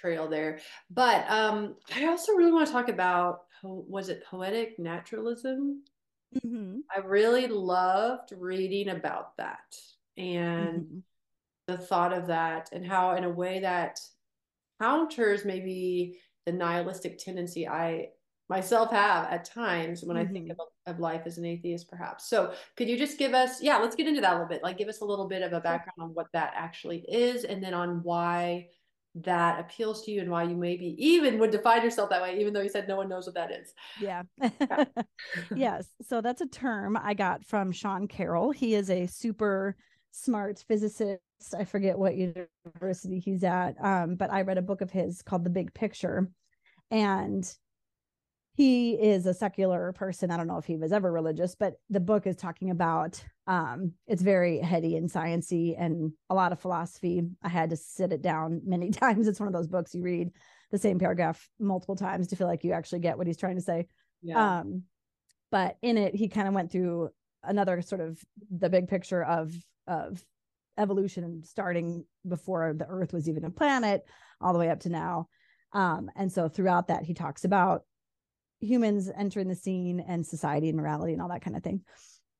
trail 0.00 0.28
there. 0.28 0.58
But 0.90 1.28
um, 1.30 1.76
I 1.94 2.06
also 2.06 2.32
really 2.32 2.52
want 2.52 2.66
to 2.66 2.72
talk 2.72 2.88
about 2.88 3.40
was 3.62 4.08
it 4.08 4.24
poetic 4.24 4.78
naturalism? 4.78 5.82
Mm-hmm. 6.44 6.78
I 6.94 7.00
really 7.00 7.46
loved 7.46 8.32
reading 8.36 8.90
about 8.90 9.36
that 9.38 9.74
and 10.16 10.80
mm-hmm. 10.80 10.98
the 11.66 11.78
thought 11.78 12.12
of 12.12 12.26
that, 12.28 12.70
and 12.72 12.86
how, 12.86 13.16
in 13.16 13.24
a 13.24 13.30
way, 13.30 13.60
that 13.60 13.98
counters 14.80 15.44
maybe 15.44 16.18
the 16.44 16.52
nihilistic 16.52 17.18
tendency 17.18 17.66
I 17.66 18.08
myself 18.48 18.90
have 18.90 19.26
at 19.30 19.44
times 19.44 20.04
when 20.04 20.16
mm-hmm. 20.16 20.28
I 20.28 20.32
think 20.32 20.48
mm-hmm. 20.48 20.60
of, 20.86 20.94
of 20.94 21.00
life 21.00 21.22
as 21.26 21.38
an 21.38 21.44
atheist, 21.44 21.88
perhaps. 21.88 22.28
So, 22.28 22.52
could 22.76 22.88
you 22.88 22.96
just 22.96 23.18
give 23.18 23.34
us, 23.34 23.62
yeah, 23.62 23.78
let's 23.78 23.96
get 23.96 24.06
into 24.06 24.20
that 24.20 24.32
a 24.32 24.34
little 24.34 24.48
bit. 24.48 24.62
Like, 24.62 24.78
give 24.78 24.88
us 24.88 25.00
a 25.00 25.04
little 25.04 25.28
bit 25.28 25.42
of 25.42 25.52
a 25.52 25.60
background 25.60 25.98
on 26.00 26.14
what 26.14 26.28
that 26.32 26.52
actually 26.54 27.04
is, 27.08 27.44
and 27.44 27.62
then 27.62 27.74
on 27.74 28.02
why 28.02 28.68
that 29.22 29.60
appeals 29.60 30.04
to 30.04 30.10
you 30.10 30.20
and 30.20 30.30
why 30.30 30.42
you 30.42 30.56
maybe 30.56 30.94
even 30.98 31.38
would 31.38 31.50
define 31.50 31.82
yourself 31.82 32.10
that 32.10 32.20
way, 32.20 32.38
even 32.38 32.52
though 32.52 32.60
you 32.60 32.68
said 32.68 32.86
no 32.86 32.96
one 32.96 33.08
knows 33.08 33.26
what 33.26 33.34
that 33.34 33.50
is. 33.50 33.72
Yeah. 34.00 34.22
yes. 35.54 35.86
So, 36.06 36.20
that's 36.20 36.42
a 36.42 36.46
term 36.46 36.98
I 37.00 37.14
got 37.14 37.44
from 37.44 37.72
Sean 37.72 38.08
Carroll. 38.08 38.50
He 38.50 38.74
is 38.74 38.90
a 38.90 39.06
super 39.06 39.76
smart 40.10 40.62
physicist. 40.66 41.20
I 41.56 41.64
forget 41.64 41.98
what 41.98 42.16
university 42.16 43.18
he's 43.18 43.44
at, 43.44 43.74
um, 43.82 44.16
but 44.16 44.32
I 44.32 44.42
read 44.42 44.58
a 44.58 44.62
book 44.62 44.80
of 44.80 44.90
his 44.90 45.22
called 45.22 45.44
The 45.44 45.50
Big 45.50 45.72
Picture. 45.74 46.30
And 46.90 47.50
he 48.56 48.94
is 48.94 49.26
a 49.26 49.34
secular 49.34 49.92
person. 49.92 50.30
I 50.30 50.38
don't 50.38 50.46
know 50.46 50.56
if 50.56 50.64
he 50.64 50.78
was 50.78 50.90
ever 50.90 51.12
religious, 51.12 51.54
but 51.54 51.74
the 51.90 52.00
book 52.00 52.26
is 52.26 52.36
talking 52.36 52.70
about 52.70 53.22
um, 53.46 53.92
it's 54.06 54.22
very 54.22 54.58
heady 54.60 54.96
and 54.96 55.10
sciency 55.10 55.74
and 55.78 56.12
a 56.30 56.34
lot 56.34 56.52
of 56.52 56.60
philosophy. 56.60 57.22
I 57.42 57.50
had 57.50 57.68
to 57.68 57.76
sit 57.76 58.14
it 58.14 58.22
down 58.22 58.62
many 58.64 58.90
times. 58.92 59.28
It's 59.28 59.38
one 59.38 59.46
of 59.46 59.52
those 59.52 59.68
books 59.68 59.94
you 59.94 60.02
read 60.02 60.30
the 60.70 60.78
same 60.78 60.98
paragraph 60.98 61.46
multiple 61.60 61.96
times 61.96 62.28
to 62.28 62.36
feel 62.36 62.46
like 62.46 62.64
you 62.64 62.72
actually 62.72 63.00
get 63.00 63.18
what 63.18 63.26
he's 63.26 63.36
trying 63.36 63.56
to 63.56 63.62
say. 63.62 63.88
Yeah. 64.22 64.60
Um, 64.60 64.84
but 65.50 65.76
in 65.82 65.98
it, 65.98 66.14
he 66.14 66.28
kind 66.28 66.48
of 66.48 66.54
went 66.54 66.72
through 66.72 67.10
another 67.42 67.82
sort 67.82 68.00
of 68.00 68.18
the 68.50 68.70
big 68.70 68.88
picture 68.88 69.22
of 69.22 69.52
of 69.86 70.24
evolution 70.78 71.42
starting 71.44 72.04
before 72.26 72.74
the 72.74 72.86
earth 72.86 73.12
was 73.12 73.28
even 73.28 73.44
a 73.44 73.50
planet 73.50 74.02
all 74.40 74.54
the 74.54 74.58
way 74.58 74.70
up 74.70 74.80
to 74.80 74.88
now 74.88 75.28
um, 75.72 76.10
and 76.16 76.32
so 76.32 76.48
throughout 76.48 76.88
that 76.88 77.04
he 77.04 77.14
talks 77.14 77.44
about 77.44 77.82
humans 78.60 79.10
entering 79.16 79.48
the 79.48 79.54
scene 79.54 80.00
and 80.00 80.26
society 80.26 80.68
and 80.68 80.78
morality 80.78 81.12
and 81.12 81.22
all 81.22 81.28
that 81.28 81.42
kind 81.42 81.56
of 81.56 81.62
thing. 81.62 81.82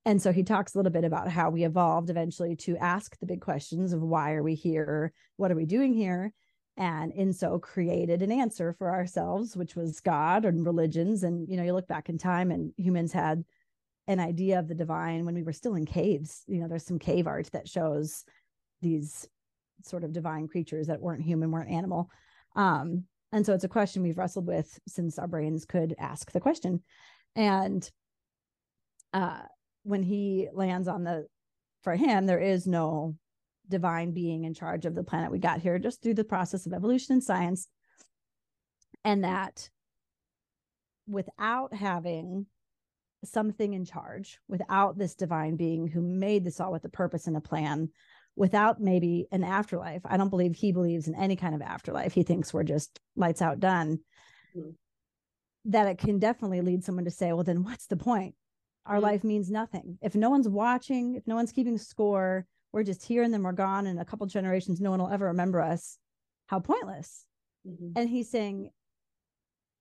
And 0.05 0.21
so 0.21 0.31
he 0.31 0.43
talks 0.43 0.73
a 0.73 0.77
little 0.77 0.91
bit 0.91 1.03
about 1.03 1.29
how 1.29 1.49
we 1.49 1.65
evolved 1.65 2.09
eventually 2.09 2.55
to 2.57 2.77
ask 2.77 3.19
the 3.19 3.25
big 3.25 3.41
questions 3.41 3.91
of 3.91 4.01
why 4.01 4.33
are 4.33 4.43
we 4.43 4.55
here? 4.55 5.11
What 5.35 5.51
are 5.51 5.55
we 5.55 5.65
doing 5.65 5.93
here? 5.93 6.31
And 6.77 7.11
in 7.11 7.33
so 7.33 7.59
created 7.59 8.21
an 8.21 8.31
answer 8.31 8.73
for 8.77 8.89
ourselves, 8.89 9.57
which 9.57 9.75
was 9.75 9.99
God 9.99 10.45
and 10.45 10.65
religions. 10.65 11.23
And, 11.23 11.49
you 11.49 11.57
know, 11.57 11.63
you 11.63 11.73
look 11.73 11.87
back 11.87 12.07
in 12.07 12.17
time 12.17 12.51
and 12.51 12.71
humans 12.77 13.11
had 13.11 13.43
an 14.07 14.19
idea 14.19 14.59
of 14.59 14.67
the 14.67 14.75
divine 14.75 15.25
when 15.25 15.35
we 15.35 15.43
were 15.43 15.51
still 15.51 15.75
in 15.75 15.85
caves. 15.85 16.43
You 16.47 16.61
know, 16.61 16.67
there's 16.67 16.85
some 16.85 16.99
cave 16.99 17.27
art 17.27 17.49
that 17.51 17.67
shows 17.67 18.23
these 18.81 19.27
sort 19.83 20.03
of 20.03 20.13
divine 20.13 20.47
creatures 20.47 20.87
that 20.87 21.01
weren't 21.01 21.23
human, 21.23 21.51
weren't 21.51 21.69
animal. 21.69 22.09
Um, 22.55 23.03
and 23.37 23.45
so 23.45 23.53
it's 23.53 23.63
a 23.63 23.69
question 23.69 24.01
we've 24.01 24.17
wrestled 24.17 24.47
with 24.47 24.79
since 24.87 25.19
our 25.19 25.27
brains 25.27 25.63
could 25.63 25.93
ask 25.99 26.31
the 26.31 26.39
question. 26.39 26.81
And 27.35 27.87
uh, 29.13 29.41
when 29.83 30.01
he 30.01 30.47
lands 30.51 30.87
on 30.87 31.03
the, 31.03 31.27
for 31.83 31.95
him, 31.95 32.25
there 32.25 32.39
is 32.39 32.65
no 32.65 33.13
divine 33.69 34.11
being 34.11 34.45
in 34.45 34.55
charge 34.55 34.87
of 34.87 34.95
the 34.95 35.03
planet 35.03 35.31
we 35.31 35.37
got 35.37 35.61
here 35.61 35.77
just 35.77 36.01
through 36.01 36.15
the 36.15 36.23
process 36.23 36.65
of 36.65 36.73
evolution 36.73 37.13
and 37.13 37.23
science. 37.23 37.67
And 39.05 39.23
that 39.23 39.69
without 41.07 41.75
having 41.75 42.47
something 43.23 43.75
in 43.75 43.85
charge, 43.85 44.39
without 44.47 44.97
this 44.97 45.13
divine 45.13 45.57
being 45.57 45.85
who 45.85 46.01
made 46.01 46.43
this 46.43 46.59
all 46.59 46.71
with 46.71 46.85
a 46.85 46.89
purpose 46.89 47.27
and 47.27 47.37
a 47.37 47.41
plan, 47.41 47.89
without 48.37 48.79
maybe 48.79 49.27
an 49.31 49.43
afterlife. 49.43 50.03
I 50.05 50.15
don't 50.15 50.29
believe 50.29 50.55
he 50.55 50.71
believes 50.71 51.07
in 51.07 51.15
any 51.15 51.35
kind 51.35 51.55
of 51.55 51.61
afterlife. 51.61 52.13
He 52.13 52.21
thinks 52.23 52.53
we're 52.53 52.63
just 52.63 52.99
lights 53.15 53.41
out 53.41 53.59
done. 53.59 53.99
Mm-hmm. 54.55 54.69
That 55.71 55.87
it 55.87 55.97
can 55.97 56.19
definitely 56.19 56.61
lead 56.61 56.83
someone 56.83 57.05
to 57.05 57.11
say, 57.11 57.33
well, 57.33 57.43
then 57.43 57.63
what's 57.63 57.87
the 57.87 57.97
point? 57.97 58.35
Our 58.85 58.95
mm-hmm. 58.95 59.03
life 59.03 59.23
means 59.23 59.49
nothing. 59.49 59.97
If 60.01 60.15
no 60.15 60.29
one's 60.29 60.47
watching, 60.47 61.15
if 61.15 61.27
no 61.27 61.35
one's 61.35 61.51
keeping 61.51 61.77
score, 61.77 62.45
we're 62.71 62.83
just 62.83 63.03
here 63.03 63.23
and 63.23 63.33
then 63.33 63.43
we're 63.43 63.51
gone. 63.53 63.87
And 63.87 63.99
a 63.99 64.05
couple 64.05 64.27
generations, 64.27 64.79
no 64.79 64.91
one 64.91 65.01
will 65.01 65.09
ever 65.09 65.25
remember 65.25 65.59
us. 65.59 65.97
How 66.45 66.59
pointless. 66.59 67.25
Mm-hmm. 67.67 67.93
And 67.97 68.07
he's 68.07 68.29
saying, 68.29 68.69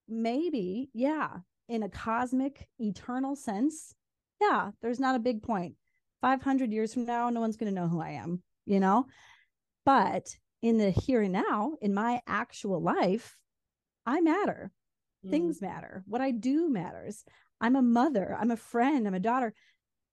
maybe, 0.09 0.88
yeah, 0.94 1.28
in 1.68 1.82
a 1.82 1.88
cosmic, 1.90 2.66
eternal 2.80 3.36
sense, 3.36 3.94
yeah, 4.40 4.70
there's 4.80 4.98
not 4.98 5.14
a 5.14 5.20
big 5.20 5.42
point. 5.42 5.74
500 6.27 6.72
years 6.72 6.93
from 6.93 7.05
now, 7.05 7.31
no 7.31 7.39
one's 7.39 7.57
going 7.57 7.72
to 7.72 7.81
know 7.81 7.87
who 7.87 8.01
I 8.01 8.11
am, 8.11 8.43
you 8.64 8.81
know? 8.81 9.07
But 9.85 10.27
in 10.61 10.77
the 10.77 10.91
here 10.91 11.22
and 11.22 11.33
now, 11.33 11.74
in 11.81 11.95
my 11.95 12.20
actual 12.27 12.83
life, 12.83 13.37
I 14.05 14.20
matter. 14.20 14.72
Mm. 15.24 15.31
Things 15.31 15.62
matter. 15.62 16.03
What 16.05 16.20
I 16.20 16.33
do 16.33 16.68
matters. 16.68 17.22
I'm 17.61 17.77
a 17.77 17.83
mother, 17.83 18.37
I'm 18.41 18.51
a 18.51 18.57
friend, 18.57 19.07
I'm 19.07 19.14
a 19.14 19.20
daughter. 19.20 19.55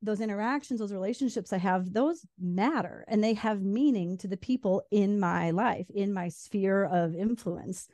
Those 0.04 0.22
interactions, 0.22 0.80
those 0.80 0.94
relationships 0.94 1.52
I 1.52 1.58
have, 1.58 1.92
those 1.92 2.24
matter 2.40 3.06
and 3.08 3.24
they 3.24 3.34
have 3.34 3.64
meaning 3.64 4.20
to 4.20 4.28
the 4.28 4.38
people 4.38 4.84
in 4.92 5.20
my 5.20 5.50
life, 5.50 5.88
in 5.96 6.14
my 6.14 6.30
sphere 6.30 6.86
of 6.86 7.16
influence. 7.16 7.88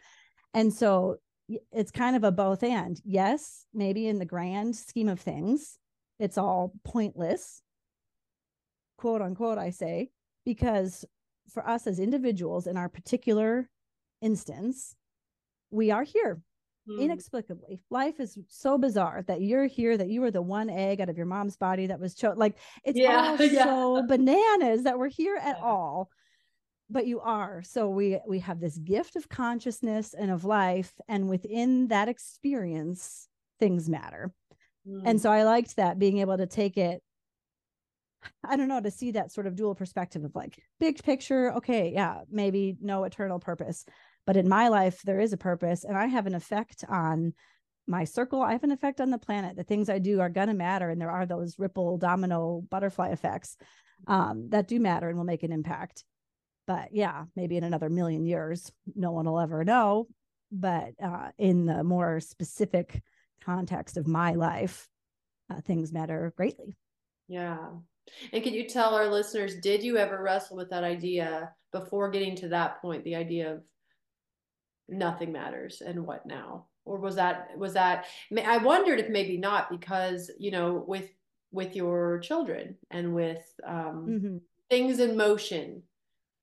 And 0.53 0.73
so 0.73 1.19
it's 1.71 1.91
kind 1.91 2.17
of 2.17 2.25
a 2.25 2.33
both 2.33 2.63
and. 2.63 2.99
Yes, 3.05 3.65
maybe 3.73 4.07
in 4.07 4.19
the 4.19 4.25
grand 4.25 4.75
scheme 4.75 5.07
of 5.07 5.21
things, 5.21 5.77
it's 6.19 6.37
all 6.37 6.73
pointless, 6.83 7.61
quote 8.99 9.21
unquote, 9.21 9.57
I 9.57 9.69
say, 9.69 10.09
because 10.45 11.05
for 11.49 11.67
us 11.67 11.87
as 11.87 11.99
individuals 11.99 12.67
in 12.67 12.77
our 12.77 12.89
particular 12.89 13.69
instance, 14.21 14.95
we 15.71 15.89
are 15.89 16.03
here 16.03 16.41
mm. 16.87 16.99
inexplicably. 16.99 17.79
Life 17.89 18.19
is 18.19 18.37
so 18.49 18.77
bizarre 18.77 19.23
that 19.27 19.41
you're 19.41 19.67
here, 19.67 19.95
that 19.97 20.09
you 20.09 20.19
were 20.19 20.31
the 20.31 20.41
one 20.41 20.69
egg 20.69 20.99
out 20.99 21.09
of 21.09 21.17
your 21.17 21.25
mom's 21.25 21.55
body 21.55 21.87
that 21.87 21.99
was 21.99 22.13
chosen. 22.13 22.37
Like 22.37 22.57
it's 22.83 22.99
yeah, 22.99 23.35
all 23.39 23.41
yeah. 23.45 23.63
so 23.63 24.03
bananas 24.05 24.83
that 24.83 24.99
we're 24.99 25.07
here 25.07 25.37
at 25.37 25.57
yeah. 25.57 25.63
all 25.63 26.09
but 26.91 27.05
you 27.05 27.19
are 27.19 27.61
so 27.61 27.87
we 27.87 28.19
we 28.27 28.39
have 28.39 28.59
this 28.59 28.79
gift 28.79 29.15
of 29.15 29.29
consciousness 29.29 30.15
and 30.15 30.31
of 30.31 30.43
life 30.43 30.93
and 31.07 31.29
within 31.29 31.87
that 31.89 32.09
experience 32.09 33.27
things 33.59 33.87
matter 33.87 34.33
mm. 34.87 35.01
and 35.05 35.21
so 35.21 35.31
i 35.31 35.43
liked 35.43 35.75
that 35.75 35.99
being 35.99 36.17
able 36.17 36.35
to 36.35 36.47
take 36.47 36.77
it 36.77 37.03
i 38.45 38.55
don't 38.55 38.67
know 38.67 38.81
to 38.81 38.91
see 38.91 39.11
that 39.11 39.31
sort 39.31 39.47
of 39.47 39.55
dual 39.55 39.75
perspective 39.75 40.23
of 40.23 40.35
like 40.35 40.61
big 40.79 41.01
picture 41.03 41.53
okay 41.53 41.91
yeah 41.93 42.21
maybe 42.29 42.75
no 42.81 43.03
eternal 43.03 43.39
purpose 43.39 43.85
but 44.25 44.37
in 44.37 44.47
my 44.47 44.67
life 44.67 45.01
there 45.03 45.19
is 45.19 45.33
a 45.33 45.37
purpose 45.37 45.83
and 45.83 45.97
i 45.97 46.05
have 46.07 46.27
an 46.27 46.35
effect 46.35 46.83
on 46.87 47.33
my 47.89 48.03
circle. 48.03 48.41
I 48.41 48.51
have 48.53 48.63
an 48.63 48.71
effect 48.71 49.01
on 49.01 49.09
the 49.09 49.17
planet. 49.17 49.57
The 49.57 49.63
things 49.63 49.89
i 49.89 49.99
do 49.99 50.21
are 50.21 50.29
going 50.29 50.47
to 50.47 50.53
matter 50.53 50.89
and 50.89 51.01
there 51.01 51.11
are 51.11 51.25
those 51.25 51.57
ripple 51.57 51.97
domino 51.97 52.63
butterfly 52.69 53.09
effects 53.09 53.57
um, 54.07 54.49
that 54.49 54.67
do 54.67 54.79
matter 54.79 55.09
and 55.09 55.17
will 55.17 55.25
make 55.25 55.43
an 55.43 55.51
impact. 55.51 56.05
But 56.67 56.89
yeah 56.91 57.25
maybe 57.35 57.57
in 57.57 57.63
another 57.63 57.89
million 57.89 58.25
years 58.25 58.71
no 58.95 59.11
one 59.11 59.25
will 59.25 59.39
ever 59.39 59.65
know 59.65 60.07
but 60.51 60.93
uh, 61.03 61.29
in 61.37 61.65
the 61.65 61.83
more 61.83 62.19
specific 62.19 63.01
context 63.43 63.97
of 63.97 64.07
my 64.07 64.33
life 64.33 64.87
uh, 65.49 65.61
things 65.61 65.91
matter 65.91 66.31
greatly. 66.37 66.75
Yeah 67.27 67.69
and 68.33 68.43
can 68.43 68.53
you 68.53 68.67
tell 68.67 68.95
our 68.95 69.07
listeners 69.07 69.59
did 69.61 69.83
you 69.83 69.97
ever 69.97 70.21
wrestle 70.21 70.57
with 70.57 70.69
that 70.69 70.83
idea 70.83 71.51
before 71.71 72.09
getting 72.09 72.35
to 72.35 72.47
that 72.49 72.81
point 72.81 73.03
the 73.03 73.15
idea 73.15 73.53
of 73.53 73.61
nothing 74.87 75.31
matters 75.31 75.81
and 75.85 76.05
what 76.05 76.25
now 76.25 76.65
or 76.85 76.99
was 76.99 77.15
that 77.15 77.49
was 77.57 77.73
that 77.73 78.05
i 78.45 78.57
wondered 78.57 78.99
if 78.99 79.09
maybe 79.09 79.37
not 79.37 79.69
because 79.69 80.31
you 80.39 80.51
know 80.51 80.83
with 80.87 81.09
with 81.51 81.75
your 81.75 82.19
children 82.19 82.75
and 82.91 83.13
with 83.13 83.43
um, 83.65 84.05
mm-hmm. 84.07 84.37
things 84.69 84.99
in 84.99 85.17
motion 85.17 85.81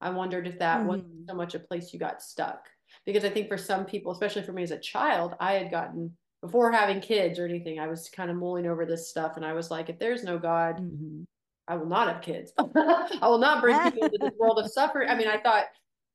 I 0.00 0.10
wondered 0.10 0.46
if 0.46 0.58
that 0.58 0.78
mm-hmm. 0.78 0.88
wasn't 0.88 1.28
so 1.28 1.34
much 1.34 1.54
a 1.54 1.58
place 1.58 1.92
you 1.92 1.98
got 1.98 2.22
stuck. 2.22 2.68
Because 3.04 3.24
I 3.24 3.30
think 3.30 3.48
for 3.48 3.58
some 3.58 3.84
people, 3.84 4.12
especially 4.12 4.42
for 4.42 4.52
me 4.52 4.62
as 4.62 4.70
a 4.70 4.78
child, 4.78 5.34
I 5.40 5.54
had 5.54 5.70
gotten 5.70 6.16
before 6.40 6.70
having 6.70 7.00
kids 7.00 7.38
or 7.38 7.44
anything, 7.44 7.78
I 7.78 7.88
was 7.88 8.08
kind 8.08 8.30
of 8.30 8.36
mulling 8.36 8.66
over 8.66 8.84
this 8.84 9.08
stuff 9.08 9.36
and 9.36 9.44
I 9.44 9.52
was 9.52 9.70
like, 9.70 9.88
if 9.88 9.98
there's 9.98 10.22
no 10.22 10.38
God, 10.38 10.76
mm-hmm. 10.76 11.22
I 11.68 11.76
will 11.76 11.86
not 11.86 12.08
have 12.08 12.22
kids. 12.22 12.52
I 12.58 13.28
will 13.28 13.38
not 13.38 13.60
bring 13.60 13.78
people 13.80 14.04
into 14.04 14.18
this 14.18 14.32
world 14.38 14.58
of 14.58 14.70
suffering. 14.70 15.08
I 15.08 15.16
mean, 15.16 15.28
I 15.28 15.38
thought 15.38 15.64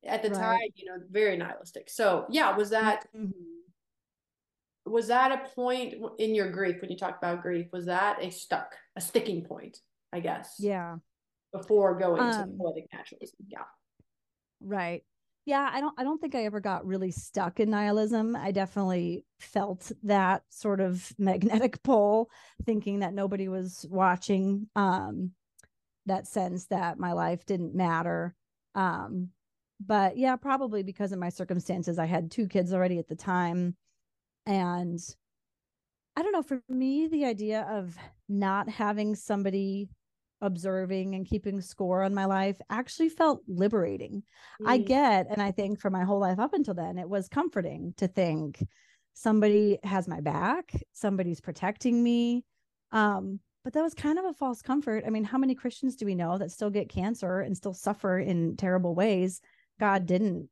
at 0.06 0.24
the 0.24 0.30
right. 0.30 0.40
time, 0.40 0.60
you 0.76 0.86
know, 0.86 0.98
very 1.10 1.38
nihilistic. 1.38 1.90
So 1.90 2.26
yeah, 2.30 2.56
was 2.56 2.70
that 2.72 3.08
mm-hmm. 3.16 3.32
was 4.92 5.08
that 5.08 5.32
a 5.32 5.50
point 5.56 5.96
in 6.20 6.34
your 6.34 6.52
grief 6.52 6.82
when 6.82 6.90
you 6.90 6.98
talk 6.98 7.18
about 7.18 7.42
grief? 7.42 7.68
Was 7.72 7.86
that 7.86 8.24
a 8.24 8.30
stuck, 8.30 8.76
a 8.96 9.02
sticking 9.02 9.44
point, 9.44 9.80
I 10.14 10.20
guess? 10.20 10.56
Yeah 10.60 10.98
before 11.52 11.98
going 11.98 12.22
um, 12.22 12.32
to 12.32 12.58
poetic 12.58 12.88
naturalism. 12.94 13.38
Yeah. 13.48 13.64
Right. 14.62 15.04
Yeah, 15.46 15.70
I 15.72 15.82
don't 15.82 15.94
I 15.98 16.04
don't 16.04 16.22
think 16.22 16.36
I 16.36 16.46
ever 16.46 16.60
got 16.60 16.86
really 16.86 17.12
stuck 17.12 17.60
in 17.60 17.72
nihilism. 17.72 18.36
I 18.36 18.52
definitely 18.52 19.26
felt 19.40 19.92
that 20.04 20.44
sort 20.50 20.80
of 20.80 21.12
magnetic 21.18 21.82
pull 21.84 22.30
thinking 22.66 23.00
that 23.00 23.14
nobody 23.14 23.48
was 23.48 23.86
watching 23.90 24.68
um 24.76 25.32
that 26.06 26.28
sense 26.28 26.66
that 26.68 27.00
my 27.00 27.14
life 27.14 27.46
didn't 27.46 27.76
matter. 27.76 28.36
Um 28.76 29.30
but 29.84 30.16
yeah, 30.18 30.36
probably 30.36 30.84
because 30.84 31.12
of 31.12 31.20
my 31.20 31.30
circumstances 31.30 31.98
I 31.98 32.06
had 32.06 32.30
two 32.32 32.48
kids 32.48 32.74
already 32.74 33.00
at 33.00 33.08
the 33.08 33.16
time 33.16 33.76
and 34.46 35.00
I 36.16 36.24
don't 36.24 36.34
know, 36.34 36.44
for 36.44 36.62
me 36.70 37.08
the 37.08 37.26
idea 37.26 37.68
of 37.70 37.98
not 38.28 38.70
having 38.70 39.16
somebody 39.16 39.90
observing 40.42 41.16
and 41.16 41.26
keeping 41.26 41.62
score 41.62 42.02
on 42.02 42.14
my 42.14 42.26
life 42.26 42.58
actually 42.70 43.10
felt 43.10 43.42
liberating. 43.48 44.24
Mm. 44.62 44.68
I 44.68 44.78
get, 44.80 45.28
and 45.30 45.42
I 45.42 45.52
think 45.52 45.80
for 45.80 45.90
my 45.90 46.04
whole 46.04 46.20
life 46.20 46.40
up 46.40 46.54
until 46.54 46.74
then, 46.74 46.98
it 46.98 47.08
was 47.08 47.28
comforting 47.28 47.94
to 47.98 48.08
think 48.08 48.64
somebody 49.14 49.78
has 49.84 50.08
my 50.08 50.20
back, 50.20 50.72
somebody's 50.94 51.42
protecting 51.42 52.02
me. 52.04 52.44
Um, 52.92 53.40
but 53.64 53.74
that 53.74 53.84
was 53.84 53.94
kind 53.94 54.18
of 54.18 54.26
a 54.26 54.34
false 54.34 54.62
comfort. 54.62 55.04
I 55.06 55.10
mean, 55.10 55.24
how 55.24 55.38
many 55.38 55.56
Christians 55.56 55.96
do 55.96 56.06
we 56.06 56.16
know 56.16 56.38
that 56.38 56.52
still 56.52 56.70
get 56.70 56.90
cancer 56.90 57.42
and 57.42 57.56
still 57.56 57.74
suffer 57.74 58.20
in 58.20 58.58
terrible 58.58 58.96
ways? 58.96 59.42
God 59.80 60.06
didn't 60.06 60.50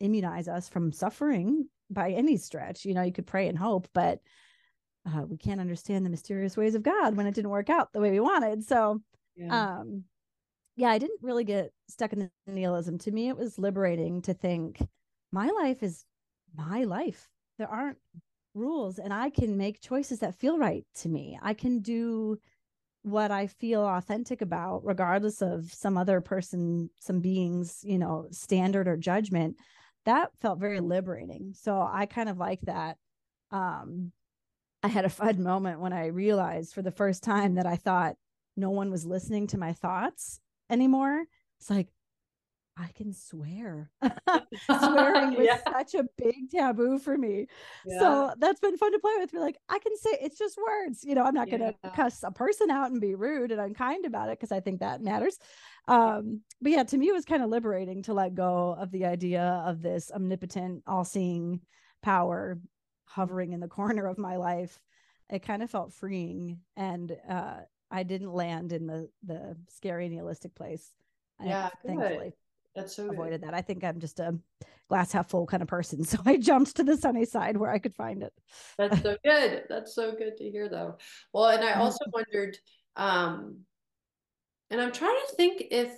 immunize 0.00 0.48
us 0.48 0.68
from 0.68 0.92
suffering 0.92 1.68
by 1.90 2.10
any 2.10 2.36
stretch. 2.36 2.84
You 2.84 2.94
know, 2.94 3.02
you 3.02 3.12
could 3.12 3.26
pray 3.26 3.48
and 3.48 3.56
hope, 3.56 3.88
but 3.94 4.20
uh, 5.06 5.22
we 5.22 5.36
can't 5.36 5.60
understand 5.60 6.04
the 6.04 6.10
mysterious 6.10 6.56
ways 6.56 6.74
of 6.74 6.82
God 6.82 7.16
when 7.16 7.26
it 7.26 7.34
didn't 7.34 7.50
work 7.50 7.70
out 7.70 7.92
the 7.92 8.00
way 8.00 8.10
we 8.10 8.20
wanted. 8.20 8.64
So, 8.64 9.00
yeah. 9.36 9.78
um, 9.78 10.04
yeah, 10.76 10.90
I 10.90 10.98
didn't 10.98 11.22
really 11.22 11.44
get 11.44 11.72
stuck 11.88 12.12
in 12.12 12.18
the 12.18 12.30
nihilism. 12.46 12.98
To 12.98 13.10
me, 13.10 13.28
it 13.28 13.36
was 13.36 13.58
liberating 13.58 14.22
to 14.22 14.34
think 14.34 14.78
my 15.32 15.48
life 15.48 15.82
is 15.82 16.04
my 16.54 16.84
life. 16.84 17.28
There 17.58 17.68
aren't 17.68 17.98
rules, 18.56 18.98
and 18.98 19.12
I 19.12 19.30
can 19.30 19.56
make 19.56 19.80
choices 19.80 20.20
that 20.20 20.38
feel 20.38 20.58
right 20.58 20.84
to 20.96 21.08
me. 21.08 21.38
I 21.40 21.54
can 21.54 21.80
do 21.80 22.38
what 23.02 23.30
I 23.30 23.46
feel 23.46 23.82
authentic 23.82 24.42
about, 24.42 24.84
regardless 24.84 25.40
of 25.40 25.72
some 25.72 25.96
other 25.96 26.20
person, 26.20 26.90
some 26.98 27.20
beings, 27.20 27.80
you 27.84 27.98
know, 27.98 28.26
standard 28.32 28.88
or 28.88 28.96
judgment. 28.96 29.56
That 30.06 30.30
felt 30.40 30.58
very 30.58 30.80
liberating. 30.80 31.52
So 31.54 31.80
I 31.80 32.06
kind 32.06 32.28
of 32.28 32.38
like 32.38 32.60
that. 32.62 32.96
Um, 33.52 34.12
I 34.82 34.88
had 34.88 35.04
a 35.04 35.10
fun 35.10 35.42
moment 35.44 35.80
when 35.80 35.92
I 35.92 36.06
realized 36.06 36.74
for 36.74 36.82
the 36.82 36.90
first 36.90 37.22
time 37.22 37.54
that 37.54 37.66
I 37.66 37.76
thought 37.76 38.16
no 38.56 38.70
one 38.70 38.90
was 38.90 39.06
listening 39.06 39.46
to 39.48 39.58
my 39.58 39.72
thoughts 39.72 40.40
anymore. 40.68 41.24
It's 41.60 41.70
like, 41.70 41.88
I 42.76 42.88
can 42.94 43.12
swear. 43.12 43.90
Swearing 44.02 45.34
was 45.34 45.46
yeah. 45.46 45.58
such 45.72 45.94
a 45.94 46.04
big 46.18 46.50
taboo 46.50 46.98
for 46.98 47.16
me. 47.16 47.46
Yeah. 47.86 47.98
So 47.98 48.34
that's 48.38 48.60
been 48.60 48.76
fun 48.76 48.92
to 48.92 48.98
play 48.98 49.12
with. 49.18 49.32
Be 49.32 49.38
like, 49.38 49.56
I 49.68 49.78
can 49.78 49.96
say 49.96 50.18
it's 50.20 50.38
just 50.38 50.58
words. 50.58 51.02
You 51.02 51.14
know, 51.14 51.24
I'm 51.24 51.34
not 51.34 51.48
yeah. 51.48 51.58
going 51.58 51.74
to 51.82 51.90
cuss 51.90 52.22
a 52.22 52.30
person 52.30 52.70
out 52.70 52.90
and 52.90 53.00
be 53.00 53.14
rude 53.14 53.50
and 53.50 53.60
unkind 53.60 54.04
about 54.04 54.28
it 54.28 54.38
because 54.38 54.52
I 54.52 54.60
think 54.60 54.80
that 54.80 55.00
matters. 55.00 55.38
Um, 55.88 56.42
but 56.60 56.72
yeah, 56.72 56.84
to 56.84 56.98
me, 56.98 57.08
it 57.08 57.14
was 57.14 57.24
kind 57.24 57.42
of 57.42 57.48
liberating 57.48 58.02
to 58.04 58.14
let 58.14 58.34
go 58.34 58.76
of 58.78 58.90
the 58.90 59.06
idea 59.06 59.62
of 59.66 59.80
this 59.80 60.10
omnipotent, 60.14 60.82
all 60.86 61.04
seeing 61.04 61.60
power 62.02 62.58
hovering 63.06 63.52
in 63.52 63.60
the 63.60 63.68
corner 63.68 64.06
of 64.06 64.18
my 64.18 64.36
life 64.36 64.78
it 65.30 65.42
kind 65.42 65.62
of 65.62 65.70
felt 65.70 65.92
freeing 65.92 66.60
and 66.76 67.16
uh, 67.28 67.58
i 67.90 68.02
didn't 68.02 68.32
land 68.32 68.72
in 68.72 68.86
the 68.86 69.08
the 69.24 69.56
scary 69.68 70.08
nihilistic 70.08 70.54
place 70.54 70.92
yeah 71.42 71.68
thankfully 71.84 72.32
That's 72.76 72.94
so 72.94 73.10
avoided 73.10 73.42
good. 73.42 73.42
that. 73.42 73.54
I 73.54 73.62
think 73.62 73.84
I'm 73.84 74.00
just 74.00 74.20
a 74.20 74.38
glass 74.88 75.12
half 75.12 75.30
full 75.30 75.46
kind 75.46 75.62
of 75.62 75.68
person. 75.68 76.04
So 76.04 76.18
I 76.24 76.36
jumped 76.36 76.76
to 76.76 76.84
the 76.84 76.96
sunny 76.96 77.24
side 77.24 77.56
where 77.56 77.70
I 77.70 77.78
could 77.78 77.94
find 77.94 78.22
it. 78.22 78.32
That's 78.78 79.00
so 79.02 79.16
good. 79.24 79.64
That's 79.68 79.94
so 79.94 80.12
good 80.14 80.36
to 80.38 80.50
hear 80.50 80.68
though. 80.68 80.98
Well, 81.32 81.48
and 81.48 81.64
I 81.64 81.74
Mm-hmm. 81.74 81.80
also 81.80 82.04
wondered, 82.12 82.58
um, 82.96 83.66
and 84.70 84.80
I'm 84.80 84.92
trying 84.92 85.18
to 85.28 85.36
think 85.36 85.62
if 85.70 85.92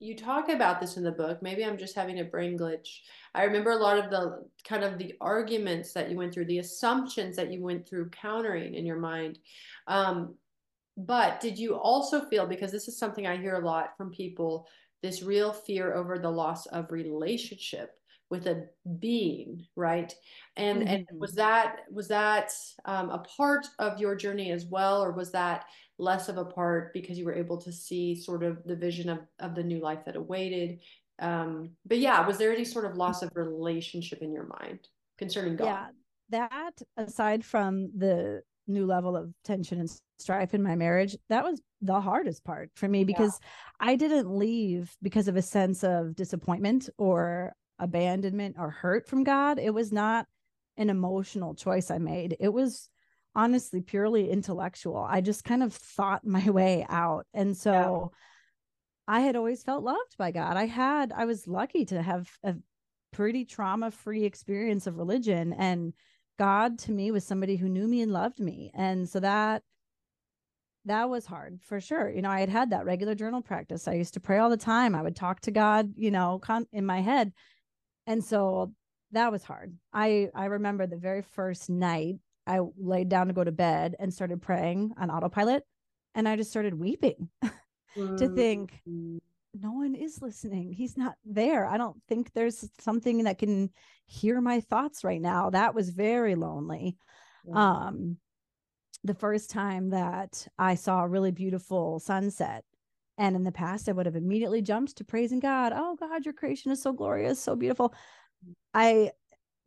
you 0.00 0.16
talk 0.16 0.48
about 0.48 0.80
this 0.80 0.96
in 0.96 1.04
the 1.04 1.12
book. 1.12 1.42
Maybe 1.42 1.64
I'm 1.64 1.78
just 1.78 1.94
having 1.94 2.18
a 2.18 2.24
brain 2.24 2.58
glitch. 2.58 2.88
I 3.34 3.44
remember 3.44 3.70
a 3.70 3.76
lot 3.76 3.98
of 3.98 4.10
the 4.10 4.48
kind 4.64 4.82
of 4.82 4.98
the 4.98 5.14
arguments 5.20 5.92
that 5.92 6.10
you 6.10 6.16
went 6.16 6.34
through, 6.34 6.46
the 6.46 6.58
assumptions 6.58 7.36
that 7.36 7.52
you 7.52 7.62
went 7.62 7.86
through 7.88 8.10
countering 8.10 8.74
in 8.74 8.84
your 8.84 8.98
mind. 8.98 9.38
Um, 9.86 10.34
but 10.96 11.40
did 11.40 11.58
you 11.58 11.76
also 11.76 12.22
feel, 12.28 12.46
because 12.46 12.72
this 12.72 12.88
is 12.88 12.98
something 12.98 13.26
I 13.26 13.36
hear 13.36 13.54
a 13.54 13.64
lot 13.64 13.96
from 13.96 14.10
people, 14.10 14.66
this 15.02 15.22
real 15.22 15.52
fear 15.52 15.94
over 15.94 16.18
the 16.18 16.30
loss 16.30 16.66
of 16.66 16.92
relationship 16.92 17.98
with 18.30 18.46
a 18.46 18.68
being, 18.98 19.66
right? 19.76 20.14
And 20.56 20.82
and 20.82 20.98
Mhm. 21.00 21.18
was 21.20 21.34
that 21.34 21.80
was 21.90 22.08
that 22.08 22.52
um, 22.84 23.10
a 23.10 23.18
part 23.20 23.66
of 23.78 24.00
your 24.00 24.14
journey 24.16 24.50
as 24.52 24.64
well, 24.66 25.04
or 25.04 25.12
was 25.12 25.32
that 25.32 25.66
less 25.98 26.28
of 26.28 26.38
a 26.38 26.44
part 26.44 26.92
because 26.94 27.18
you 27.18 27.24
were 27.26 27.34
able 27.34 27.58
to 27.58 27.72
see 27.72 28.14
sort 28.16 28.42
of 28.42 28.64
the 28.64 28.76
vision 28.76 29.08
of 29.08 29.20
of 29.38 29.54
the 29.54 29.62
new 29.64 29.80
life 29.80 30.04
that 30.06 30.16
awaited? 30.16 30.80
Um, 31.18 31.76
but 31.84 31.98
yeah, 31.98 32.26
was 32.26 32.38
there 32.38 32.52
any 32.52 32.64
sort 32.64 32.84
of 32.86 32.96
loss 32.96 33.22
of 33.22 33.30
relationship 33.34 34.20
in 34.22 34.32
your 34.32 34.46
mind 34.60 34.88
concerning 35.18 35.56
God? 35.56 35.76
Yeah, 35.76 35.90
that 36.30 36.80
aside 36.96 37.44
from 37.44 37.96
the 37.96 38.42
new 38.66 38.86
level 38.86 39.16
of 39.16 39.32
tension 39.44 39.80
and 39.80 39.90
strife 40.18 40.54
in 40.54 40.62
my 40.62 40.76
marriage, 40.76 41.16
that 41.28 41.44
was 41.44 41.60
the 41.80 42.00
hardest 42.00 42.44
part 42.44 42.70
for 42.74 42.88
me 42.88 43.04
because 43.04 43.38
I 43.80 43.96
didn't 43.96 44.30
leave 44.30 44.94
because 45.02 45.28
of 45.28 45.36
a 45.36 45.42
sense 45.42 45.82
of 45.82 46.14
disappointment 46.14 46.88
or 46.96 47.52
abandonment 47.78 48.56
or 48.58 48.70
hurt 48.70 49.08
from 49.08 49.24
God. 49.24 49.58
It 49.58 49.74
was 49.74 49.92
not 49.92 50.26
an 50.76 50.90
emotional 50.90 51.54
choice 51.54 51.90
I 51.90 51.98
made. 51.98 52.36
It 52.40 52.52
was 52.52 52.88
honestly 53.34 53.80
purely 53.80 54.30
intellectual. 54.30 55.06
I 55.08 55.20
just 55.20 55.44
kind 55.44 55.62
of 55.62 55.72
thought 55.72 56.24
my 56.24 56.48
way 56.50 56.86
out. 56.88 57.26
And 57.34 57.56
so 57.56 58.12
I 59.08 59.20
had 59.20 59.36
always 59.36 59.62
felt 59.62 59.82
loved 59.82 60.16
by 60.16 60.30
God. 60.30 60.56
I 60.56 60.66
had, 60.66 61.12
I 61.14 61.24
was 61.24 61.46
lucky 61.46 61.84
to 61.86 62.00
have 62.00 62.30
a 62.44 62.54
pretty 63.12 63.44
trauma 63.44 63.90
free 63.90 64.24
experience 64.24 64.86
of 64.86 64.96
religion. 64.96 65.52
And 65.52 65.92
God 66.38 66.78
to 66.80 66.92
me 66.92 67.10
was 67.10 67.24
somebody 67.24 67.56
who 67.56 67.68
knew 67.68 67.86
me 67.86 68.00
and 68.02 68.12
loved 68.12 68.40
me. 68.40 68.70
And 68.74 69.08
so 69.08 69.20
that, 69.20 69.62
that 70.84 71.08
was 71.08 71.26
hard 71.26 71.60
for 71.62 71.80
sure. 71.80 72.10
You 72.10 72.22
know, 72.22 72.30
I 72.30 72.40
had 72.40 72.48
had 72.48 72.70
that 72.70 72.84
regular 72.84 73.14
journal 73.14 73.42
practice. 73.42 73.86
I 73.86 73.94
used 73.94 74.14
to 74.14 74.20
pray 74.20 74.38
all 74.38 74.50
the 74.50 74.56
time. 74.56 74.94
I 74.94 75.02
would 75.02 75.14
talk 75.14 75.40
to 75.42 75.50
God, 75.50 75.92
you 75.96 76.10
know, 76.10 76.40
con- 76.42 76.66
in 76.72 76.84
my 76.84 77.00
head. 77.00 77.32
And 78.06 78.24
so 78.24 78.72
that 79.12 79.30
was 79.30 79.44
hard. 79.44 79.76
I 79.92 80.28
I 80.34 80.46
remember 80.46 80.86
the 80.86 80.96
very 80.96 81.22
first 81.22 81.70
night 81.70 82.16
I 82.46 82.60
laid 82.76 83.08
down 83.08 83.28
to 83.28 83.32
go 83.32 83.44
to 83.44 83.52
bed 83.52 83.94
and 84.00 84.12
started 84.12 84.42
praying 84.42 84.92
on 84.96 85.10
autopilot 85.10 85.62
and 86.14 86.28
I 86.28 86.36
just 86.36 86.50
started 86.50 86.74
weeping 86.74 87.28
to 87.94 88.28
think 88.34 88.80
no 89.54 89.72
one 89.72 89.94
is 89.94 90.22
listening. 90.22 90.72
He's 90.72 90.96
not 90.96 91.14
there. 91.24 91.66
I 91.66 91.76
don't 91.76 92.00
think 92.08 92.32
there's 92.32 92.68
something 92.80 93.24
that 93.24 93.38
can 93.38 93.70
hear 94.06 94.40
my 94.40 94.60
thoughts 94.60 95.04
right 95.04 95.20
now. 95.20 95.50
That 95.50 95.74
was 95.74 95.90
very 95.90 96.34
lonely. 96.34 96.96
yeah. 97.46 97.86
Um 97.86 98.16
the 99.04 99.14
first 99.14 99.50
time 99.50 99.90
that 99.90 100.46
I 100.58 100.76
saw 100.76 101.02
a 101.02 101.08
really 101.08 101.32
beautiful 101.32 101.98
sunset 101.98 102.64
and 103.18 103.34
in 103.34 103.42
the 103.42 103.50
past 103.50 103.88
I 103.88 103.92
would 103.92 104.06
have 104.06 104.14
immediately 104.14 104.62
jumped 104.62 104.96
to 104.96 105.04
praising 105.04 105.40
God. 105.40 105.72
Oh 105.74 105.96
God, 105.98 106.24
your 106.24 106.34
creation 106.34 106.70
is 106.70 106.80
so 106.80 106.92
glorious, 106.92 107.40
so 107.40 107.56
beautiful. 107.56 107.92
I 108.74 109.10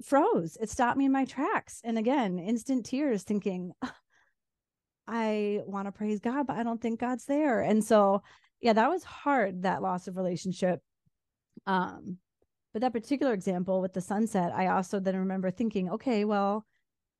froze. 0.04 0.58
It 0.62 0.70
stopped 0.70 0.98
me 0.98 1.06
in 1.06 1.12
my 1.12 1.26
tracks. 1.26 1.82
And 1.84 1.98
again, 1.98 2.40
instant 2.40 2.86
tears 2.86 3.24
thinking 3.24 3.74
"Ah, 3.82 3.96
I 5.08 5.62
want 5.66 5.88
to 5.88 5.92
praise 5.92 6.20
God, 6.20 6.48
but 6.48 6.58
I 6.58 6.64
don't 6.64 6.82
think 6.82 7.00
God's 7.00 7.26
there. 7.26 7.62
And 7.62 7.84
so 7.84 8.24
yeah, 8.66 8.74
that 8.74 8.90
was 8.90 9.04
hard, 9.04 9.62
that 9.62 9.84
loss 9.84 10.08
of 10.08 10.18
relationship. 10.18 10.80
Um, 11.68 12.18
but 12.74 12.82
that 12.82 12.94
particular 12.94 13.32
example 13.32 13.80
with 13.80 13.94
the 13.94 14.02
sunset, 14.02 14.52
I 14.56 14.68
also 14.70 15.00
then 15.00 15.18
remember 15.18 15.52
thinking, 15.52 15.92
okay, 15.92 16.26
well, 16.26 16.66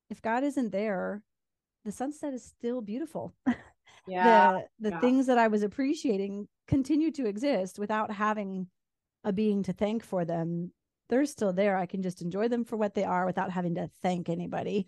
if 0.10 0.24
God 0.24 0.44
isn't 0.44 0.72
there, 0.72 1.22
the 1.86 1.92
sunset 1.92 2.34
is 2.34 2.44
still 2.44 2.82
beautiful. 2.82 3.36
yeah. 4.08 4.54
the 4.80 4.90
the 4.90 4.96
yeah. 4.96 5.00
things 5.02 5.28
that 5.28 5.38
I 5.38 5.48
was 5.48 5.62
appreciating 5.62 6.48
continue 6.68 7.12
to 7.12 7.28
exist 7.28 7.78
without 7.78 8.12
having 8.12 8.66
a 9.24 9.32
being 9.32 9.62
to 9.64 9.74
thank 9.74 10.04
for 10.04 10.26
them. 10.26 10.72
They're 11.10 11.28
still 11.28 11.54
there. 11.54 11.78
I 11.78 11.86
can 11.86 12.02
just 12.02 12.24
enjoy 12.24 12.48
them 12.48 12.66
for 12.66 12.76
what 12.76 12.96
they 12.96 13.04
are 13.04 13.28
without 13.28 13.52
having 13.52 13.76
to 13.76 13.92
thank 14.02 14.30
anybody. 14.30 14.88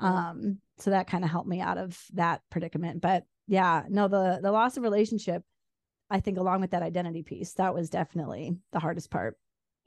Mhm. 0.00 0.06
Um, 0.06 0.58
so 0.78 0.88
that 0.88 1.06
kind 1.06 1.22
of 1.22 1.28
helped 1.28 1.50
me 1.50 1.60
out 1.60 1.76
of 1.76 2.02
that 2.14 2.40
predicament. 2.48 3.02
But 3.02 3.24
yeah, 3.46 3.82
no, 3.90 4.08
the 4.08 4.40
the 4.40 4.52
loss 4.52 4.78
of 4.78 4.82
relationship, 4.82 5.44
I 6.10 6.20
think 6.20 6.38
along 6.38 6.60
with 6.60 6.70
that 6.70 6.82
identity 6.82 7.22
piece, 7.22 7.52
that 7.54 7.74
was 7.74 7.90
definitely 7.90 8.56
the 8.72 8.78
hardest 8.78 9.10
part. 9.10 9.36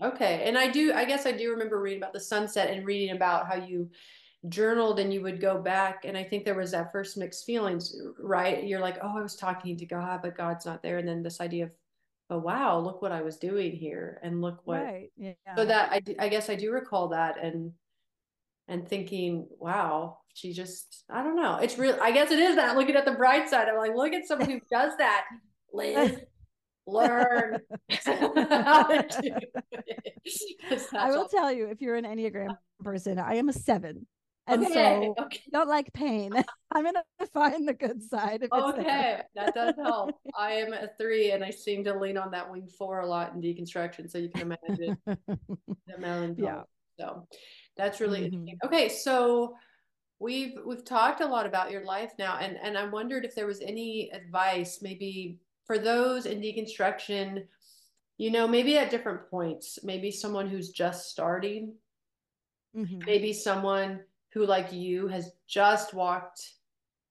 Okay. 0.02 0.44
And 0.46 0.58
I 0.58 0.68
do, 0.68 0.94
I 0.94 1.06
guess 1.06 1.26
I 1.26 1.32
do 1.32 1.52
remember 1.52 1.80
reading 1.80 2.02
about 2.02 2.14
the 2.14 2.20
sunset 2.20 2.70
and 2.72 2.86
reading 2.86 3.16
about 3.16 3.48
how 3.48 3.56
you 3.56 3.90
journaled 4.50 5.00
and 5.00 5.14
you 5.14 5.22
would 5.22 5.40
go 5.40 5.62
back. 5.62 6.06
And 6.06 6.18
I 6.18 6.24
think 6.24 6.46
there 6.46 6.56
was 6.56 6.72
that 6.72 6.92
first 6.92 7.18
mixed 7.18 7.46
feelings, 7.46 7.96
right? 8.20 8.64
You're 8.64 8.80
like, 8.80 8.98
oh, 9.02 9.18
I 9.18 9.22
was 9.22 9.36
talking 9.36 9.78
to 9.78 9.86
God, 9.86 10.22
but 10.24 10.38
God's 10.38 10.66
not 10.66 10.82
there. 10.82 10.98
And 10.98 11.08
then 11.08 11.22
this 11.22 11.40
idea 11.40 11.66
of, 11.66 11.72
oh, 12.32 12.40
wow, 12.40 12.80
look 12.80 13.02
what 13.02 13.12
I 13.12 13.22
was 13.22 13.38
doing 13.38 13.74
here. 13.74 14.20
And 14.24 14.42
look 14.42 14.62
what, 14.64 14.82
Right. 14.82 15.12
Yeah. 15.18 15.34
so 15.56 15.66
that 15.66 16.04
I 16.20 16.30
guess 16.30 16.50
I 16.50 16.56
do 16.56 16.72
recall 16.72 17.10
that 17.10 17.44
and, 17.44 17.74
and 18.68 18.88
thinking, 18.88 19.48
wow, 19.60 20.20
she 20.34 20.54
just, 20.54 21.04
I 21.10 21.24
don't 21.24 21.36
know. 21.36 21.58
It's 21.58 21.78
real. 21.78 21.98
I 22.02 22.12
guess 22.12 22.32
it 22.32 22.40
is 22.40 22.56
that 22.56 22.78
looking 22.78 22.96
at 22.96 23.06
the 23.06 23.12
bright 23.12 23.50
side. 23.50 23.68
I'm 23.68 23.78
like, 23.78 23.96
look 23.96 24.14
at 24.14 24.26
someone 24.26 24.50
who 24.50 24.62
does 24.72 24.94
that, 24.98 25.26
Liz. 25.74 26.18
Learn 26.88 27.60
how 28.06 28.88
to 28.88 29.22
do 29.22 29.36
it. 29.72 30.14
'Cause 30.68 30.88
I 30.94 31.10
will 31.12 31.20
all- 31.20 31.28
tell 31.28 31.52
you, 31.52 31.68
if 31.68 31.80
you're 31.82 31.96
an 31.96 32.06
Enneagram 32.06 32.58
person, 32.84 33.20
I 33.20 33.36
am 33.36 33.50
a 33.50 33.54
seven. 33.54 34.08
And 34.48 34.66
Okay, 34.66 34.74
so 34.74 35.16
okay. 35.26 35.40
don't 35.54 35.70
like 35.70 35.94
pain. 35.94 36.34
I'm 36.72 36.84
gonna 36.84 37.04
find 37.32 37.68
the 37.68 37.74
good 37.76 38.02
side. 38.02 38.48
Okay, 38.52 39.22
that 39.36 39.54
does 39.54 39.76
help. 39.78 40.16
I 40.36 40.54
am 40.54 40.74
a 40.74 40.90
three, 41.00 41.32
and 41.32 41.44
I 41.44 41.52
seem 41.52 41.84
to 41.84 41.98
lean 41.98 42.18
on 42.18 42.32
that 42.32 42.52
wing 42.52 42.68
four 42.68 43.02
a 43.02 43.08
lot 43.08 43.34
in 43.36 43.42
deconstruction. 43.42 44.10
So 44.10 44.18
you 44.18 44.30
can 44.30 44.42
imagine 44.68 44.98
the 45.06 45.98
melancholy. 46.00 46.48
Yeah. 46.48 46.64
So 47.00 47.28
that's 47.78 48.02
really 48.02 48.22
Mhm. 48.22 48.26
interesting. 48.50 48.60
Okay, 48.66 48.90
so 48.90 49.56
we've 50.18 50.58
we've 50.66 50.84
talked 50.84 51.22
a 51.22 51.28
lot 51.28 51.46
about 51.46 51.70
your 51.70 51.86
life 51.86 52.12
now, 52.18 52.38
and 52.38 52.58
and 52.58 52.76
I 52.76 52.86
wondered 52.90 53.24
if 53.24 53.36
there 53.36 53.46
was 53.48 53.62
any 53.62 54.10
advice, 54.12 54.82
maybe 54.82 55.38
for 55.72 55.80
those 55.80 56.26
in 56.26 56.42
deconstruction, 56.42 57.48
you 58.18 58.30
know, 58.30 58.46
maybe 58.46 58.78
at 58.78 58.90
different 58.92 59.30
points, 59.30 59.80
maybe 59.84 60.12
someone 60.12 60.50
who's 60.50 60.70
just 60.70 61.10
starting, 61.10 61.74
Mhm. 62.76 63.06
maybe 63.06 63.32
someone 63.32 64.04
who, 64.34 64.46
like 64.46 64.74
you, 64.74 65.08
has 65.08 65.32
just 65.48 65.94
walked 65.94 66.56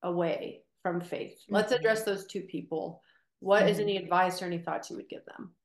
away 0.03 0.63
from 0.83 1.01
faith. 1.01 1.43
Let's 1.49 1.73
Mhm. 1.73 1.77
address 1.79 2.05
those 2.05 2.27
two 2.27 2.43
people. 2.43 3.03
What 3.39 3.67
is 3.67 3.79
Mhm. 3.79 3.83
any 3.83 3.97
advice 3.97 4.43
or 4.43 4.45
any 4.45 4.59
thoughts 4.59 4.91
you 4.91 4.97
would 4.97 5.09
give 5.09 5.25
them? 5.25 5.57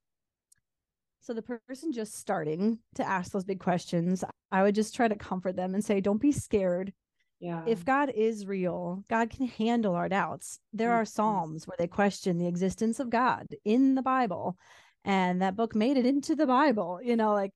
So 1.20 1.34
the 1.34 1.42
person 1.42 1.92
just 1.92 2.14
starting 2.14 2.78
to 2.94 3.06
ask 3.06 3.30
those 3.30 3.44
big 3.44 3.60
questions, 3.60 4.24
I 4.50 4.62
would 4.62 4.74
just 4.74 4.94
try 4.94 5.06
to 5.06 5.16
comfort 5.16 5.56
them 5.56 5.74
and 5.74 5.84
say, 5.84 6.00
don't 6.00 6.16
be 6.22 6.32
scared. 6.32 6.94
Yeah. 7.40 7.64
If 7.66 7.84
God 7.84 8.10
is 8.10 8.46
real, 8.46 9.04
God 9.08 9.30
can 9.30 9.46
handle 9.46 9.94
our 9.94 10.08
doubts. 10.08 10.58
There 10.72 10.92
are 10.92 11.02
Mhm. 11.02 11.08
Psalms 11.08 11.66
where 11.66 11.76
they 11.78 11.86
question 11.88 12.38
the 12.38 12.46
existence 12.46 12.98
of 12.98 13.10
God 13.10 13.46
in 13.64 13.94
the 13.94 14.02
Bible, 14.02 14.56
and 15.04 15.42
that 15.42 15.56
book 15.56 15.74
made 15.74 15.96
it 15.96 16.06
into 16.06 16.34
the 16.34 16.46
Bible. 16.46 17.00
You 17.02 17.16
know, 17.16 17.32
like 17.34 17.52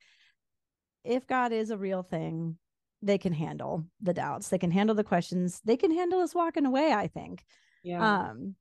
if 1.04 1.26
God 1.26 1.52
is 1.52 1.70
a 1.70 1.78
real 1.78 2.02
thing, 2.02 2.58
they 3.02 3.18
can 3.18 3.32
handle 3.32 3.86
the 4.00 4.12
doubts, 4.12 4.48
they 4.50 4.58
can 4.58 4.70
handle 4.70 4.94
the 4.94 5.04
questions, 5.04 5.60
they 5.64 5.76
can 5.76 5.90
handle 5.90 6.20
us 6.20 6.34
walking 6.34 6.66
away, 6.66 6.92
I 6.92 7.06
think. 7.08 7.44
yeah. 7.82 8.30
Um, 8.30 8.56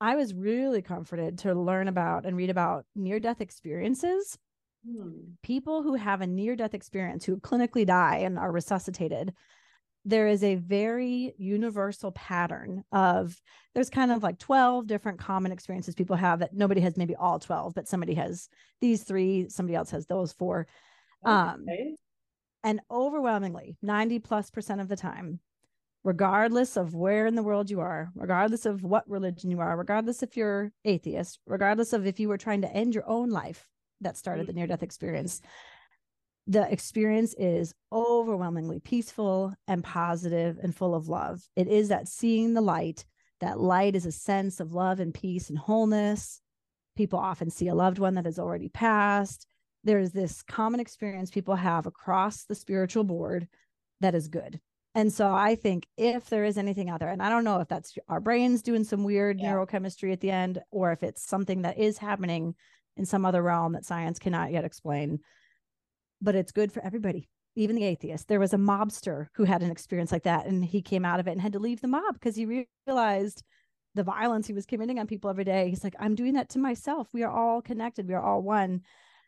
I 0.00 0.16
was 0.16 0.34
really 0.34 0.82
comforted 0.82 1.38
to 1.38 1.54
learn 1.54 1.88
about 1.88 2.26
and 2.26 2.36
read 2.36 2.50
about 2.50 2.86
near 2.94 3.20
death 3.20 3.40
experiences 3.40 4.38
Hmm. 4.86 5.32
people 5.42 5.82
who 5.82 5.94
have 5.94 6.20
a 6.20 6.26
near 6.26 6.54
death 6.56 6.72
experience 6.74 7.24
who 7.24 7.38
clinically 7.40 7.84
die 7.84 8.18
and 8.18 8.38
are 8.38 8.52
resuscitated 8.52 9.34
there 10.04 10.28
is 10.28 10.42
a 10.42 10.54
very 10.54 11.34
universal 11.38 12.12
pattern 12.12 12.84
of 12.92 13.40
there's 13.74 13.90
kind 13.90 14.10
of 14.10 14.22
like 14.22 14.38
12 14.38 14.86
different 14.86 15.18
common 15.18 15.52
experiences 15.52 15.94
people 15.94 16.16
have 16.16 16.38
that 16.38 16.54
nobody 16.54 16.80
has 16.80 16.96
maybe 16.96 17.14
all 17.16 17.38
12 17.38 17.74
but 17.74 17.88
somebody 17.88 18.14
has 18.14 18.48
these 18.80 19.02
three 19.02 19.48
somebody 19.48 19.74
else 19.76 19.90
has 19.90 20.06
those 20.06 20.32
four. 20.32 20.66
Um 21.24 21.66
and 22.64 22.80
overwhelmingly 22.90 23.76
90 23.82 24.18
plus 24.20 24.50
percent 24.50 24.80
of 24.80 24.88
the 24.88 24.96
time 24.96 25.40
regardless 26.04 26.76
of 26.76 26.94
where 26.94 27.26
in 27.26 27.34
the 27.34 27.42
world 27.42 27.70
you 27.70 27.80
are 27.80 28.10
regardless 28.14 28.66
of 28.66 28.82
what 28.82 29.08
religion 29.08 29.50
you 29.50 29.60
are 29.60 29.76
regardless 29.76 30.22
if 30.22 30.36
you're 30.36 30.72
atheist 30.84 31.40
regardless 31.46 31.92
of 31.92 32.06
if 32.06 32.20
you 32.20 32.28
were 32.28 32.38
trying 32.38 32.62
to 32.62 32.72
end 32.72 32.94
your 32.94 33.08
own 33.08 33.30
life 33.30 33.66
that 34.00 34.16
started 34.16 34.46
the 34.46 34.52
near 34.52 34.66
death 34.66 34.82
experience 34.82 35.42
the 36.48 36.70
experience 36.72 37.34
is 37.36 37.74
overwhelmingly 37.92 38.80
peaceful 38.80 39.52
and 39.68 39.84
positive 39.84 40.58
and 40.62 40.74
full 40.74 40.94
of 40.94 41.06
love. 41.06 41.46
It 41.54 41.68
is 41.68 41.88
that 41.88 42.08
seeing 42.08 42.54
the 42.54 42.62
light. 42.62 43.04
That 43.40 43.60
light 43.60 43.94
is 43.94 44.06
a 44.06 44.12
sense 44.12 44.58
of 44.58 44.72
love 44.72 44.98
and 44.98 45.12
peace 45.12 45.50
and 45.50 45.58
wholeness. 45.58 46.40
People 46.96 47.18
often 47.18 47.50
see 47.50 47.68
a 47.68 47.74
loved 47.74 47.98
one 47.98 48.14
that 48.14 48.24
has 48.24 48.38
already 48.38 48.70
passed. 48.70 49.46
There's 49.84 50.10
this 50.10 50.42
common 50.42 50.80
experience 50.80 51.30
people 51.30 51.54
have 51.54 51.86
across 51.86 52.44
the 52.44 52.54
spiritual 52.54 53.04
board 53.04 53.46
that 54.00 54.14
is 54.14 54.28
good. 54.28 54.58
And 54.94 55.12
so 55.12 55.30
I 55.30 55.54
think 55.54 55.86
if 55.98 56.30
there 56.30 56.44
is 56.44 56.56
anything 56.56 56.88
out 56.88 57.00
there, 57.00 57.10
and 57.10 57.22
I 57.22 57.28
don't 57.28 57.44
know 57.44 57.60
if 57.60 57.68
that's 57.68 57.96
our 58.08 58.20
brains 58.20 58.62
doing 58.62 58.84
some 58.84 59.04
weird 59.04 59.38
yeah. 59.38 59.52
neurochemistry 59.52 60.12
at 60.14 60.20
the 60.20 60.30
end, 60.30 60.60
or 60.70 60.92
if 60.92 61.02
it's 61.02 61.22
something 61.22 61.62
that 61.62 61.78
is 61.78 61.98
happening 61.98 62.54
in 62.96 63.04
some 63.04 63.26
other 63.26 63.42
realm 63.42 63.74
that 63.74 63.84
science 63.84 64.18
cannot 64.18 64.50
yet 64.50 64.64
explain, 64.64 65.20
but 66.20 66.34
it's 66.34 66.52
good 66.52 66.72
for 66.72 66.84
everybody, 66.84 67.28
even 67.56 67.76
the 67.76 67.84
atheist. 67.84 68.28
There 68.28 68.40
was 68.40 68.52
a 68.52 68.58
mobster 68.58 69.26
who 69.34 69.44
had 69.44 69.62
an 69.62 69.70
experience 69.70 70.12
like 70.12 70.24
that, 70.24 70.46
and 70.46 70.64
he 70.64 70.82
came 70.82 71.04
out 71.04 71.20
of 71.20 71.28
it 71.28 71.32
and 71.32 71.40
had 71.40 71.52
to 71.52 71.58
leave 71.58 71.80
the 71.80 71.88
mob 71.88 72.14
because 72.14 72.36
he 72.36 72.66
realized 72.86 73.42
the 73.94 74.04
violence 74.04 74.46
he 74.46 74.52
was 74.52 74.66
committing 74.66 74.98
on 74.98 75.06
people 75.06 75.30
every 75.30 75.44
day. 75.44 75.68
He's 75.68 75.84
like, 75.84 75.96
I'm 75.98 76.14
doing 76.14 76.34
that 76.34 76.50
to 76.50 76.58
myself. 76.58 77.08
We 77.12 77.22
are 77.22 77.32
all 77.32 77.62
connected. 77.62 78.06
We 78.06 78.14
are 78.14 78.22
all 78.22 78.42
one. 78.42 78.82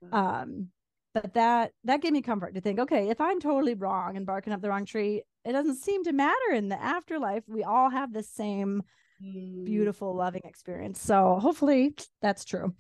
Mm-hmm. 0.05 0.15
Um, 0.15 0.69
but 1.15 1.35
that 1.35 1.73
that 1.85 2.01
gave 2.01 2.13
me 2.13 2.23
comfort 2.23 2.55
to 2.55 2.61
think 2.61 2.79
okay 2.79 3.09
if 3.09 3.21
i'm 3.21 3.41
totally 3.41 3.75
wrong 3.75 4.17
and 4.17 4.27
barking 4.27 4.53
up 4.53 4.61
the 4.61 4.69
wrong 4.69 4.85
tree 4.85 5.23
it 5.45 5.53
doesn't 5.53 5.77
seem 5.77 6.05
to 6.05 6.13
matter 6.13 6.53
in 6.53 6.69
the 6.69 6.81
afterlife 6.81 7.43
we 7.49 7.65
all 7.65 7.91
have 7.91 8.13
the 8.13 8.23
same 8.23 8.83
mm. 9.23 9.65
beautiful 9.65 10.15
loving 10.15 10.43
experience 10.45 11.01
so 11.01 11.39
hopefully 11.41 11.95
that's 12.23 12.45
true 12.45 12.75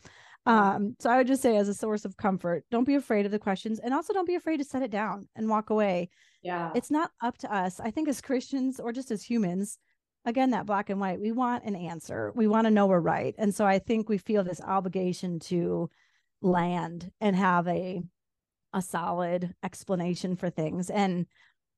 um 0.46 0.96
so 0.98 1.10
i 1.10 1.18
would 1.18 1.26
just 1.26 1.42
say 1.42 1.56
as 1.56 1.68
a 1.68 1.74
source 1.74 2.04
of 2.04 2.16
comfort 2.16 2.64
don't 2.70 2.86
be 2.86 2.94
afraid 2.94 3.26
of 3.26 3.32
the 3.32 3.38
questions 3.38 3.78
and 3.78 3.92
also 3.92 4.12
don't 4.12 4.26
be 4.26 4.36
afraid 4.36 4.56
to 4.56 4.64
set 4.64 4.82
it 4.82 4.90
down 4.90 5.28
and 5.36 5.48
walk 5.48 5.70
away. 5.70 6.08
Yeah. 6.42 6.70
It's 6.74 6.90
not 6.90 7.10
up 7.22 7.36
to 7.38 7.54
us. 7.54 7.80
I 7.80 7.90
think 7.90 8.08
as 8.08 8.20
christians 8.20 8.80
or 8.80 8.92
just 8.92 9.10
as 9.10 9.22
humans 9.22 9.78
again 10.24 10.50
that 10.50 10.66
black 10.66 10.88
and 10.90 11.00
white 11.00 11.20
we 11.20 11.32
want 11.32 11.64
an 11.64 11.76
answer. 11.76 12.32
We 12.34 12.46
want 12.46 12.66
to 12.66 12.70
know 12.70 12.86
we're 12.86 13.00
right. 13.00 13.34
And 13.36 13.54
so 13.54 13.66
i 13.66 13.78
think 13.78 14.08
we 14.08 14.18
feel 14.18 14.42
this 14.42 14.60
obligation 14.60 15.40
to 15.40 15.90
land 16.40 17.10
and 17.20 17.36
have 17.36 17.68
a 17.68 18.02
a 18.72 18.80
solid 18.80 19.54
explanation 19.62 20.36
for 20.36 20.48
things. 20.48 20.88
And 20.88 21.26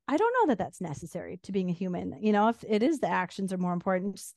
i 0.06 0.16
don't 0.16 0.34
know 0.40 0.52
that 0.52 0.58
that's 0.58 0.80
necessary 0.80 1.40
to 1.42 1.52
being 1.52 1.68
a 1.68 1.74
human. 1.74 2.16
You 2.20 2.30
know 2.32 2.48
if 2.48 2.64
it 2.68 2.84
is 2.84 3.00
the 3.00 3.08
actions 3.08 3.52
are 3.52 3.58
more 3.58 3.72
important 3.72 4.16
just 4.16 4.36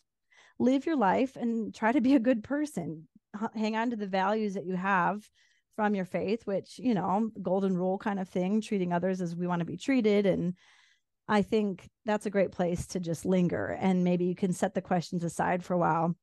live 0.58 0.86
your 0.86 0.96
life 0.96 1.36
and 1.36 1.76
try 1.76 1.92
to 1.92 2.02
be 2.02 2.16
a 2.16 2.20
good 2.20 2.44
person 2.44 3.08
hang 3.56 3.76
on 3.76 3.90
to 3.90 3.96
the 3.96 4.08
values 4.08 4.54
that 4.54 4.66
you 4.66 4.76
have 4.76 5.28
from 5.76 5.94
your 5.94 6.06
faith 6.06 6.46
which 6.46 6.80
you 6.80 6.94
know 6.94 7.30
golden 7.42 7.76
rule 7.76 7.98
kind 7.98 8.20
of 8.20 8.30
thing 8.30 8.62
treating 8.62 8.94
others 8.94 9.22
as 9.22 9.36
we 9.36 9.48
want 9.48 9.60
to 9.60 9.66
be 9.66 9.78
treated 9.78 10.26
and 10.26 10.54
i 11.28 11.42
think 11.42 11.90
that's 12.06 12.26
a 12.26 12.30
great 12.30 12.52
place 12.52 12.88
to 12.88 13.00
just 13.00 13.26
linger 13.26 13.78
and 13.80 14.04
maybe 14.04 14.26
you 14.26 14.36
can 14.36 14.54
set 14.54 14.74
the 14.74 14.82
questions 14.82 15.24
aside 15.24 15.64
for 15.64 15.74
a 15.74 15.78
while 15.78 16.16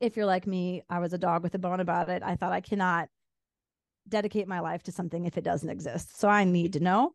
if 0.00 0.16
you're 0.16 0.26
like 0.26 0.46
me 0.46 0.82
i 0.90 0.98
was 0.98 1.12
a 1.12 1.18
dog 1.18 1.42
with 1.42 1.54
a 1.54 1.58
bone 1.58 1.80
about 1.80 2.08
it 2.08 2.22
i 2.24 2.34
thought 2.34 2.52
i 2.52 2.60
cannot 2.60 3.08
dedicate 4.08 4.48
my 4.48 4.60
life 4.60 4.82
to 4.84 4.92
something 4.92 5.24
if 5.24 5.38
it 5.38 5.44
doesn't 5.44 5.70
exist. 5.70 6.18
So 6.18 6.28
I 6.28 6.44
need 6.44 6.74
to 6.74 6.80
know. 6.80 7.12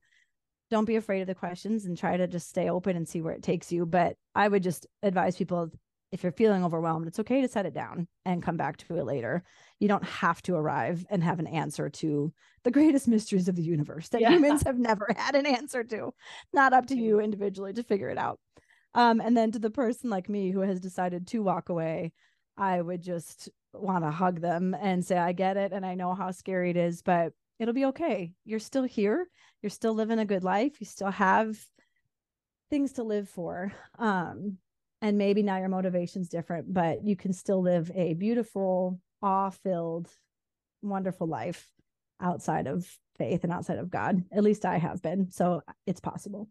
Don't 0.71 0.85
be 0.85 0.95
afraid 0.95 1.21
of 1.21 1.27
the 1.27 1.35
questions 1.35 1.85
and 1.85 1.97
try 1.97 2.17
to 2.17 2.27
just 2.27 2.49
stay 2.49 2.69
open 2.69 2.95
and 2.95 3.07
see 3.07 3.21
where 3.21 3.33
it 3.33 3.43
takes 3.43 3.71
you. 3.71 3.85
But 3.85 4.15
I 4.33 4.47
would 4.47 4.63
just 4.63 4.87
advise 5.03 5.35
people 5.35 5.69
if 6.15 6.23
you're 6.23 6.31
feeling 6.31 6.63
overwhelmed, 6.63 7.07
it's 7.07 7.19
okay 7.19 7.41
to 7.41 7.47
set 7.49 7.65
it 7.65 7.73
down 7.73 8.07
and 8.23 8.41
come 8.41 8.55
back 8.55 8.77
to 8.77 8.95
it 8.95 9.03
later. 9.03 9.43
You 9.81 9.89
don't 9.89 10.05
have 10.05 10.41
to 10.43 10.55
arrive 10.55 11.05
and 11.09 11.21
have 11.21 11.39
an 11.39 11.47
answer 11.47 11.89
to 11.89 12.31
the 12.63 12.71
greatest 12.71 13.09
mysteries 13.09 13.49
of 13.49 13.57
the 13.57 13.63
universe 13.63 14.07
that 14.09 14.21
yeah. 14.21 14.29
humans 14.29 14.63
have 14.63 14.79
never 14.79 15.13
had 15.17 15.35
an 15.35 15.45
answer 15.45 15.83
to. 15.83 16.13
Not 16.53 16.71
up 16.71 16.87
to 16.87 16.95
you 16.95 17.19
individually 17.19 17.73
to 17.73 17.83
figure 17.83 18.07
it 18.07 18.17
out. 18.17 18.39
Um, 18.93 19.19
and 19.19 19.35
then 19.35 19.51
to 19.51 19.59
the 19.59 19.69
person 19.69 20.09
like 20.09 20.29
me 20.29 20.51
who 20.51 20.61
has 20.61 20.79
decided 20.79 21.27
to 21.27 21.43
walk 21.43 21.67
away, 21.67 22.13
I 22.57 22.81
would 22.81 23.01
just 23.01 23.49
want 23.73 24.05
to 24.05 24.11
hug 24.11 24.39
them 24.39 24.73
and 24.73 25.03
say, 25.03 25.17
I 25.17 25.33
get 25.33 25.57
it. 25.57 25.73
And 25.73 25.85
I 25.85 25.95
know 25.95 26.13
how 26.13 26.31
scary 26.31 26.69
it 26.69 26.77
is, 26.77 27.01
but 27.01 27.33
it'll 27.59 27.73
be 27.73 27.87
okay. 27.87 28.31
You're 28.45 28.59
still 28.59 28.85
here. 28.85 29.27
You're 29.61 29.69
still 29.69 29.93
living 29.93 30.19
a 30.19 30.25
good 30.25 30.45
life. 30.45 30.79
You 30.79 30.85
still 30.85 31.11
have 31.11 31.59
things 32.69 32.93
to 32.93 33.03
live 33.03 33.27
for. 33.27 33.73
Um, 33.99 34.59
and 35.01 35.17
maybe 35.17 35.43
now 35.43 35.57
your 35.57 35.69
motivation's 35.69 36.29
different, 36.29 36.73
but 36.73 37.03
you 37.05 37.15
can 37.15 37.33
still 37.33 37.61
live 37.61 37.91
a 37.93 38.13
beautiful, 38.13 38.99
awe 39.21 39.49
filled, 39.49 40.09
wonderful 40.81 41.27
life 41.27 41.67
outside 42.21 42.67
of 42.67 42.87
faith 43.17 43.43
and 43.43 43.51
outside 43.53 43.77
of 43.77 43.89
God. 43.89 44.23
At 44.31 44.43
least 44.43 44.65
I 44.65 44.77
have 44.77 45.01
been. 45.01 45.31
So 45.31 45.61
it's 45.85 45.99
possible. 45.99 46.49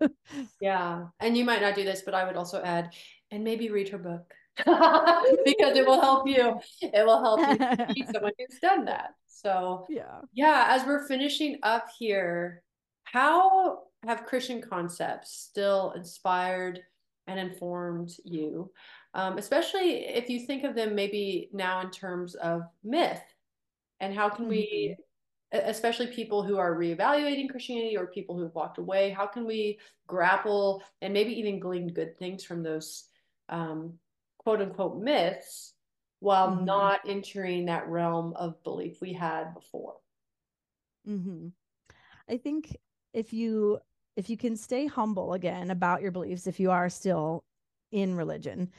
yeah. 0.60 1.06
And 1.20 1.36
you 1.36 1.44
might 1.44 1.62
not 1.62 1.74
do 1.74 1.84
this, 1.84 2.02
but 2.02 2.14
I 2.14 2.24
would 2.24 2.36
also 2.36 2.62
add, 2.62 2.94
and 3.30 3.44
maybe 3.44 3.70
read 3.70 3.88
her 3.90 3.98
book. 3.98 4.32
because 4.56 5.76
it 5.76 5.86
will 5.86 6.00
help 6.00 6.26
you. 6.26 6.58
It 6.80 7.04
will 7.04 7.20
help 7.20 7.40
you 7.40 7.94
be 7.94 8.06
someone 8.12 8.32
who's 8.38 8.58
done 8.60 8.86
that. 8.86 9.10
So 9.26 9.86
yeah, 9.90 10.20
yeah. 10.32 10.68
As 10.70 10.86
we're 10.86 11.06
finishing 11.06 11.58
up 11.62 11.88
here, 11.98 12.62
how 13.04 13.80
have 14.06 14.24
Christian 14.24 14.62
concepts 14.62 15.32
still 15.32 15.92
inspired 15.94 16.80
and 17.26 17.38
informed 17.38 18.10
you? 18.24 18.70
Um, 19.14 19.38
especially 19.38 20.04
if 20.06 20.28
you 20.28 20.40
think 20.40 20.64
of 20.64 20.74
them 20.74 20.94
maybe 20.94 21.48
now 21.52 21.80
in 21.80 21.90
terms 21.90 22.34
of 22.34 22.62
myth, 22.84 23.22
and 24.00 24.14
how 24.14 24.28
can 24.28 24.44
mm-hmm. 24.44 24.50
we 24.50 24.96
especially 25.52 26.08
people 26.08 26.42
who 26.42 26.58
are 26.58 26.74
reevaluating 26.74 27.48
Christianity 27.48 27.96
or 27.96 28.08
people 28.08 28.36
who've 28.36 28.54
walked 28.54 28.78
away, 28.78 29.10
how 29.10 29.26
can 29.26 29.46
we 29.46 29.78
grapple 30.06 30.82
and 31.00 31.12
maybe 31.12 31.32
even 31.38 31.60
glean 31.60 31.88
good 31.88 32.18
things 32.18 32.44
from 32.44 32.62
those 32.62 33.04
um, 33.48 33.94
quote 34.38 34.60
unquote 34.60 35.00
myths 35.00 35.74
while 36.20 36.50
mm-hmm. 36.50 36.64
not 36.64 37.00
entering 37.06 37.66
that 37.66 37.88
realm 37.88 38.32
of 38.36 38.62
belief 38.64 39.00
we 39.00 39.12
had 39.12 39.54
before. 39.54 39.94
Mm-hmm. 41.08 41.48
I 42.28 42.36
think 42.38 42.76
if 43.12 43.32
you 43.32 43.78
if 44.16 44.30
you 44.30 44.36
can 44.36 44.56
stay 44.56 44.86
humble 44.86 45.34
again 45.34 45.70
about 45.70 46.02
your 46.02 46.10
beliefs, 46.10 46.46
if 46.46 46.58
you 46.58 46.70
are 46.70 46.88
still 46.88 47.44
in 47.92 48.14
religion, 48.16 48.70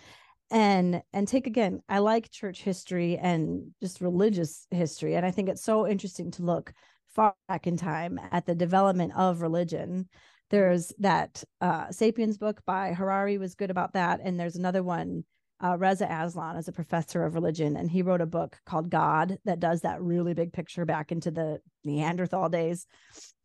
and 0.49 1.01
and 1.13 1.27
take 1.27 1.47
again, 1.47 1.81
I 1.87 1.99
like 1.99 2.31
church 2.31 2.61
history 2.61 3.17
and 3.17 3.71
just 3.81 4.01
religious 4.01 4.65
history, 4.71 5.15
and 5.15 5.25
I 5.25 5.31
think 5.31 5.49
it's 5.49 5.63
so 5.63 5.87
interesting 5.87 6.31
to 6.31 6.43
look 6.43 6.73
far 7.07 7.35
back 7.47 7.67
in 7.67 7.77
time 7.77 8.19
at 8.31 8.45
the 8.45 8.55
development 8.55 9.13
of 9.15 9.41
religion. 9.41 10.07
There's 10.49 10.93
that 10.99 11.43
uh, 11.59 11.91
Sapiens 11.91 12.37
book 12.37 12.61
by 12.65 12.93
Harari 12.93 13.37
was 13.37 13.55
good 13.55 13.71
about 13.71 13.93
that, 13.93 14.21
and 14.23 14.39
there's 14.39 14.55
another 14.55 14.83
one 14.83 15.23
uh, 15.63 15.75
Reza 15.77 16.05
Aslan 16.05 16.55
is 16.57 16.67
a 16.67 16.71
professor 16.71 17.25
of 17.25 17.33
religion, 17.33 17.77
and 17.77 17.89
he 17.89 18.03
wrote 18.03 18.21
a 18.21 18.27
book 18.27 18.57
called 18.65 18.89
God 18.89 19.39
that 19.45 19.59
does 19.59 19.81
that 19.81 20.01
really 20.01 20.33
big 20.33 20.53
picture 20.53 20.85
back 20.85 21.11
into 21.11 21.31
the 21.31 21.59
Neanderthal 21.83 22.49
days. 22.49 22.85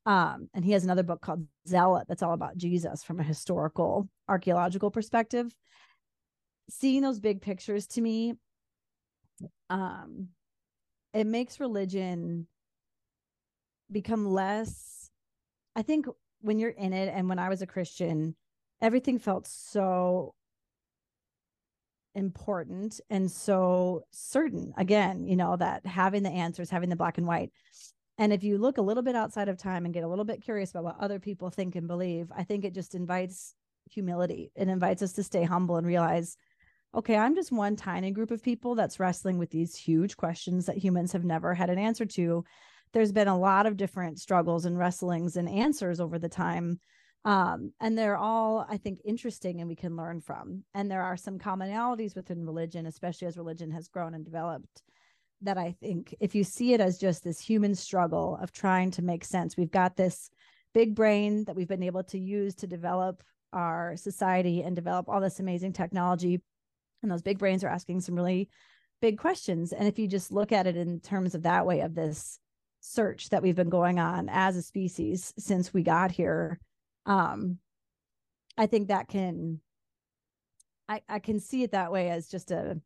Um, 0.04 0.48
and 0.52 0.64
he 0.64 0.72
has 0.72 0.84
another 0.84 1.04
book 1.04 1.20
called 1.22 1.46
Zealot 1.66 2.06
that's 2.08 2.22
all 2.22 2.34
about 2.34 2.56
Jesus 2.56 3.02
from 3.02 3.20
a 3.20 3.24
historical 3.24 4.08
archaeological 4.28 4.90
perspective. 4.90 5.54
Seeing 6.68 7.02
those 7.02 7.20
big 7.20 7.40
pictures 7.40 7.86
to 7.88 8.00
me, 8.00 8.34
um, 9.70 10.28
it 11.14 11.26
makes 11.26 11.60
religion 11.60 12.46
become 13.90 14.26
less. 14.26 15.10
I 15.74 15.82
think 15.82 16.06
when 16.40 16.58
you're 16.58 16.70
in 16.70 16.92
it, 16.92 17.12
and 17.14 17.28
when 17.28 17.38
I 17.38 17.48
was 17.48 17.62
a 17.62 17.66
Christian, 17.66 18.34
everything 18.80 19.18
felt 19.18 19.46
so 19.46 20.34
important 22.14 23.00
and 23.08 23.30
so 23.30 24.02
certain 24.10 24.72
again 24.76 25.26
you 25.26 25.34
know 25.34 25.56
that 25.56 25.84
having 25.86 26.22
the 26.22 26.30
answers 26.30 26.70
having 26.70 26.88
the 26.88 26.96
black 26.96 27.18
and 27.18 27.26
white. 27.26 27.50
And 28.18 28.32
if 28.32 28.44
you 28.44 28.58
look 28.58 28.76
a 28.76 28.82
little 28.82 29.02
bit 29.02 29.16
outside 29.16 29.48
of 29.48 29.56
time 29.56 29.84
and 29.86 29.94
get 29.94 30.04
a 30.04 30.08
little 30.08 30.26
bit 30.26 30.42
curious 30.42 30.70
about 30.70 30.84
what 30.84 31.00
other 31.00 31.18
people 31.18 31.50
think 31.50 31.76
and 31.76 31.88
believe 31.88 32.30
i 32.36 32.44
think 32.44 32.64
it 32.64 32.74
just 32.74 32.94
invites 32.94 33.54
humility. 33.90 34.50
It 34.54 34.68
invites 34.68 35.02
us 35.02 35.12
to 35.14 35.22
stay 35.22 35.44
humble 35.44 35.76
and 35.76 35.86
realize 35.86 36.36
okay 36.94 37.16
i'm 37.16 37.34
just 37.34 37.50
one 37.50 37.74
tiny 37.76 38.10
group 38.10 38.30
of 38.30 38.42
people 38.42 38.74
that's 38.74 39.00
wrestling 39.00 39.38
with 39.38 39.50
these 39.50 39.74
huge 39.74 40.16
questions 40.16 40.66
that 40.66 40.76
humans 40.76 41.12
have 41.12 41.24
never 41.24 41.54
had 41.54 41.70
an 41.70 41.78
answer 41.78 42.04
to. 42.04 42.44
There's 42.92 43.12
been 43.12 43.28
a 43.28 43.38
lot 43.38 43.64
of 43.64 43.78
different 43.78 44.18
struggles 44.18 44.66
and 44.66 44.78
wrestlings 44.78 45.36
and 45.36 45.48
answers 45.48 45.98
over 45.98 46.18
the 46.18 46.28
time 46.28 46.78
um, 47.24 47.72
and 47.80 47.96
they're 47.96 48.16
all 48.16 48.66
i 48.68 48.76
think 48.76 49.00
interesting 49.04 49.60
and 49.60 49.68
we 49.68 49.76
can 49.76 49.96
learn 49.96 50.20
from. 50.20 50.64
And 50.74 50.90
there 50.90 51.02
are 51.02 51.16
some 51.16 51.38
commonalities 51.38 52.16
within 52.16 52.44
religion 52.44 52.86
especially 52.86 53.28
as 53.28 53.36
religion 53.36 53.70
has 53.70 53.88
grown 53.88 54.14
and 54.14 54.24
developed 54.24 54.82
that 55.42 55.58
i 55.58 55.74
think 55.80 56.14
if 56.20 56.34
you 56.34 56.44
see 56.44 56.72
it 56.72 56.80
as 56.80 56.98
just 56.98 57.24
this 57.24 57.40
human 57.40 57.74
struggle 57.74 58.38
of 58.40 58.52
trying 58.52 58.90
to 58.92 59.02
make 59.02 59.24
sense 59.24 59.56
we've 59.56 59.70
got 59.70 59.96
this 59.96 60.30
big 60.74 60.94
brain 60.94 61.44
that 61.44 61.56
we've 61.56 61.68
been 61.68 61.82
able 61.82 62.02
to 62.04 62.18
use 62.18 62.54
to 62.56 62.66
develop 62.66 63.22
our 63.52 63.96
society 63.96 64.62
and 64.62 64.74
develop 64.74 65.08
all 65.08 65.20
this 65.20 65.40
amazing 65.40 65.72
technology. 65.72 66.40
And 67.02 67.10
those 67.10 67.22
big 67.22 67.38
brains 67.38 67.64
are 67.64 67.68
asking 67.68 68.00
some 68.00 68.14
really 68.14 68.48
big 69.00 69.18
questions. 69.18 69.72
And 69.72 69.86
if 69.86 69.98
you 69.98 70.06
just 70.06 70.32
look 70.32 70.52
at 70.52 70.66
it 70.66 70.76
in 70.76 71.00
terms 71.00 71.34
of 71.34 71.42
that 71.42 71.66
way 71.66 71.80
of 71.80 71.94
this 71.94 72.38
search 72.80 73.28
that 73.30 73.42
we've 73.42 73.56
been 73.56 73.68
going 73.68 73.98
on 73.98 74.28
as 74.30 74.56
a 74.56 74.62
species 74.62 75.32
since 75.38 75.72
we 75.72 75.82
got 75.82 76.10
here 76.10 76.58
um 77.06 77.58
i 78.56 78.66
think 78.66 78.88
that 78.88 79.08
can 79.08 79.60
i 80.88 81.00
i 81.08 81.18
can 81.18 81.40
see 81.40 81.62
it 81.62 81.72
that 81.72 81.92
way 81.92 82.10
as 82.10 82.28
just 82.28 82.50
a 82.50 82.80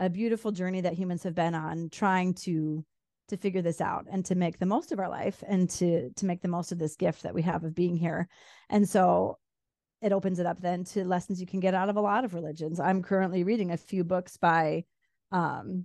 a 0.00 0.08
beautiful 0.08 0.52
journey 0.52 0.80
that 0.80 0.94
humans 0.94 1.22
have 1.24 1.34
been 1.34 1.54
on 1.54 1.88
trying 1.90 2.32
to 2.32 2.84
to 3.28 3.36
figure 3.36 3.62
this 3.62 3.80
out 3.80 4.06
and 4.10 4.24
to 4.24 4.34
make 4.34 4.58
the 4.58 4.66
most 4.66 4.90
of 4.90 4.98
our 4.98 5.08
life 5.08 5.42
and 5.46 5.68
to 5.68 6.10
to 6.16 6.26
make 6.26 6.42
the 6.42 6.48
most 6.48 6.72
of 6.72 6.78
this 6.78 6.96
gift 6.96 7.22
that 7.22 7.34
we 7.34 7.42
have 7.42 7.64
of 7.64 7.74
being 7.74 7.96
here. 7.96 8.28
And 8.70 8.88
so 8.88 9.38
it 10.00 10.12
opens 10.12 10.38
it 10.38 10.46
up 10.46 10.60
then 10.60 10.84
to 10.84 11.04
lessons 11.04 11.40
you 11.40 11.46
can 11.46 11.60
get 11.60 11.74
out 11.74 11.88
of 11.88 11.96
a 11.96 12.00
lot 12.00 12.24
of 12.24 12.34
religions. 12.34 12.80
I'm 12.80 13.02
currently 13.02 13.44
reading 13.44 13.70
a 13.70 13.76
few 13.76 14.04
books 14.04 14.36
by 14.36 14.84
um 15.30 15.84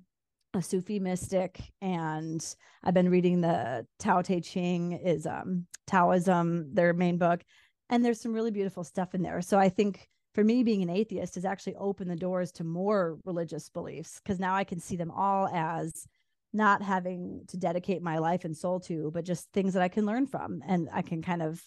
a 0.54 0.62
Sufi 0.62 1.00
mystic, 1.00 1.60
and 1.82 2.56
I've 2.84 2.94
been 2.94 3.10
reading 3.10 3.42
the 3.42 3.86
Tao 4.00 4.22
Te 4.22 4.42
Ching 4.42 4.94
is 4.94 5.26
um 5.26 5.66
Taoism, 5.88 6.74
their 6.74 6.94
main 6.94 7.18
book, 7.18 7.42
and 7.90 8.04
there's 8.04 8.22
some 8.22 8.34
really 8.34 8.52
beautiful 8.52 8.84
stuff 8.84 9.16
in 9.16 9.22
there. 9.22 9.42
So 9.42 9.58
I 9.58 9.70
think 9.70 10.08
for 10.36 10.44
me, 10.44 10.64
being 10.64 10.82
an 10.82 10.90
atheist 10.90 11.36
has 11.36 11.46
actually 11.46 11.76
opened 11.76 12.10
the 12.10 12.16
doors 12.16 12.52
to 12.54 12.64
more 12.64 13.18
religious 13.26 13.70
beliefs 13.70 14.20
because 14.24 14.40
now 14.40 14.56
I 14.56 14.64
can 14.64 14.80
see 14.80 14.96
them 14.96 15.12
all 15.12 15.48
as 15.48 16.08
not 16.54 16.82
having 16.82 17.42
to 17.48 17.58
dedicate 17.58 18.02
my 18.02 18.20
life 18.20 18.46
and 18.46 18.56
soul 18.56 18.80
to, 18.82 19.10
but 19.12 19.26
just 19.26 19.52
things 19.54 19.74
that 19.74 19.84
I 19.84 19.88
can 19.88 20.06
learn 20.06 20.28
from, 20.28 20.62
and 20.68 20.88
I 20.94 21.02
can 21.02 21.22
kind 21.22 21.42
of 21.42 21.62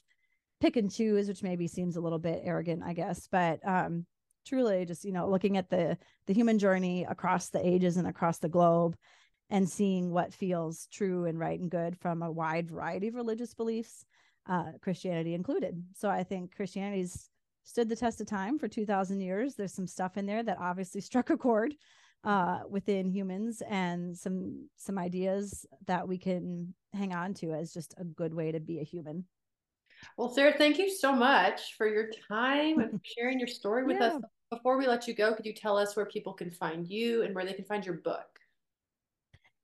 pick 0.60 0.76
and 0.76 0.90
choose, 0.90 1.28
which 1.28 1.42
maybe 1.42 1.66
seems 1.66 1.96
a 1.96 2.00
little 2.00 2.18
bit 2.18 2.40
arrogant, 2.44 2.82
I 2.84 2.92
guess, 2.92 3.28
but 3.30 3.58
um 3.66 4.06
truly 4.46 4.84
just 4.84 5.04
you 5.04 5.12
know 5.12 5.28
looking 5.28 5.56
at 5.56 5.68
the 5.68 5.96
the 6.26 6.34
human 6.34 6.58
journey 6.58 7.04
across 7.08 7.48
the 7.48 7.66
ages 7.66 7.96
and 7.96 8.06
across 8.06 8.38
the 8.38 8.48
globe 8.48 8.96
and 9.50 9.68
seeing 9.68 10.10
what 10.10 10.34
feels 10.34 10.88
true 10.92 11.24
and 11.24 11.38
right 11.38 11.60
and 11.60 11.70
good 11.70 11.96
from 11.98 12.22
a 12.22 12.30
wide 12.30 12.68
variety 12.68 13.08
of 13.08 13.14
religious 13.14 13.54
beliefs 13.54 14.04
uh, 14.48 14.72
christianity 14.80 15.34
included. 15.34 15.82
So 15.94 16.08
i 16.08 16.22
think 16.22 16.54
christianity's 16.54 17.28
stood 17.66 17.88
the 17.88 17.96
test 17.96 18.20
of 18.20 18.28
time 18.28 18.58
for 18.58 18.68
2000 18.68 19.20
years. 19.20 19.54
There's 19.54 19.74
some 19.74 19.88
stuff 19.88 20.16
in 20.16 20.24
there 20.24 20.42
that 20.42 20.58
obviously 20.60 21.00
struck 21.02 21.30
a 21.30 21.36
chord 21.36 21.74
uh, 22.24 22.60
within 22.68 23.10
humans 23.10 23.62
and 23.68 24.16
some 24.16 24.68
some 24.76 24.98
ideas 24.98 25.66
that 25.86 26.08
we 26.08 26.18
can 26.18 26.74
hang 26.92 27.12
on 27.12 27.34
to 27.34 27.52
as 27.52 27.72
just 27.72 27.94
a 27.98 28.04
good 28.04 28.32
way 28.32 28.52
to 28.52 28.60
be 28.60 28.80
a 28.80 28.84
human. 28.84 29.24
Well, 30.16 30.30
Sarah, 30.30 30.54
thank 30.56 30.78
you 30.78 30.90
so 30.90 31.12
much 31.12 31.74
for 31.76 31.86
your 31.86 32.10
time 32.28 32.80
and 32.80 33.00
sharing 33.04 33.38
your 33.38 33.48
story 33.48 33.84
with 33.84 33.98
yeah. 33.98 34.08
us 34.08 34.22
before 34.50 34.78
we 34.78 34.86
let 34.86 35.08
you 35.08 35.14
go, 35.14 35.34
could 35.34 35.46
you 35.46 35.54
tell 35.54 35.76
us 35.76 35.96
where 35.96 36.06
people 36.06 36.32
can 36.32 36.50
find 36.50 36.86
you 36.86 37.22
and 37.22 37.34
where 37.34 37.44
they 37.44 37.52
can 37.52 37.64
find 37.64 37.84
your 37.84 37.96
book? 37.96 38.26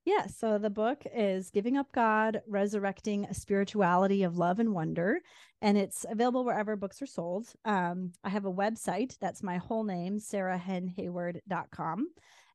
Yeah, 0.05 0.27
so 0.27 0.59
the 0.59 0.71
book 0.71 1.05
is 1.15 1.51
Giving 1.51 1.77
Up 1.77 1.93
God, 1.93 2.43
Resurrecting 2.49 3.25
a 3.27 3.35
Spirituality 3.35 4.25
of 4.25 4.37
Love 4.37 4.59
and 4.59 4.75
Wonder, 4.75 5.21
and 5.61 5.79
it's 5.79 6.05
available 6.11 6.45
wherever 6.45 6.75
books 6.75 7.01
are 7.03 7.07
sold. 7.07 7.53
Um, 7.65 8.13
I 8.25 8.29
have 8.29 8.45
a 8.45 8.53
website 8.53 9.17
that's 9.21 9.45
my 9.45 9.59
whole 9.59 9.85
name, 9.85 10.19
sarahhennhayward.com, 10.19 12.09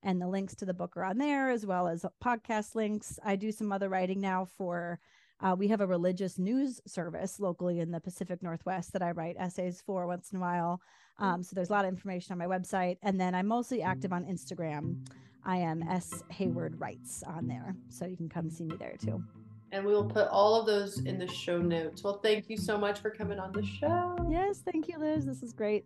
and 0.03 0.21
the 0.21 0.27
links 0.27 0.55
to 0.55 0.65
the 0.65 0.73
book 0.73 0.97
are 0.97 1.05
on 1.05 1.17
there 1.17 1.49
as 1.49 1.65
well 1.65 1.87
as 1.87 2.05
podcast 2.21 2.75
links. 2.75 3.17
I 3.23 3.37
do 3.37 3.53
some 3.53 3.71
other 3.71 3.87
writing 3.87 4.19
now 4.19 4.43
for 4.57 4.99
uh, 5.39 5.55
we 5.57 5.67
have 5.67 5.81
a 5.81 5.87
religious 5.87 6.39
news 6.39 6.81
service 6.87 7.39
locally 7.39 7.79
in 7.79 7.91
the 7.91 7.99
Pacific 7.99 8.41
Northwest 8.41 8.93
that 8.93 9.01
I 9.01 9.11
write 9.11 9.35
essays 9.37 9.81
for 9.85 10.07
once 10.07 10.31
in 10.31 10.37
a 10.37 10.41
while. 10.41 10.81
Um, 11.19 11.43
so 11.43 11.55
there's 11.55 11.69
a 11.69 11.73
lot 11.73 11.85
of 11.85 11.89
information 11.89 12.33
on 12.33 12.37
my 12.39 12.45
website. 12.45 12.97
And 13.03 13.19
then 13.19 13.35
I'm 13.35 13.47
mostly 13.47 13.81
active 13.81 14.13
on 14.13 14.25
Instagram. 14.25 14.97
I 15.45 15.57
am 15.57 15.83
S 15.83 16.23
Hayward 16.29 16.79
Writes 16.79 17.23
on 17.23 17.47
there. 17.47 17.75
So 17.89 18.05
you 18.05 18.17
can 18.17 18.29
come 18.29 18.49
see 18.49 18.65
me 18.65 18.75
there 18.77 18.95
too. 18.97 19.23
And 19.71 19.85
we 19.85 19.93
will 19.93 20.05
put 20.05 20.27
all 20.29 20.55
of 20.55 20.65
those 20.65 20.99
in 20.99 21.19
the 21.19 21.27
show 21.27 21.57
notes. 21.57 22.03
Well, 22.03 22.19
thank 22.23 22.49
you 22.49 22.57
so 22.57 22.77
much 22.77 22.99
for 22.99 23.09
coming 23.09 23.37
on 23.37 23.51
the 23.51 23.65
show. 23.65 24.15
Yes, 24.29 24.59
thank 24.59 24.87
you, 24.87 24.97
Liz. 24.97 25.25
This 25.25 25.43
is 25.43 25.53
great. 25.53 25.85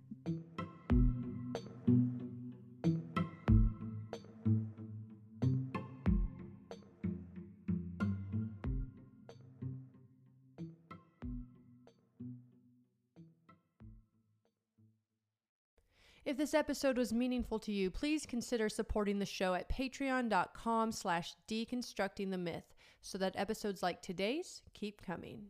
This 16.42 16.56
episode 16.56 16.98
was 16.98 17.14
meaningful 17.14 17.60
to 17.60 17.72
you, 17.72 17.92
please 17.92 18.26
consider 18.26 18.68
supporting 18.68 19.20
the 19.20 19.26
show 19.28 19.54
at 19.54 19.70
patreon.com 19.70 20.92
slash 20.92 21.36
deconstructing 21.48 22.32
the 22.32 22.38
myth 22.38 22.74
so 23.00 23.20
that 23.20 23.36
episodes 23.38 23.84
like 23.84 24.02
today's 24.02 24.64
keep 24.74 25.06
coming. 25.06 25.44